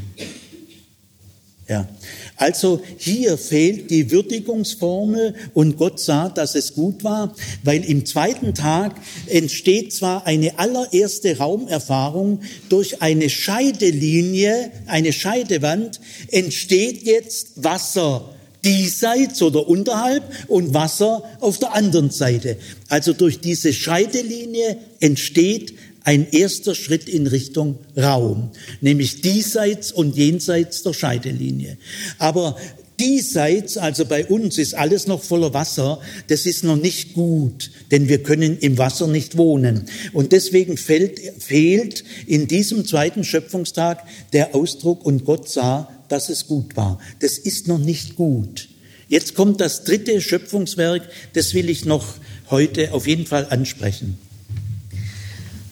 [1.69, 1.89] Ja.
[2.37, 8.55] Also hier fehlt die Würdigungsformel und Gott sah, dass es gut war, weil im zweiten
[8.55, 8.97] Tag
[9.29, 16.01] entsteht zwar eine allererste Raumerfahrung durch eine Scheidelinie, eine Scheidewand,
[16.31, 18.35] entsteht jetzt Wasser
[18.65, 22.57] diesseits oder unterhalb und Wasser auf der anderen Seite.
[22.89, 25.75] Also durch diese Scheidelinie entsteht
[26.05, 28.51] ein erster Schritt in Richtung Raum,
[28.81, 31.79] nämlich diesseits und jenseits der Scheidelinie.
[32.19, 32.57] Aber
[33.01, 36.01] diesseits, also bei uns, ist alles noch voller Wasser.
[36.29, 39.87] Das ist noch nicht gut, denn wir können im Wasser nicht wohnen.
[40.13, 46.47] Und deswegen fehlt, fehlt in diesem zweiten Schöpfungstag der Ausdruck, und Gott sah, dass es
[46.47, 47.01] gut war.
[47.21, 48.69] Das ist noch nicht gut.
[49.09, 52.05] Jetzt kommt das dritte Schöpfungswerk, das will ich noch
[52.51, 54.19] heute auf jeden Fall ansprechen.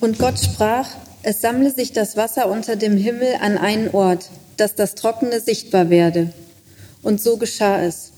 [0.02, 0.88] Und Gott sprach,
[1.22, 5.90] es sammle sich das Wasser unter dem Himmel an einen Ort, dass das Trockene sichtbar
[5.90, 6.32] werde.
[7.02, 8.10] Und so geschah es.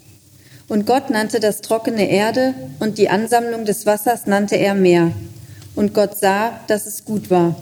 [0.67, 5.13] Und Gott nannte das Trockene Erde und die Ansammlung des Wassers nannte er Meer.
[5.75, 7.55] Und Gott sah, dass es gut war.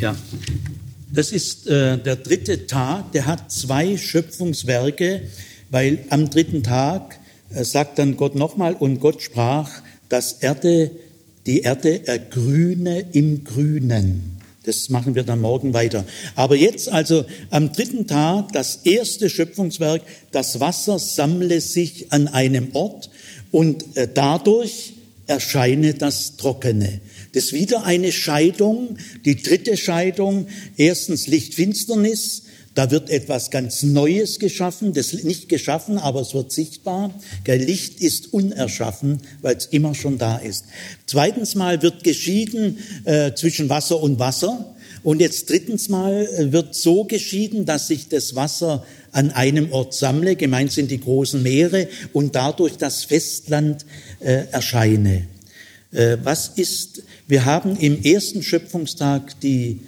[0.00, 0.16] Ja,
[1.12, 5.24] das ist äh, der dritte Tag, der hat zwei Schöpfungswerke,
[5.68, 10.90] weil am dritten Tag äh, sagt dann Gott nochmal, und Gott sprach, dass Erde
[11.46, 14.36] die Erde ergrüne im Grünen.
[14.64, 16.04] Das machen wir dann morgen weiter.
[16.34, 20.02] Aber jetzt also am dritten Tag das erste Schöpfungswerk,
[20.32, 23.08] das Wasser sammle sich an einem Ort
[23.52, 24.94] und äh, dadurch
[25.28, 27.00] erscheine das Trockene.
[27.32, 30.48] Das ist wieder eine Scheidung, die dritte Scheidung.
[30.76, 32.42] Erstens Lichtfinsternis,
[32.76, 37.10] da wird etwas ganz Neues geschaffen, das nicht geschaffen, aber es wird sichtbar.
[37.46, 40.66] Licht ist unerschaffen, weil es immer schon da ist.
[41.06, 44.76] Zweitens mal wird geschieden äh, zwischen Wasser und Wasser.
[45.02, 49.94] Und jetzt drittens mal äh, wird so geschieden, dass sich das Wasser an einem Ort
[49.94, 53.86] sammle, gemeint sind die großen Meere, und dadurch das Festland
[54.20, 55.26] äh, erscheine.
[55.92, 59.80] Äh, was ist, wir haben im ersten Schöpfungstag die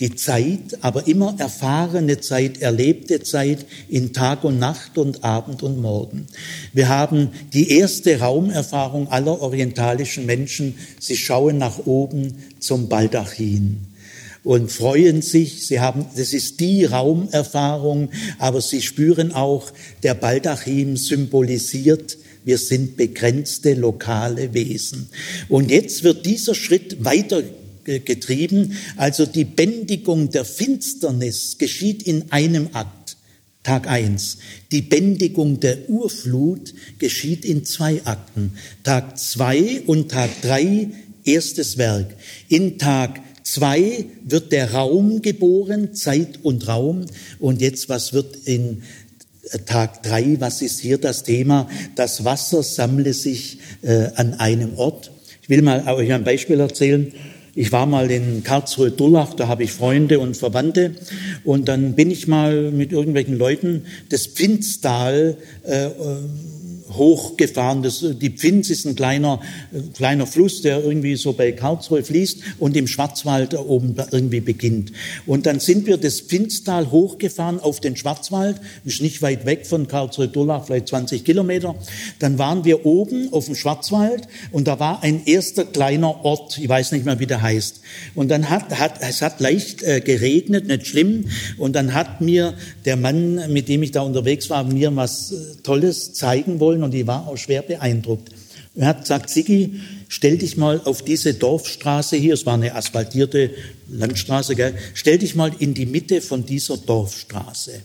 [0.00, 5.80] die Zeit, aber immer erfahrene Zeit, erlebte Zeit in Tag und Nacht und Abend und
[5.80, 6.26] Morgen.
[6.72, 10.76] Wir haben die erste Raumerfahrung aller orientalischen Menschen.
[10.98, 13.82] Sie schauen nach oben zum Baldachin
[14.42, 15.66] und freuen sich.
[15.66, 19.70] Sie haben, das ist die Raumerfahrung, aber sie spüren auch,
[20.02, 25.08] der Baldachin symbolisiert wir sind begrenzte lokale Wesen.
[25.48, 27.42] Und jetzt wird dieser Schritt weiter
[27.84, 28.76] getrieben.
[28.96, 33.16] Also die Bändigung der Finsternis geschieht in einem Akt,
[33.62, 34.38] Tag eins.
[34.72, 38.52] Die Bändigung der Urflut geschieht in zwei Akten,
[38.82, 40.88] Tag zwei und Tag drei
[41.24, 42.14] erstes Werk.
[42.48, 47.06] In Tag zwei wird der Raum geboren, Zeit und Raum.
[47.38, 48.82] Und jetzt, was wird in
[49.66, 51.68] Tag drei, was ist hier das Thema?
[51.94, 55.10] Das Wasser sammle sich äh, an einem Ort.
[55.42, 57.12] Ich will mal euch ein Beispiel erzählen.
[57.56, 60.92] Ich war mal in Karlsruhe-Dullach, da habe ich Freunde und Verwandte.
[61.44, 65.90] Und dann bin ich mal mit irgendwelchen Leuten das Pfinstal äh,
[66.96, 67.82] hochgefahren.
[67.82, 69.40] Das, die Pfinz ist ein kleiner,
[69.94, 74.92] kleiner Fluss, der irgendwie so bei Karlsruhe fließt und im Schwarzwald oben irgendwie beginnt.
[75.26, 79.88] Und dann sind wir das Pfinztal hochgefahren auf den Schwarzwald, ist nicht weit weg von
[79.88, 81.74] Karlsruhe-Durlach, vielleicht 20 Kilometer.
[82.18, 86.68] Dann waren wir oben auf dem Schwarzwald und da war ein erster kleiner Ort, ich
[86.68, 87.80] weiß nicht mehr, wie der heißt.
[88.14, 91.26] Und dann hat, hat es hat leicht äh, geregnet, nicht schlimm.
[91.58, 92.54] Und dann hat mir
[92.84, 96.94] der Mann, mit dem ich da unterwegs war, mir was äh, Tolles zeigen wollen und
[96.94, 98.30] ich war auch schwer beeindruckt.
[98.76, 103.50] Er hat gesagt, Sigi, stell dich mal auf diese Dorfstraße hier, es war eine asphaltierte
[103.88, 104.74] Landstraße, gell?
[104.94, 107.80] stell dich mal in die Mitte von dieser Dorfstraße.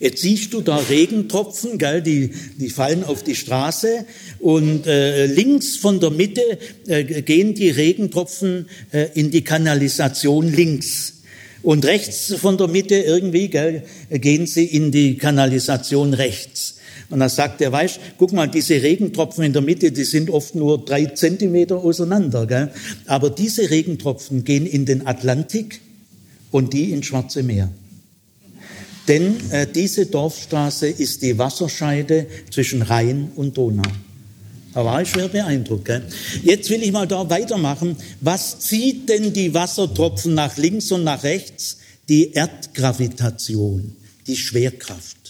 [0.00, 4.04] Jetzt siehst du da Regentropfen, gell, die, die fallen auf die Straße
[4.38, 6.42] und äh, links von der Mitte
[6.86, 11.14] äh, gehen die Regentropfen äh, in die Kanalisation links.
[11.62, 16.77] Und rechts von der Mitte irgendwie gell, gehen sie in die Kanalisation rechts.
[17.10, 20.54] Und dann sagt er, weißt, guck mal, diese Regentropfen in der Mitte, die sind oft
[20.54, 22.46] nur drei Zentimeter auseinander.
[22.46, 22.70] Gell?
[23.06, 25.80] Aber diese Regentropfen gehen in den Atlantik
[26.50, 27.70] und die ins Schwarze Meer.
[29.06, 33.82] Denn äh, diese Dorfstraße ist die Wasserscheide zwischen Rhein und Donau.
[34.74, 35.86] Da war ich schwer beeindruckt.
[35.86, 36.02] Gell?
[36.44, 37.96] Jetzt will ich mal da weitermachen.
[38.20, 41.78] Was zieht denn die Wassertropfen nach links und nach rechts?
[42.10, 45.27] Die Erdgravitation, die Schwerkraft.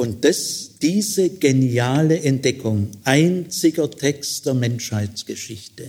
[0.00, 5.88] Und das, diese geniale Entdeckung, einziger Text der Menschheitsgeschichte,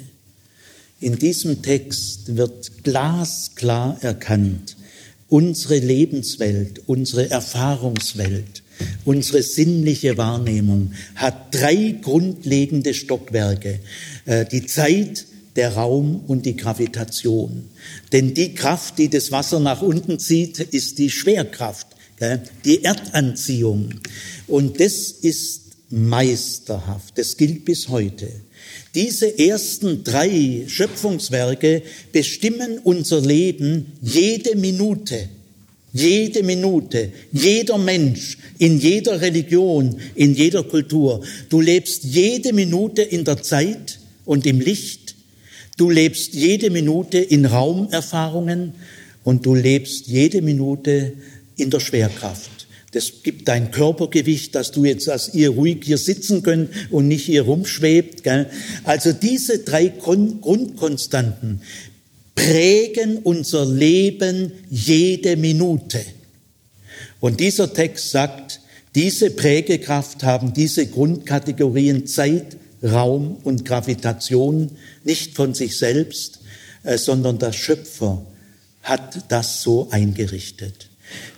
[1.00, 4.76] in diesem Text wird glasklar erkannt,
[5.30, 8.64] unsere Lebenswelt, unsere Erfahrungswelt,
[9.06, 13.80] unsere sinnliche Wahrnehmung hat drei grundlegende Stockwerke.
[14.26, 15.26] Äh, die Zeit,
[15.56, 17.70] der Raum und die Gravitation.
[18.12, 21.88] Denn die Kraft, die das Wasser nach unten zieht, ist die Schwerkraft
[22.65, 23.89] die Erdanziehung.
[24.48, 27.18] Und das ist meisterhaft.
[27.18, 28.27] Das gilt bis heute.
[28.95, 31.81] Diese ersten drei Schöpfungswerke
[32.11, 35.30] bestimmen unser Leben jede Minute.
[35.93, 41.22] Jede Minute, jeder Mensch, in jeder Religion, in jeder Kultur.
[41.49, 45.15] Du lebst jede Minute in der Zeit und im Licht.
[45.77, 48.73] Du lebst jede Minute in Raumerfahrungen
[49.26, 51.14] und du lebst jede Minute
[51.62, 52.68] in der Schwerkraft.
[52.92, 57.26] Das gibt dein Körpergewicht, dass du jetzt, dass ihr ruhig hier sitzen könnt und nicht
[57.26, 58.24] hier rumschwebt.
[58.24, 58.50] Gell?
[58.84, 61.62] Also diese drei Grundkonstanten
[62.36, 66.04] prägen unser Leben jede Minute.
[67.22, 68.60] Und dieser Text sagt,
[68.96, 74.72] diese Prägekraft haben diese Grundkategorien Zeit, Raum und Gravitation
[75.06, 76.40] nicht von sich selbst,
[76.84, 78.26] äh, sondern der Schöpfer
[78.82, 80.90] hat das so eingerichtet.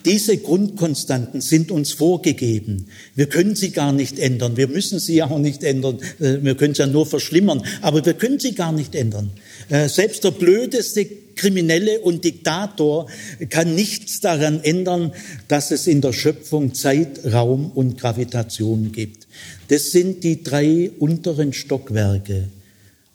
[0.06, 2.88] Diese Grundkonstanten sind uns vorgegeben.
[3.16, 4.58] Wir können sie gar nicht ändern.
[4.58, 6.00] Wir müssen sie auch nicht ändern.
[6.20, 7.64] Äh, wir können sie ja nur verschlimmern.
[7.82, 9.32] Aber wir können sie gar nicht ändern.
[9.70, 11.06] Äh, selbst der blödeste
[11.36, 13.08] Kriminelle und Diktator
[13.50, 15.14] kann nichts daran ändern,
[15.48, 19.28] dass es in der Schöpfung Zeit, Raum und Gravitation gibt.
[19.70, 22.50] Das sind die drei unteren Stockwerke.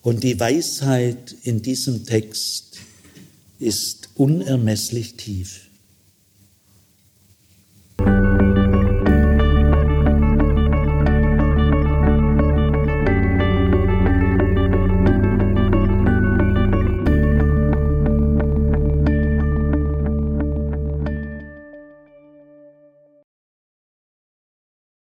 [0.03, 2.79] Und die Weisheit in diesem Text
[3.59, 5.68] ist unermesslich tief.